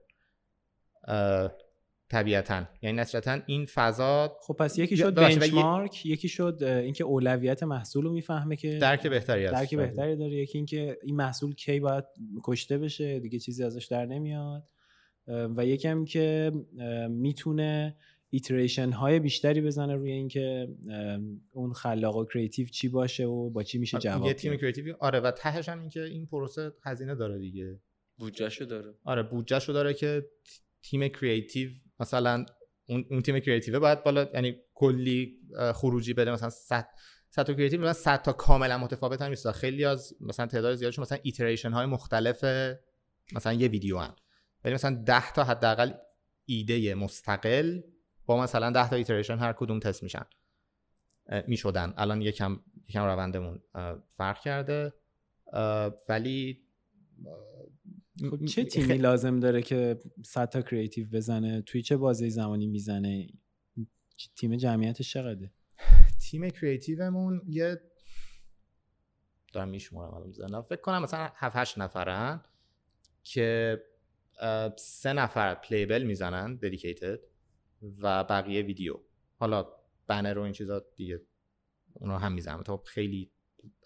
[2.08, 2.64] طبیعتا.
[2.82, 8.12] یعنی نسبتا این فضا خب پس یکی شد بنچمارک یکی شد اینکه اولویت محصول رو
[8.12, 10.32] می‌فهمه که درک بهتری هست درک بهتری داره.
[10.32, 12.04] یکی اینکه این محصول کی باید
[12.44, 14.68] کشته بشه دیگه چیزی ازش در نمیاد.
[15.26, 16.52] و یکم که
[17.10, 17.96] می‌تونه
[18.30, 20.68] iteration های بیشتری بزنه روی اینکه
[21.52, 25.20] اون خلاق و creative چی باشه و با چی میشه جواب یه تیم creative آره
[25.20, 27.80] و تهش هم اینکه این پروسه هزینه داره دیگه.
[28.16, 28.94] بودجهشو داره.
[29.04, 30.26] آره بودجهشو داره که
[30.82, 32.46] تیم creative مثلا
[32.86, 35.38] اون, اون تیم creative باید بالا یعنی کلی
[35.74, 36.88] خروجی بده مثلا 100
[37.30, 39.50] 100 تا creative مثلا 100 تا کاملا متفاوت هم نیست.
[39.50, 42.44] خیلی از مثلا تعداد زیادشون مثلا iteration های مختلف
[43.32, 44.14] مثلا یه ویدیو ان.
[44.64, 45.92] ولی مثلا 10 تا حداقل
[46.44, 47.80] ایده مستقل
[48.28, 50.24] با مثلا 10 تا iteration هر کدوم تست میشن.
[51.46, 51.94] می‌شدن.
[51.96, 53.62] الان یکم یکم روندمون
[54.08, 54.92] فرق کرده.
[56.08, 56.62] ولی
[58.30, 63.28] خب چه تیمی لازم داره که 100 تا creative بزنه؟ توی چه بازه زمانی می‌زنه؟
[64.36, 65.52] تیم جمعیتش چقدره؟
[66.30, 67.80] تیم creative مون یه
[69.52, 72.40] دارم میشمارم الان می‌زنم فکر کنم مثلا 7 8 نفرن
[73.24, 73.78] که
[74.76, 77.20] سه نفر playable می‌زنن dedicated
[77.82, 79.00] و بقیه ویدیو.
[79.36, 79.66] حالا
[80.06, 81.20] بنر و این چیزا دیگه
[81.92, 83.30] اونا هم می‌زنن تا خیلی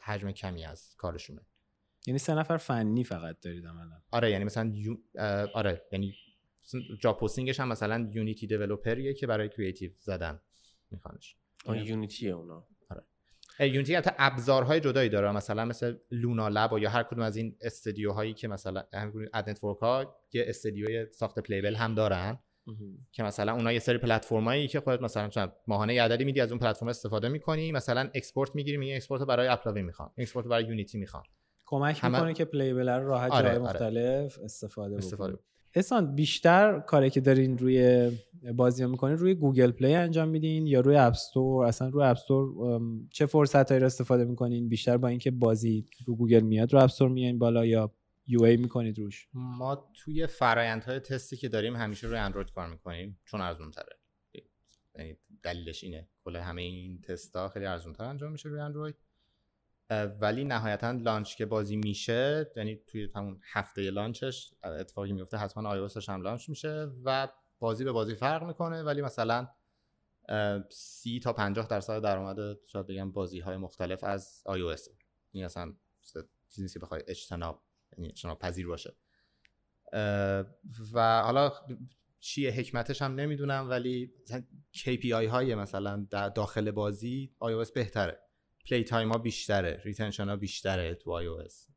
[0.02, 1.40] حجم کمی از کارشونه.
[2.06, 4.97] یعنی سه نفر فنی فقط دارید عملا؟ آره یعنی مثلا یو...
[5.55, 6.14] آره یعنی
[7.01, 10.40] job posting ش هم مثلا Unity developer یه که برای creative زدن
[10.90, 11.36] میخوانش.
[11.64, 12.66] آه Unity اونا.
[12.90, 13.05] آره.
[13.61, 15.32] Unity حتی ابزارهای جدایی داره.
[15.32, 18.85] مثلا مثل Luna Lab یا هر کدوم از این استودیوهایی که مثلا
[19.32, 22.39] ad network ها یه استودیوی ساخت playable هم دارن.
[23.12, 26.89] که مثلا اونها یه سری پلتفرمایی که خودت مثلا ماهانه عددی میدی از اون پلتفرم
[26.89, 31.22] استفاده می‌کنی مثلا export می‌گیری میگی export برای AppLovin می‌خوام export برای Unity می‌خوام
[31.66, 33.64] کمک می‌کنه که playable رو راحت آره، جای آره.
[33.64, 35.39] مختلف استفاده, استفاده
[35.74, 38.10] احسان بیشتر کاری که دارین روی
[38.56, 42.81] بازی می‌کنین روی Google Play انجام میدین یا روی App Store اصلا روی App Store
[43.10, 46.92] چه فرصت هایی رو استفاده می‌کنین؟ بیشتر با اینکه بازی رو گوگل میاد رو App
[46.92, 47.93] Store میایین بالا یا
[48.27, 49.28] UA می‌کنید روش.
[49.35, 53.99] ما توی فرایندهای تستی که داریم همیشه روی اندروید کار می‌کنیم چون ارزون تره
[54.94, 56.09] یعنی دلیلش اینه.
[56.24, 58.97] کل همه این تستا خیلی ارزون تر انجام میشه روی اندروید.
[60.20, 65.69] ولی نهایتا launch که بازی میشه یعنی توی همون هفته launch ش اتفاقی میفته حتما
[65.69, 67.28] iOS هم launch میشه و
[67.59, 68.82] بازی به بازی فرق می‌کنه.
[68.82, 69.49] ولی مثلا
[70.70, 74.74] سی تا 50 درصد درآمد شاید بگم بازی های مختلف از او
[75.31, 75.74] این اصلا
[76.49, 77.62] چیزی که بخوای اجتناب
[77.98, 78.94] یعنی اجتناب پذیر باشه.
[80.93, 81.52] و حالا
[82.20, 84.12] چیه حکمتش هم نمی‌دونم ولی
[84.77, 88.19] KPI های مثلا داخل بازی iOS بهتره.
[88.70, 91.69] playtime ها بیشتره retention ها بیشتره تو iOS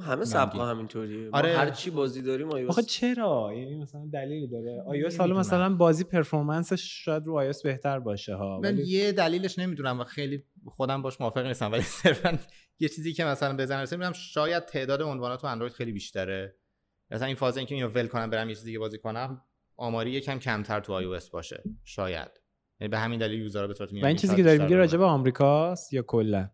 [0.00, 1.28] همه سبکا همینطوریه.
[1.32, 1.56] آره.
[1.56, 4.82] هر چی بازی داریم آی آخه چرا؟ یعنی مثلا دلیلی داره.
[4.86, 8.82] آی او حالا مثلا بازی performance ش شاید رو iOS بهتر باشه ها من ولی...
[8.82, 12.38] یه دلیلش نمی‌دونم و خیلی خودم باش موافق نیستم ولی صرفا
[12.78, 16.56] یه چیزی که مثلا بزنم میگم شاید تعداد عنوانات تو اندروید خیلی بیشتره.
[17.10, 19.42] مثلا این فاز اینکه اینو ول کنم برم یه چیز دیگه بازی کنم
[19.76, 22.30] آماری یکم کمتر تو آی باشه شاید.
[22.80, 25.04] یعنی به همین دلیل user ها به صورت این چیزی که داری میگی راجع به
[25.04, 26.50] آمریکاست یا کلا؟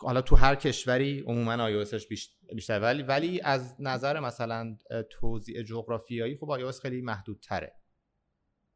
[0.00, 2.06] حالا تو هر کشوری عموما iOSش
[2.54, 4.76] بیشتر ولی ولی از نظر مثلا
[5.10, 7.76] توزیع جغرافیایی خب iOS خیلی محدودتره.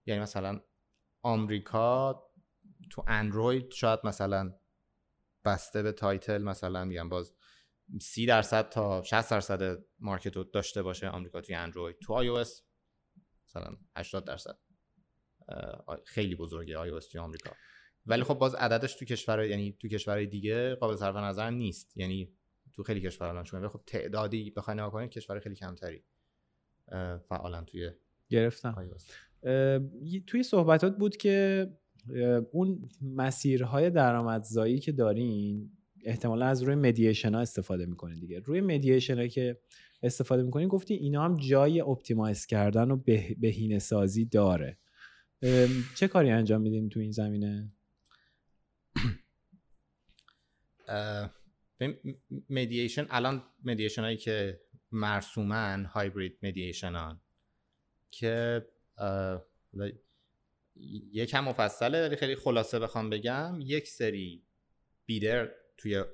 [0.07, 0.61] یعنی مثلا
[1.23, 2.23] آمریکا
[2.91, 4.55] تو اندروید شاید مثلا
[5.45, 7.35] بسته به title مثلا میگم باز
[8.01, 11.97] 30 درصد تا 60 درصد market رو داشته باشه آمریکا توی اندروید.
[12.03, 12.49] تو iOS
[13.49, 14.59] مثلا 80 درصد
[16.05, 17.51] خیلی بزرگه iOS توی آمریکا.
[18.07, 21.97] ولی خب باز عددش تو کشور یعنی تو کشورهای دیگه قابل صرف نظر نیست.
[21.97, 22.33] یعنی
[22.73, 26.03] تو خیلی کشورها شما خب تعدادی بخواید نگاه کنید کشور خیلی کمتری
[27.29, 27.91] فعالا توی
[28.29, 28.89] گرفتم.
[30.27, 31.67] توی صحبتات بود که
[32.53, 35.71] اون مسیرهای درآمدزایی که دارین
[36.05, 38.39] احتمالا از روی mediation ها استفاده می‌کنین دیگه.
[38.39, 39.61] روی mediation که
[40.03, 42.97] استفاده می‌کنین گفتی اینا هم جای optimize کردن و
[43.41, 44.79] بهینه سازی داره.
[45.97, 47.73] چه کاری انجام میدین تو این زمینه؟
[52.51, 54.61] mediation الان mediation هایی که
[54.93, 57.21] مرسومن hybrid mediation
[58.11, 58.67] که
[61.13, 64.47] یکم مفصله ولی خیلی خلاصه بخوام بگم یک سری
[65.07, 66.05] bidder توی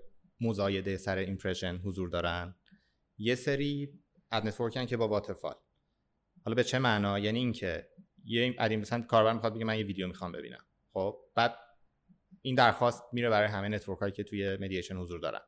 [0.41, 2.55] مزایده سر impression حضور دارن.
[3.19, 4.01] یه سری
[4.31, 5.55] ad network ن که با waterfall
[6.45, 7.89] حالا به چه معنا؟ یعنی اینکه
[8.25, 10.65] یه مثلا کاربر می‌خواد بگه من یه ویدیو می‌خوام ببینم.
[10.93, 11.59] خب بعد
[12.43, 15.41] این درخواست میره برای همه network هایی که توی mediation حضور دارن.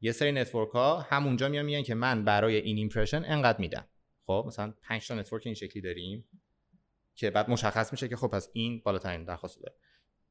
[0.00, 3.88] یه سری network ها همونجا میان میگن که من برای این impression انقدر میدم.
[4.26, 6.28] خب مثلا 5 تا network این شکلی داریم
[7.14, 9.74] که بعد مشخص میشه که خب پس این بالاترین درخواست داره.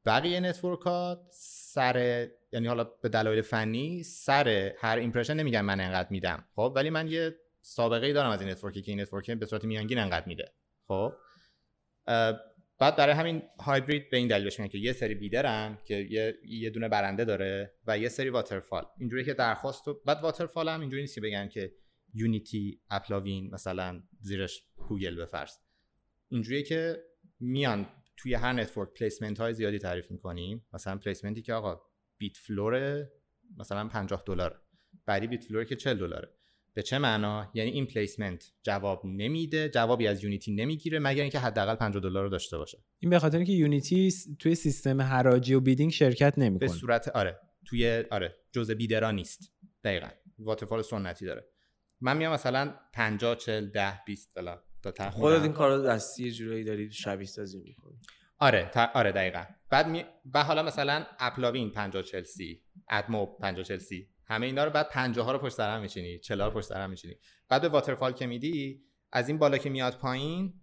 [0.06, 6.08] بقیه network ها سر یعنی حالا به دلایل فنی سر هر impression نمیگن من انقدر
[6.10, 6.46] میدم.
[6.56, 9.46] خب ولی من یه سابقه ای دارم از این network ی که این network به
[9.46, 10.52] صورت میانگین انقدر میده.
[10.88, 11.14] خب
[12.82, 16.38] بعد برای همین هایبرید به این دلیل بهش که یه سری bidder ن که یه,
[16.46, 20.82] یه دونه برنده داره و یه سری waterfall اینجوری که درخواست و بعد waterfall هم
[20.82, 21.74] اینجوری نیست که بگن که
[22.14, 25.62] Unity AppLovin مثلا زیرش گوگل بفرست.
[26.30, 27.04] اینجوریه که
[27.40, 27.88] میان
[28.18, 30.66] توی هر network placement های زیادی تعریف می‌کنیم.
[30.74, 31.82] مثلا placement ی که آقا
[32.18, 33.06] bid floor
[33.58, 34.62] مثلا 50 دلار
[35.06, 36.30] بعدی bid floor که 40 دلاره.
[36.74, 41.76] به چه معنا؟ یعنی این placement جواب نمیده جوابی از Unity نمی‌گیره مگر اینکه حداقل
[41.76, 42.84] 50 دلار رو داشته باشه.
[43.00, 46.68] این به خاطر اینکه Unity توی سیستم حراجی و bidding شرکت نمی‌کنه.
[46.70, 49.54] به صورت آره توی آره جزء bidder ا نیست.
[49.84, 50.08] دقیقاً.
[50.40, 51.46] waterfall سنتی داره.
[52.02, 56.92] من میام مثلا 50 40 10 20 فلان تا خودت این کارو دستی جورایی داری
[56.92, 58.00] شبیه سازی می‌کنی.
[58.40, 59.44] آره آره دقیقا.
[59.70, 60.06] بعد می...
[60.34, 64.90] و حالا مثلا AppLovin 50 چهل سی AdMob 50 چهل سی همه اینا رو بعد
[64.90, 67.16] 50 ها رو پشت سر هم میچینی 40 رو پشت سر هم میچینی.
[67.50, 70.54] بعد به waterfall که میدی از این بالا که میاد پایین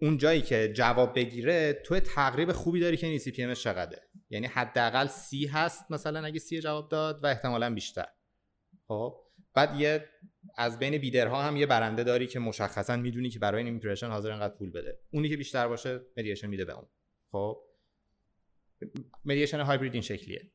[0.00, 4.02] اون جایی که جواب بگیره تو تقریب خوبی داری که این CPM چقدره.
[4.30, 8.06] یعنی حداقل سی هست مثلا اگه سی جواب داد و احتمالا بیشتر.
[8.88, 9.16] خب؟
[9.54, 10.08] بعد یه
[10.56, 14.06] از بین bidder ها هم یه برنده داری که مشخصا می‌دونی که برای این impression
[14.06, 14.98] حاضر انقدر پول بده.
[15.10, 16.86] اونی که بیشتر باشه mediation میده به اون.
[17.32, 17.62] خب؟
[19.24, 20.50] مدییشن هایبرید این شکلیه.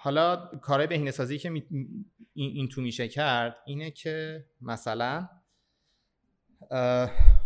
[0.00, 1.52] حالا کارهای بهینه سازی که
[2.34, 5.28] این, تو میشه کرد اینه که مثلا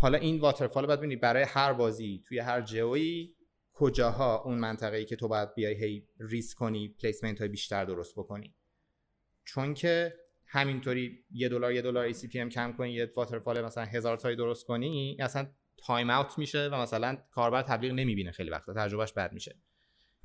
[0.01, 3.35] حالا این واترفال باید ببینید برای هر بازی توی هر جوی
[3.73, 8.15] کجاها اون منطقه ای که تو باید بیای هی ریس کنی پلیسمنت های بیشتر درست
[8.17, 8.55] بکنی.
[9.45, 10.15] چون که
[10.47, 14.67] همینطوری یه دلار یه دلار ای ام کم کنی یه واترفال مثلا هزار تایی درست
[14.67, 15.47] کنی اصلا
[15.77, 19.57] timeout میشه و مثلا کاربر تبلیغ نمی‌بینه خیلی وقتا تجربهش بد میشه.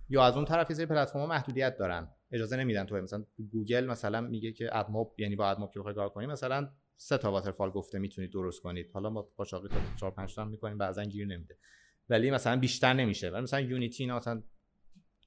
[0.10, 2.08] یا از اون طرف یه پلتفرم محدودیت دارن.
[2.32, 6.10] اجازه نمیدن تو مثلا گوگل مثلا میگه که AdMob یعنی با AdMob که بخوای کار
[6.10, 8.92] کنی مثلا سه تا waterfall گفته می‌تونید درست کنید.
[8.94, 11.58] حالا ما قاچاقی تا 4 5 تا می‌کنیم بعضا گیر نمیده.
[12.10, 13.30] ولی مثلا بیشتر نمیشه.
[13.30, 14.44] ولی مثلا Unity اینا مثلا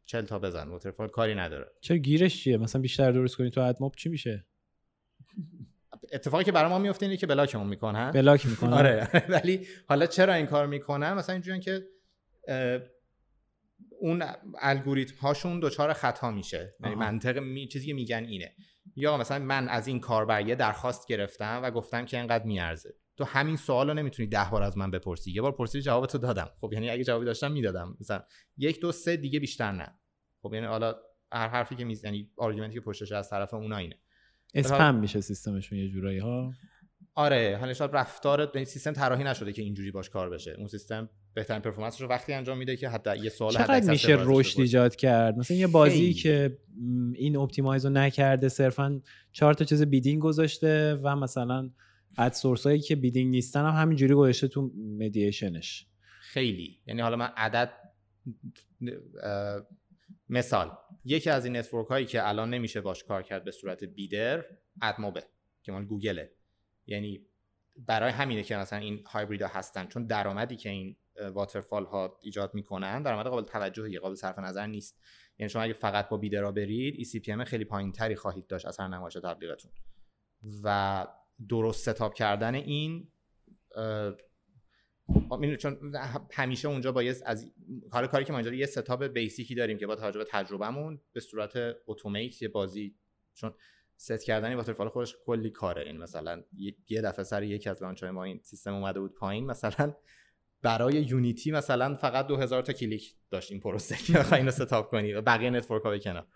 [0.04, 1.72] 40 تا بزن waterfall کاری نداره.
[1.80, 4.46] چه گیرش چیه؟ مثلا بیشتر درست کنی تو AdMob چی میشه؟
[6.12, 8.10] اتفاقی که برای ما میفته اینه که بلاکمون می‌کنن.
[8.10, 8.72] بلاک می‌کنن.
[8.80, 9.08] آره.
[9.28, 11.86] ولی حالا چرا این کار می‌کنن؟ مثلا اینجوریه که
[14.00, 14.24] اون
[14.58, 16.74] الگوریتم هاشون دچار خطا میشه.
[16.80, 17.68] یعنی منطق می...
[17.68, 18.54] چیزی که میگن اینه.
[18.96, 22.94] یا مثلا من از این کاربر یه درخواست گرفتم و گفتم که اینقدر میارزه.
[23.16, 25.32] تو همین سوال رو نمی‌تونی ده بار از من بپرسی.
[25.32, 26.50] یه بار پرسی جواب تو دادم.
[26.60, 27.96] خب یعنی اگه جوابی داشتم می‌دادم.
[28.00, 28.22] مثلا
[28.56, 29.98] یک دو سه دیگه بیشتر نه.
[30.42, 30.94] خب یعنی حالا
[31.32, 33.98] هر حرفی که میز یعنی argument ی که پشتش از طرف اونا اینه.
[34.54, 36.52] اسپم میشه سیستمشون یه جورایی ها؟
[37.14, 40.54] آره حالا شاید رفتار یعنی سیستم طراحی نشده که اینجوری باش کار بشه.
[40.58, 44.60] اون سیستم بهترین performance رو وقتی انجام میده که حتی یه سوال چقدر میشه رشد
[44.60, 46.58] ایجاد کرد؟ مثلا یه بازی که
[47.14, 49.00] این optimize رو نکرده صرفا
[49.32, 51.70] چهار تا چیز bidding گذاشته و مثلا
[52.18, 55.86] ad source هایی که bidding نیستن هم همینجوری گذاشته تو mediation ش
[56.20, 56.78] خیلی.
[56.86, 57.72] یعنی حالا من عدد
[60.28, 60.70] مثال.
[61.04, 64.44] یکی از این network هایی که الان نمیشه باش کار کرد به صورت bidder
[64.82, 65.22] AdMob ه
[65.62, 66.30] که مال گوگله.
[66.86, 67.26] یعنی
[67.86, 69.86] برای همینه که مثلا این هایبریدا هستن.
[69.86, 70.96] چون درآمدی که این
[71.34, 75.00] waterfall ها ایجاد می‌کنن درآمد قابل توجهی قابل صرف نظر نیست.
[75.38, 78.46] یعنی شما اگه فقط با bidder ا برید ای سی پی خیلی پایین تری خواهید
[78.46, 79.70] داشت از هر نمایش تبلیغتون.
[80.64, 81.06] و
[81.48, 83.08] درست setup کردن این
[85.58, 85.92] چون
[86.32, 87.52] همیشه اونجا با از
[87.90, 91.00] حالا کاری که ما اینجا یه setup basic ی داریم که با توجه به تجربهمون
[91.12, 91.52] به صورت
[91.86, 92.96] automate یه بازی
[93.34, 93.54] چون
[93.96, 95.82] ست کردن waterfall خودش کلی کاره.
[95.82, 96.42] این مثلا
[96.88, 99.94] یه دفعه سر یکی از launch ما این سیستم اومده بود پایین مثلا
[100.62, 105.12] برای Unity مثلا فقط 2000 تا کلیک داشت این پروسه که بخوای اینو setup کنی
[105.12, 106.26] و بقیه network ها بکنن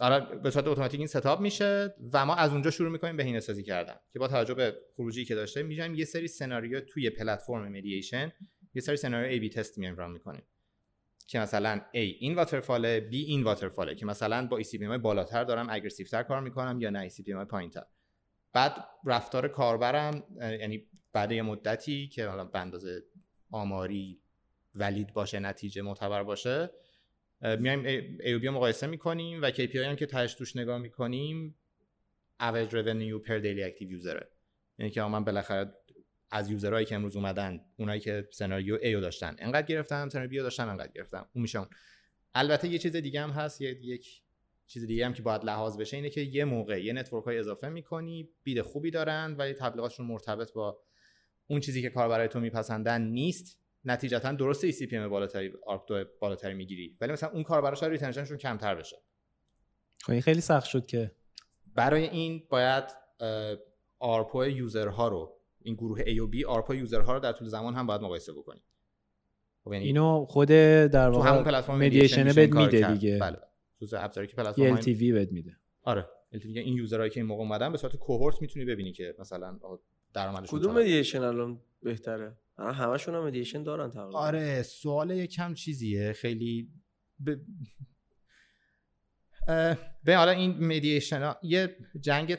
[0.00, 3.62] آره به صورت اتوماتیک این setup میشه و ما از اونجا شروع می‌کنیم بهینه سازی
[3.62, 8.32] کردن که با توجه به خروجی که داشته میچینیم یه سری سناریو توی پلتفرم mediation
[8.74, 10.42] یه سری سناریو ای بی تست میایم ران می‌کنیم.
[11.26, 16.06] که مثلا A این واترفال B این واترفاله که مثلا با ECPM بالاتر دارم اگریسیو
[16.06, 17.84] تر کار می‌کنم یا نه ECPM پایین تر
[18.52, 23.02] بعد رفتار کاربرم یعنی بعد یه مدتی که حالا به اندازه
[23.50, 24.20] آماری
[24.74, 26.70] ولید باشه نتیجه معتبر باشه
[27.42, 27.84] میایم
[28.24, 31.56] ای مقایسه می‌کنیم و KPI هم که تهش توش نگاه می‌کنیم
[32.40, 34.24] average revenue per daily active user.
[34.78, 35.74] یعنی که من بالاخره
[36.30, 40.42] از user هایی که امروز اومدن اونایی که سناریو A داشتن انقدر گرفتم سناریو B
[40.42, 41.28] داشتن انقدر گرفتم.
[41.34, 41.66] اون میشه
[42.34, 44.22] البته یه چیز دیگه هم هست یک
[44.72, 47.68] چیز دیگه هم که باید لحاظ بشه اینه که یه موقع یه network های اضافه
[47.68, 50.78] می‌کنی bid خوبی دارن ولی تبلیغاتشون مرتبط با
[51.46, 53.58] اون چیزی که کاربرای تو میپسندن نیست.
[53.84, 55.82] نتیجتا درسته eCPM بالاتری ARPU
[56.20, 58.96] بالاتری می‌گیری ولی مثلا اون کاربرا شاید retention شون کمتر بشه.
[60.02, 61.12] خب این خیلی سخت شد که.
[61.74, 62.84] برای این باید
[63.98, 67.48] ARPU user ها رو این گروه A و B ARPU user ها رو در طول
[67.48, 68.62] زمان هم باید مقایسه بکنیم
[69.64, 73.18] خب یعنی اینو خود در واقع mediation بهت میده دیگه.
[73.18, 73.38] بله.
[73.86, 75.56] تو ابزاری که پلتفرم LTV بهت میده.
[75.82, 76.08] آره.
[76.32, 79.58] ال این user هایی که این موقع اومدن به صورت cohort می‌تونی ببینی که مثلا
[80.12, 84.18] درآمدشون کدوم mediation الان بهتره؟ همشون هم mediation دارن تقریبا.
[84.18, 86.12] آره سوال یکم چیزیه.
[86.12, 86.70] خیلی
[87.26, 87.34] ب...
[90.04, 92.38] به حالا این mediation ها یه جنگ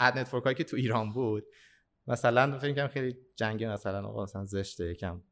[0.00, 1.44] ad network هایی که تو ایران بود.
[2.06, 5.22] مثلا فکر کنم خیلی جنگ مثلا آقا مثلا زشته یکم.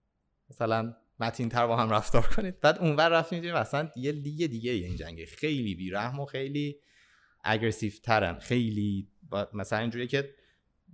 [0.50, 2.60] مثلا متین تر با هم رفتار کنید.
[2.60, 6.80] بعد اونور رفتیم دیدیم مثلا یه لیگ دیگه این جنگ خیلی بیرحم و خیلی
[7.44, 9.08] aggressive ترن خیلی
[9.54, 10.34] مثلا اینجوریه که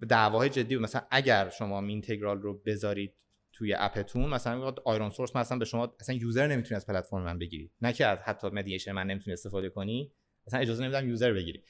[0.09, 3.15] دعواهای جدی مثلا اگر شما Mintegral رو بذارید
[3.53, 7.39] توی app تون مثلا میگه ironSource مثلا به شما اصلا user نمی‌تونی از پلتفرم من
[7.39, 7.71] بگیری.
[7.83, 10.13] نه که حتی mediation من نمی‌تونی استفاده کنی
[10.47, 11.63] مثلا اجازه نمیدم user بگیری.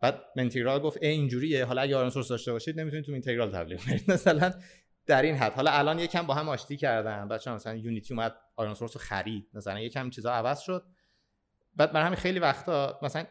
[0.00, 1.64] بعد Mintegral گفت ای اینجوریه.
[1.64, 4.52] حالا اگه ironSource داشته باشید نمی‌تونید تو Mintegral تبلیغ کنید مثلا
[5.08, 5.52] در این حد.
[5.52, 9.48] حالا الان یکم با هم آشتی کردن بچه‌ها مثلا Unity اومد ironSource رو خرید.
[9.54, 10.84] مثلا یکم چیزا عوض شد.
[11.76, 13.26] بعد برای همین خیلی وقتا مثلا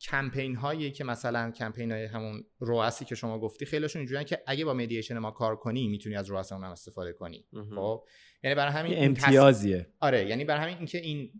[0.00, 4.42] کمپین هایی که مثلا کمپین های همون ROAS ی که شما گفتی خیلیشون اینجوریه که
[4.46, 7.46] اگه با mediation ما کار کنی می‌تونی از ROAS اون استفاده کنی.
[7.74, 8.04] خب؟
[8.42, 9.86] یعنی برای همین امتیازیه.
[10.00, 11.32] آره یعنی برای همین اینکه این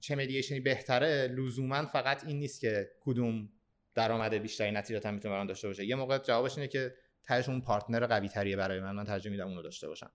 [0.00, 3.48] چه mediation ی بهتره لزوما فقط این نیست که کدوم
[3.94, 5.84] درآمد بیشتری نتیجتا می‌تونه داشته باشه.
[5.84, 6.94] یه موقع جوابش اینه که
[7.26, 10.10] تهش اون partner قوی تریه برای من من ترجیح میدم اونو داشته باشم.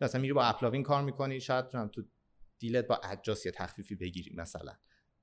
[0.00, 2.02] مثلا میری با AppLovin کار می‌کنی شاید تو
[2.58, 4.72] deal ت با Adjust یه تخفیفی بگیری مثلا.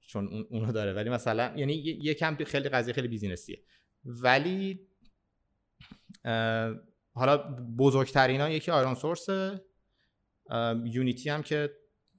[0.02, 0.94] چون اون اونو داره.
[0.94, 3.62] ولی مثلا یعنی یکم خیلی قضیه خیلی business یه.
[4.06, 4.88] ولی
[7.14, 7.38] حالا
[7.78, 9.30] بزرگترین ها یکی ironSource
[10.84, 11.76] Unity هم که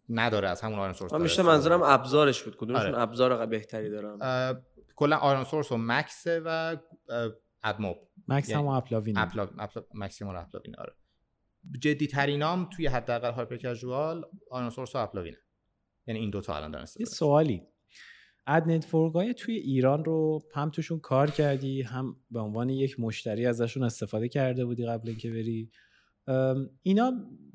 [0.08, 2.56] نداره از همون ironSource میشه منظورم ابزارش بود.
[2.56, 3.00] کدومشون آره.
[3.00, 4.62] ابزار بهتری دارن؟
[4.96, 6.76] کلا ironSource و MAX و
[7.62, 7.96] AdMob
[8.28, 9.18] MAX هم AppLovin
[9.94, 10.92] MAX هم AppLovin آره.
[11.80, 15.36] جدی ترینام توی حداقل hyper casual ironSource و AppLovin ه
[16.06, 17.62] یعنی این دوتا الان دارن یه سوالی.
[18.46, 23.46] ad network های توی ایران رو هم توشون کار کردی هم به عنوان یک مشتری
[23.46, 25.70] ازشون استفاده کرده بودی قبل اینکه بری.
[26.82, 27.12] اینا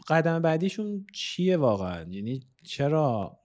[0.08, 3.40] قدم بعدیشون چیه واقعا؟ یعنی چرا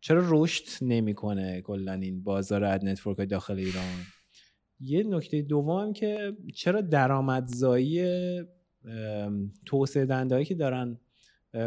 [0.00, 3.96] چرا رشد نمی‌کنه کلا این بازار اد نتورک داخل ایران؟
[4.80, 8.04] یه نکته دوم که چرا درآمدزایی
[9.66, 11.00] توسعه دهندهایی که دارن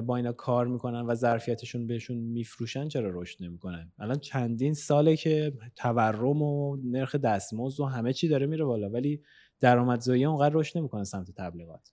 [0.05, 5.53] با اینا کار می‌کنن و ظرفیتشون بهشون میفروشن چرا رشد نمی‌کنن؟ الان چندین ساله که
[5.75, 9.23] تورم و نرخ دستمزد و همه چی داره میره بالا ولی
[9.59, 11.91] درآمدزایی اونقدر رشد نمی‌کنه سمت تبلیغات.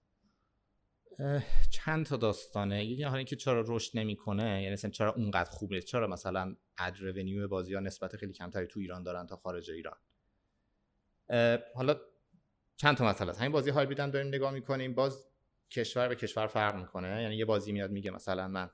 [1.71, 6.07] چند تا داستانه؟ یکی حالا اینکه چرا رشد نمی‌کنه یعنی مثلا چرا اونقدر خوبه؟ چرا
[6.07, 9.97] مثلا اد رونیو بازی ها نسبت خیلی کمتری تو ایران دارن تا خارج ایران؟
[11.75, 11.97] حالا
[12.77, 14.95] چند تا مسئله همین بازی هایبرید هم داریم نگاه می‌کنیم.
[14.95, 15.27] باز
[15.71, 17.23] کشور به کشور فرق می‌کنه.
[17.23, 18.71] یعنی یه بازی میاد میگه مثلا من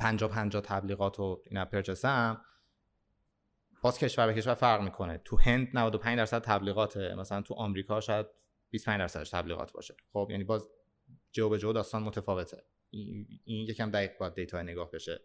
[0.00, 2.44] 50 50 تبلیغات و این پرچسم
[3.82, 5.18] باز کشور به کشور فرق می‌کنه.
[5.24, 7.14] تو هند 95 درصد تبلیغاته.
[7.14, 8.26] مثلا تو آمریکا شاید
[8.70, 9.94] 25 درصدش تبلیغات باشه.
[10.12, 10.68] خب یعنی باز
[11.32, 12.64] جو به جو داستان متفاوته.
[12.90, 15.20] این یکم دقیق باید data نگاه بشه.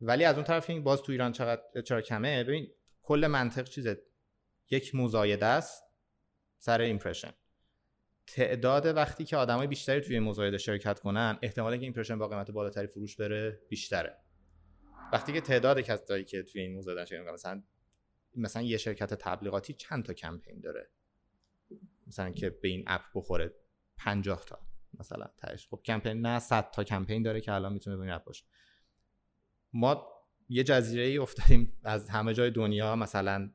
[0.00, 2.68] ولی از اون طرف این باز تو ایران چقدر چرا کمه؟ ببین
[3.02, 4.02] کل منطق چیزه.
[4.70, 5.84] یک مزایده است
[6.58, 7.32] سر impression.
[8.26, 12.86] تعداد وقتی که آدمای بیشتری توی مزایده شرکت کنن احتمال که impression با قیمت بالاتری
[12.86, 14.16] فروش بره بیشتره.
[15.12, 17.62] وقتی که تعداد کسایی که توی این مزایده شرکت مثلا
[18.36, 20.90] مثلا یه شرکت تبلیغاتی چند تا کمپین داره؟
[22.06, 23.54] مثلا که به این اپ بخوره
[23.96, 24.60] 50 تا
[24.98, 28.44] مثلا تاش خب کمپین نه 100 تا کمپین داره که الان می‌تونه اپ باشه.
[29.72, 30.06] ما
[30.48, 33.50] یه جزیره ای افتادیم از همه جای دنیا مثلا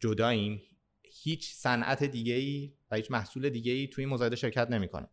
[0.00, 0.62] جداییم
[1.02, 5.08] هیچ صنعت دیگه ای و هیچ محصول دیگه ای توی مزایده شرکت نمی‌کنه.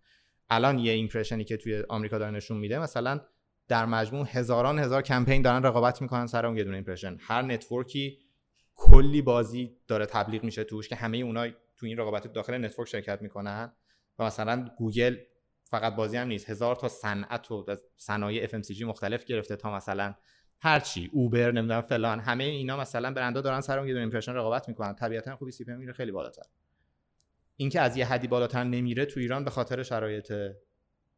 [0.50, 3.22] الان یه impression ی که توی آمریکا داره نشون میده مثلا
[3.68, 7.18] در مجموع هزاران هزار کمپین دارن رقابت می‌کنن سر اون یه دونه impression.
[7.20, 8.20] هر network ی
[8.76, 13.22] کلی بازی داره تبلیغ میشه توش که همه اونا تو این رقابت داخل network شرکت
[13.22, 13.74] می‌کنن
[14.20, 15.18] و مثلا گوگل
[15.64, 16.50] فقط بازی هم نیست.
[16.50, 17.66] هزار تا صنعت و
[17.98, 20.16] صنایع FMCG مختلف گرفته تا مثلا
[20.60, 24.70] هرچی اوبر نمی‌دونم فلان همه اینا مثلا برندا دارن سر اون یه دونه impression رقابت
[24.70, 24.94] می‌کنن.
[24.94, 26.44] طبیعتا خب eCPM میره خیلی بالاتر.
[27.56, 30.34] اینکه از یه حدی بالاتر نمیره تو ایران به خاطر شرایط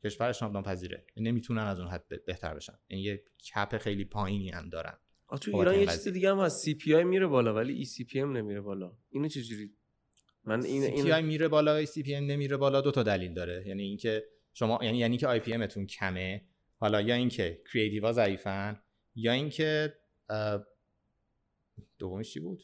[0.03, 2.73] کشورش ناپذیره نمی‌تونن از اون حد بهتر بشن.
[2.87, 4.97] این یه cap خیلی پایینی هم دارن.
[5.41, 8.91] تو ایران یه چیز دیگه هم از CPI میره بالا ولی eCPM نمیره بالا.
[9.09, 9.73] اینو چجوری
[10.43, 13.67] من این CPI میره بالا eCPM نمیره بالا دو تا دلیل داره.
[13.67, 16.45] یعنی اینکه شما یعنی یعنی که IPM تون کمه.
[16.75, 18.79] حالا یا اینکه creative ا ضعیفن
[19.21, 19.95] یا اینکه
[21.97, 22.63] دومیش چی بود؟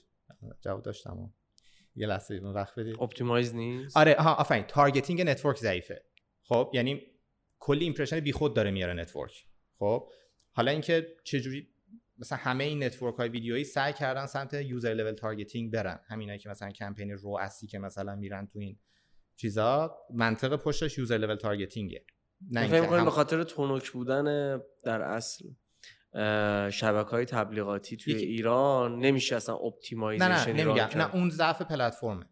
[0.61, 1.33] جواب داشتم.
[1.95, 2.95] یه لحظه وقت بدید.
[3.01, 3.97] optimize نیست.
[3.97, 4.63] آره ها آفرین.
[4.63, 6.05] targeting network ضعیفه.
[6.43, 7.01] خب یعنی
[7.59, 9.45] کلی impression بیخود داره میاره network
[9.79, 10.09] خب
[10.51, 11.69] حالا اینکه چجوری
[12.17, 15.99] مثلا همه این network های ویدیویی سعی کردن سمت user level targeting برن.
[16.07, 18.79] همینایی که مثلا کمپین ROAS ی که مثلا میرن تو این
[19.35, 22.05] چیزا منطق پشتش user level targeting ه
[22.51, 25.49] نه اینکه به خاطر تونک بودن در اصل.
[26.71, 30.89] شبکه های تبلیغاتی توی ایران نمیشه اصلا optimization نه نه نمیگم.
[30.95, 32.25] نه اون ضعف پلتفرمه.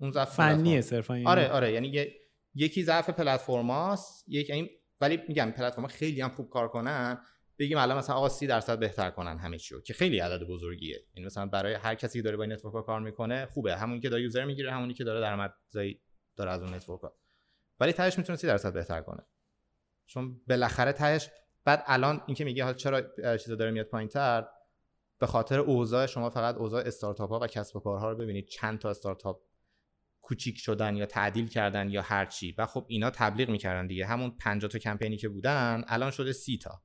[0.00, 2.06] اون ضعف فنیه صرفا آره آره یعنی
[2.54, 4.70] یکی ضعف پلتفرماست یک یعنی
[5.00, 7.18] ولی میگم پلتفرم خیلی هم خوب کار کنن.
[7.58, 11.04] بگیم الان مثلا آقا 30 درصد بهتر کنن همه چیو که خیلی عدد بزرگیه.
[11.14, 13.76] یعنی مثلا برای هر کسی که داره با این network کار می‌کنه خوبه.
[13.76, 16.00] همون که داره user می‌گیره همونی که داره درآمدزایی
[16.36, 17.00] داره از اون network
[17.80, 19.22] ولی تهش می‌تونه 30 درصد بهتر کنه.
[20.06, 21.30] چون بالاخره تهش
[21.64, 23.02] بعد الان اینکه میگه حالا چرا
[23.36, 24.46] چیزا داره میاد پایینتر
[25.18, 28.48] به خاطر اوضاع شما فقط اوضاع استارتاپ ها و کسب و کارها رو ببینید.
[28.48, 29.40] چند تا استارتاپ
[30.20, 32.54] کوچیک شدن یا تعدیل کردن یا هر چی.
[32.58, 34.06] و خب اینا تبلیغ می‌کردن دیگه.
[34.06, 36.82] همون 50 تا کمپینی که بودن الان شده سی تا.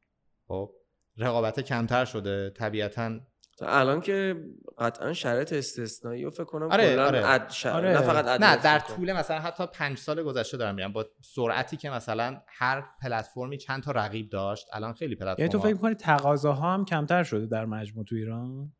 [0.47, 0.71] خب
[1.17, 2.49] رقابت کمتر شده.
[2.49, 3.19] طبیعتا
[3.61, 4.35] الان که
[4.77, 7.25] قطعا شرط استثنایی و فکر کنم آره آره.
[7.65, 7.91] آره.
[7.91, 11.89] نه فقط نه در طول مثلا حتی پنج سال گذشته دارم میگم با سرعتی که
[11.89, 16.73] مثلا هر پلتفرمی چند تا رقیب داشت الان خیلی پلتفرم یعنی تو فکر می‌کنی تقاضاها
[16.73, 18.73] هم کمتر شده در مجموع تو ایران؟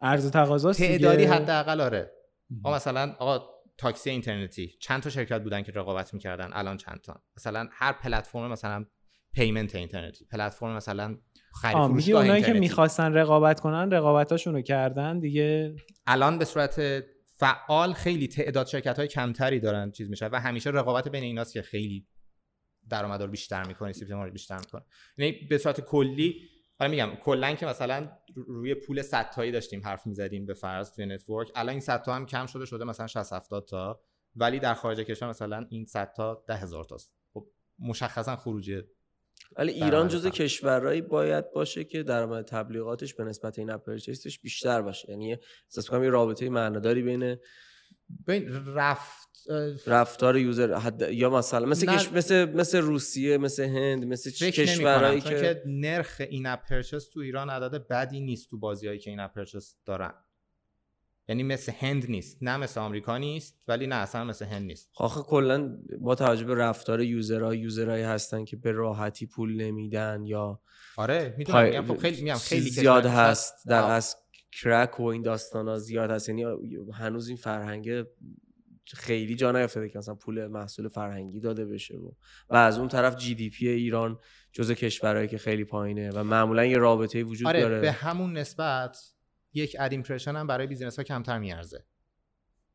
[0.00, 2.12] عرض تقاضا تعدادی حداقل آره.
[2.50, 3.46] ما مثلا آقا
[3.78, 8.52] تاکسی اینترنتی چند تا شرکت بودن که رقابت می‌کردن؟ الان چند تا؟ مثلا هر پلتفرم
[8.52, 8.84] مثلا
[9.32, 11.16] پیمنت اینترنتی پلتفرم مثلا
[11.62, 15.76] خرید فروش اونایی که می‌خواستن رقابت کنن رقابتاشون رو کردن دیگه؟
[16.06, 17.04] الان به صورت
[17.38, 21.62] فعال خیلی تعداد شرکت های کمتری دارن چیز میشه و همیشه رقابت بین ایناست که
[21.62, 22.06] خیلی
[22.88, 24.82] درآمد رو بیشتر می‌کنه سیستم رو بیشتر می‌کنه
[25.18, 26.40] یعنی به صورت کلی
[26.78, 31.06] حالا میگم کلا که مثلا روی پول 100 تایی داشتیم حرف می‌زدیم به فرض توی
[31.06, 31.48] network.
[31.54, 34.00] الان این 100 تا هم کم شده شده مثلا 60 70 تا.
[34.36, 37.14] ولی در خارج کشور مثلا این 100 تا 10000 تاست.
[37.34, 37.46] خب
[37.78, 38.82] مشخصا خروجی
[39.56, 44.82] ولی ایران جزو کشورهایی باید باشه که درآمد تبلیغاتش به نسبت in-app purchase ش بیشتر
[44.82, 45.10] باشه.
[45.10, 47.36] یعنی احساس کنم یه رابطه معناداری بین
[48.26, 49.26] بین رفت
[49.86, 51.02] رفتار user حد...
[51.10, 52.12] یا مثلا مثل کش...
[52.12, 55.30] مثل مثل روسیه مثل هند مثل کشورهایی که...
[55.30, 60.14] که نرخ in-app purchase تو ایران عدد بدی نیست تو بازیایی که in-app purchase دارن.
[61.28, 62.38] یعنی مثل هند نیست.
[62.42, 64.90] نه مثل آمریکا نیست ولی نه اصلا مثل هند نیست.
[64.96, 69.56] آخه کلا با توجه به رفتار user ها user هایی هستن که به راحتی پول
[69.62, 70.60] نمیدن یا
[70.96, 74.16] آره می‌دونم خب خیلی میگم خیلی زیاد هست در از
[74.52, 76.28] crack و این داستان ها زیاد هست.
[76.28, 76.44] یعنی
[76.92, 78.04] هنوز این فرهنگ
[78.94, 82.10] خیلی جا نیافتاده که مثلا پول محصول فرهنگی داده بشه و,
[82.50, 84.18] و از اون طرف GDP ایران
[84.52, 87.80] جزء کشورهایی که خیلی پایینه و معمولا یه رابطه وجود آره داره.
[87.80, 88.98] به همون نسبت
[89.56, 91.84] یک ad impression هم برای business ها کمتر میارزه.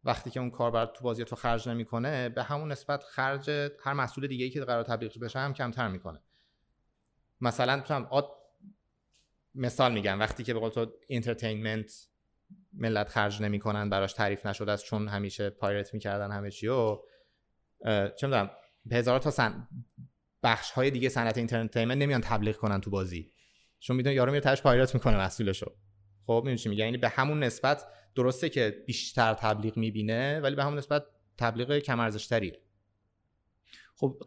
[0.04, 3.50] وقتی که اون کاربر تو بازی تو خرج نمی‌کنه به همون نسبت خرج
[3.84, 6.22] هر محصول دیگه ای که قرار تبلیغ بشه هم کمتر می‌کنه.
[7.42, 8.08] مثلا مثلا
[9.56, 12.08] مثال میگم وقتی که به قول تو entertainment
[12.74, 16.98] ملت خرج نمی‌کنن براش تعریف نشده است چون همیشه pirate می‌کردن همه چی و
[18.20, 18.52] چه می‌دونم
[18.92, 19.68] هزار تا سن...
[20.44, 23.32] بخش های دیگه صنعت entertainment نمیان تبلیغ کنن تو بازی.
[23.80, 25.76] چون می‌دونن یارو میره تهش pirate می‌کنه محصولشو
[26.26, 27.86] خب می‌دونی میگه یعنی به همون نسبت
[28.16, 31.04] درسته که بیشتر تبلیغ می‌بینه ولی به همون نسبت
[31.38, 32.54] تبلیغ کم ارزشتری.
[33.96, 34.24] خب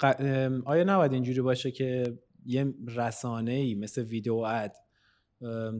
[0.64, 4.72] آیا نباید اینجوری باشه که یه رسانه ای مثل video ad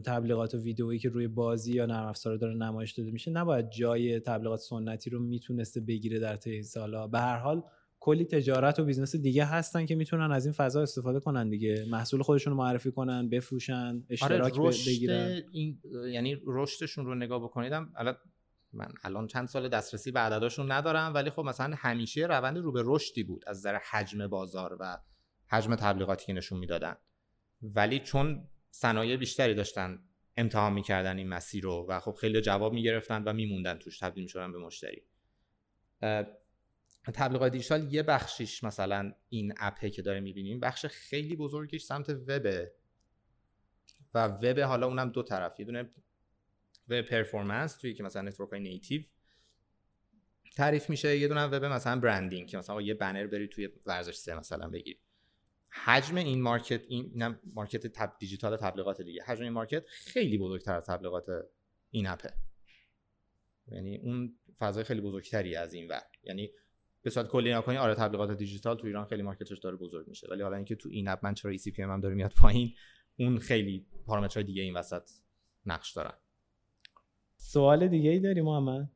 [0.05, 4.19] تبلیغات و ویدئویی که روی بازی یا نرم افزار داره نمایش داده میشه نباید جای
[4.19, 7.63] تبلیغات سنتی رو می‌تونسته بگیره در طی سالا به هر حال
[8.05, 11.85] کلی تجارت و business دیگه هستن که می‌تونن از این فضا استفاده کنن دیگه.
[11.89, 15.41] محصول خودشون رو معرفی کنن بفروشن اشتراک آره بگیرن.
[15.51, 18.15] این یعنی رشدشون رو نگاه بکنیدم الان
[18.73, 22.83] من الان چند سال دسترسی به عدداشون ندارم ولی خب مثلا همیشه روند رو به
[22.85, 24.97] رشدی بود از نظر حجم بازار و
[25.47, 26.95] حجم تبلیغاتی که نشون می‌دادن.
[27.61, 29.99] ولی چون صنایع بیشتری داشتن
[30.37, 34.51] امتحان می‌کردن این مسیر رو و خب خیلی جواب می‌گرفتن و میموندن توش تبدیل می‌شدن
[34.51, 35.03] به مشتری.
[37.11, 42.71] تبلیغات دیجیتال یه بخشیش مثلا این اپه که داره می‌بینیم بخش خیلی بزرگیش سمت وبه.
[44.13, 45.59] و وب حالا اونم دو طرف.
[45.59, 45.89] یه دونه
[46.89, 49.01] وب performance توی که مثلا network های native
[50.55, 51.17] تعریف میشه.
[51.17, 54.97] یه دونه وب مثلا branding که مثلا یه بنر بری توی ورزش سه مثلا بگیر.
[55.69, 59.23] حجم این market این market تب دیجیتال تبلیغات دیگه.
[59.23, 61.25] حجم این market خیلی بزرگتر از تبلیغات
[61.91, 62.33] in-app ه
[63.67, 66.01] یعنی اون فضای خیلی بزرگتری از این ور.
[66.23, 66.51] یعنی
[67.05, 70.27] به صورت کلی نکنی آره تبلیغات دیجیتال تو ایران خیلی market ش داره بزرگ میشه.
[70.31, 72.73] ولی حالا اینکه تو in-app من چرا eCPM داره میاد پایین
[73.17, 75.09] اون خیلی پارامترهای دیگه این وسط
[75.65, 76.13] نقش دارن.
[77.37, 78.89] سوال دیگه ای داری محمد؟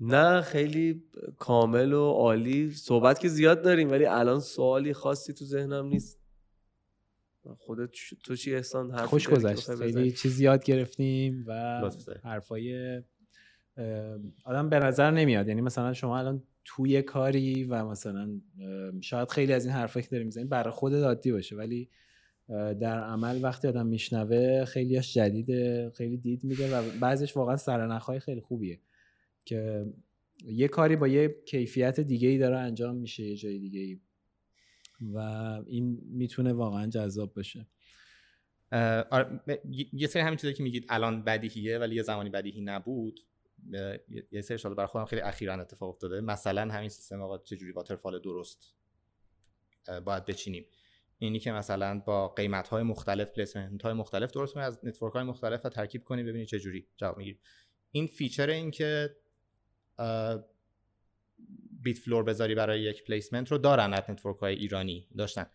[0.00, 1.04] نه خیلی
[1.38, 6.20] کامل و عالی صحبت که زیاد داریم ولی الان سوالی خاصی تو ذهنم نیست.
[7.58, 7.90] خودت
[8.24, 9.74] تو چی احسان حرف خوش گذشت.
[9.74, 11.90] خیلی چیز یاد گرفتیم و
[12.24, 13.02] حرفای
[14.44, 15.48] آدم به نظر نمیاد.
[15.48, 18.40] یعنی مثلا شما الان توی کاری و مثلا
[19.00, 21.88] شاید خیلی از این حرفایی که داریم می‌زنیم برای خود عادی باشه ولی
[22.80, 28.40] در عمل وقتی آدم میشنوه خیلیش جدیده خیلی دید میده و بعضش واقعا سرنخهای خیلی
[28.40, 28.80] خوبیه
[29.44, 29.86] که
[30.44, 34.00] یه کاری با یه کیفیت دیگه ای داره انجام میشه یه جای دیگه ای
[35.14, 35.18] و
[35.66, 37.66] این می‌تونه واقعا جذاب باشه
[39.10, 39.40] آره
[39.92, 43.20] یه سری همین چیزایی که میگید الان بدیهیه ولی یه زمانی بدیهی نبود.
[44.32, 46.20] یه سری شاید برای خودم خیلی اخیرا اتفاق افتاده.
[46.20, 48.74] مثلا همین سیستم آقا چجوری waterfall درست؟
[50.04, 50.66] باید بچینیم.
[51.18, 55.24] اینی که مثلا با قیمت های مختلف placement های مختلف درست کنی از network های
[55.24, 57.38] مختلف و ترکیب کنی ببینی چه جوری جواب می‌گیری.
[57.90, 59.16] این feature این که
[61.82, 65.46] bid floor بذاری برای یک placement رو دارن از network های ایرانی داشتن.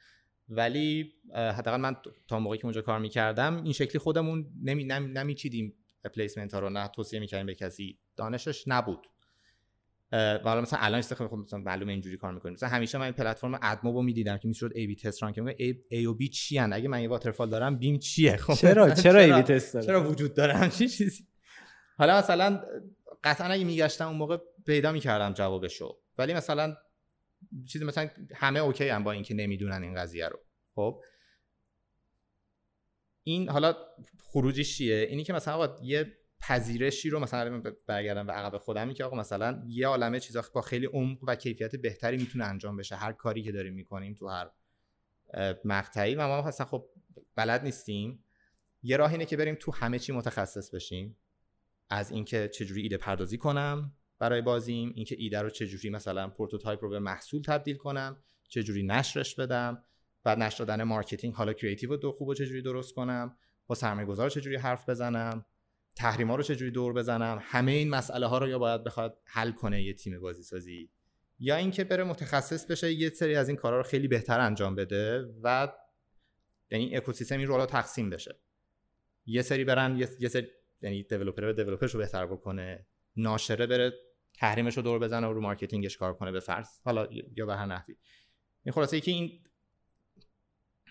[0.50, 1.96] ولی حداقل من
[2.28, 5.74] تا موقعی که اونجا کار می‌کردم این شکلی خودمون نمی نمیچیدیم.
[6.10, 8.00] placement ها رو نه توصیه می‌کردیم به کسی.
[8.16, 9.08] دانشش نبود.
[10.12, 12.54] و حالا مثلا الان استفاده خب مثلا معلومه اینجوری کار می‌کنیم.
[12.54, 15.76] مثلا همیشه من این پلتفرم AdMob رو می‌دیدم که می‌شد A/B test run کنم A,
[15.90, 18.90] A و B چی ان اگه من یه waterfall دارم B م چیه؟ خب چرا
[18.94, 21.28] چرا A/B test دارم؟ چرا وجود داره چی چیزی؟
[21.98, 22.62] حالا مثلا
[23.24, 25.98] قطعا اگه میگشتم اون موقع پیدا می‌کردم جوابشو.
[26.18, 26.76] ولی مثلا
[27.72, 30.40] چیزی مثلا همه OK هم با اینکه نمی‌دونن این قضیه رو.
[30.76, 31.02] خب؟
[33.28, 33.76] این حالا
[34.24, 39.18] خروجیش چیه؟ اینی که مثلا یه پذیرشی رو مثلا برگردم به عقب خودم که آقا
[39.18, 42.96] مثلا یه عالمه چیزا با خیلی عمق و کیفیت بهتری می‌تونه انجام بشه.
[42.96, 44.50] هر کاری که داریم می‌کنیم تو هر
[45.66, 46.16] مقطعی.
[46.16, 46.90] و ما مثلا خب
[47.36, 48.24] بلد نیستیم.
[48.84, 51.18] یه راه اینه که بریم تو همه چی متخصص بشیم.
[51.90, 56.90] از اینکه چجوری ایده پردازی کنم برای بازیم اینکه ایده رو چجوری مثلا prototype رو
[56.90, 59.84] به محصول تبدیل کنم چجوری نشرش بدم.
[60.26, 63.38] بعد نشر دادن marketing حالا creative دو خوب و چجوری درست کنم؟
[63.68, 65.46] با سرمایه گذار چجوری حرف بزنم؟
[65.96, 69.84] تحریما رو چجوری دور بزنم؟ همه این مسئله ها رو یا باید بخواد حل کنه
[69.84, 70.90] یه تیم بازی سازی
[71.40, 75.26] یا اینکه بره متخصص بشه یه سری از این کارا رو خیلی بهتر انجام بده
[75.44, 75.74] و
[76.72, 78.40] یعنی اکوسیستم این role ا تقسیم بشه.
[79.26, 80.48] یه سری برن یه, سری
[80.82, 82.88] یعنی developer develop ش رو بهتر بکنه.
[83.16, 83.94] ناشره بره
[84.34, 86.68] تحریمش رو دور بزنه و رو marketing ش کار کنه به فرض.
[86.84, 87.96] حالا یا به هر نحوی.
[88.64, 89.32] این خلاصه که این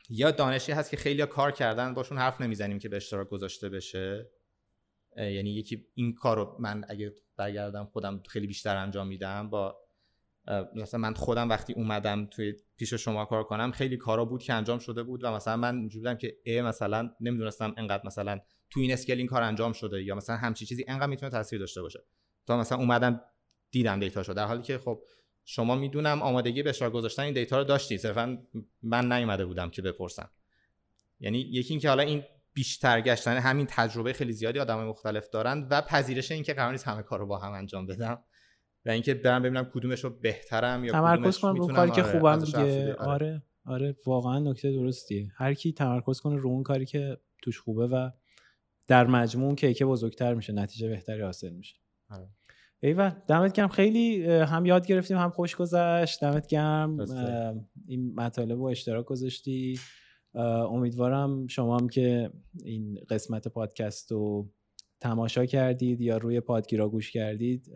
[0.08, 4.30] یا دانشی هست که خیلی کار کردن باشون حرف نمی‌زنیم که به اشتراک گذاشته بشه.
[5.16, 9.80] یعنی یکی این کار رو من اگه برگردم خودم خیلی بیشتر انجام میدم با
[10.74, 14.78] مثلا من خودم وقتی اومدم توی پیش شما کار کنم خیلی کارا بود که انجام
[14.78, 18.40] شده بود و مثلا من اینجوری بودم که ای مثلا نمی‌دونستم انقدر مثلا
[18.70, 21.82] تو این اسکیل این کار انجام شده یا مثلا همچی چیزی انقدر می‌تونه تاثیر داشته
[21.82, 22.00] باشه.
[22.46, 23.20] تا مثلا اومدم
[23.70, 25.02] دیدم دیتا شده در حالی که خب
[25.44, 28.38] شما می‌دونم آمادگی به اشتراک گذاشتن این دیتا رو داشتی صرفا
[28.82, 30.30] من نیومده بودم که بپرسم.
[31.20, 32.22] یعنی یکی اینکه حالا این
[32.54, 37.02] بیشتر گشتن همین تجربه خیلی زیادی آدم مختلف دارن و پذیرش اینکه قرار نیست همه
[37.02, 38.18] کار رو با هم انجام بدم.
[38.86, 42.44] و اینکه برم ببینم کدومش رو بهترم یا تمرکز کنم رو کاری که آره، خوبم
[42.44, 42.94] دیگه.
[42.94, 45.32] آره آره واقعا نکته درستیه.
[45.36, 48.10] هر کی تمرکز کنه رو اون کاری که توش خوبه و
[48.86, 51.76] در مجموع اون کیک بزرگتر میشه نتیجه بهتری حاصل میشه.
[52.10, 52.28] آره.
[52.84, 53.68] ایول دمت گرم.
[53.68, 56.20] خیلی هم یاد گرفتیم هم خوش گذشت.
[56.20, 56.96] دمت گرم.
[57.86, 59.78] این مطالب رو اشتراک گذاشتی.
[60.34, 62.30] امیدوارم شما هم که
[62.64, 64.50] این قسمت پادکست رو
[65.00, 67.70] تماشا کردید یا روی پادگیرا گوش کردید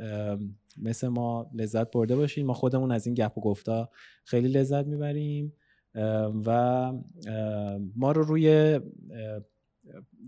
[0.76, 3.90] مثل ما لذت برده باشید ما خودمون از این گپ و گفتا
[4.24, 5.52] خیلی لذت می‌بریم.
[6.46, 6.92] و
[7.96, 8.80] ما رو روی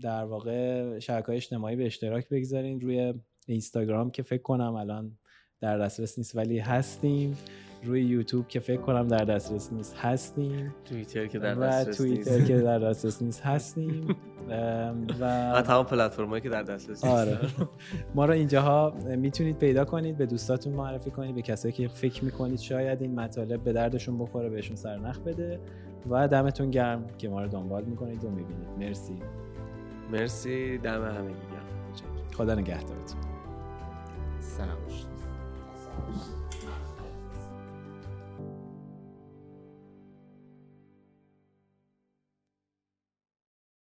[0.01, 3.13] در واقع شبکه های اجتماعی به اشتراک بگذارین روی
[3.51, 5.17] اینستاگرام که فکر کنم الان
[5.61, 7.37] در دسترس نیست ولی هستیم.
[7.83, 10.73] روی یوتیوب که فکر کنم در دسترس نیست هستیم.
[10.85, 14.07] توییتر که در و دسترس توییتر نیست که در دسترس نیست هستیم.
[15.19, 17.05] و و تمام پلتفرمایی که در دسترس نیست.
[17.05, 17.37] آره.
[18.15, 22.59] ما رو اینجاها می‌تونید پیدا کنید به دوستاتون معرفی کنید به کسایی که فکر می‌کنید
[22.59, 25.59] شاید این مطالب به دردشون بخوره بهشون سرنخ بده.
[26.09, 28.69] و دمتون گرم که ما رو دنبال می‌کنید و می‌بینید.
[28.79, 29.15] مرسی.
[30.11, 30.77] مرسی.
[30.77, 31.93] دم همه گرم.
[32.33, 33.30] خدا نگهدارتون.
[34.61, 35.07] سلام باشید.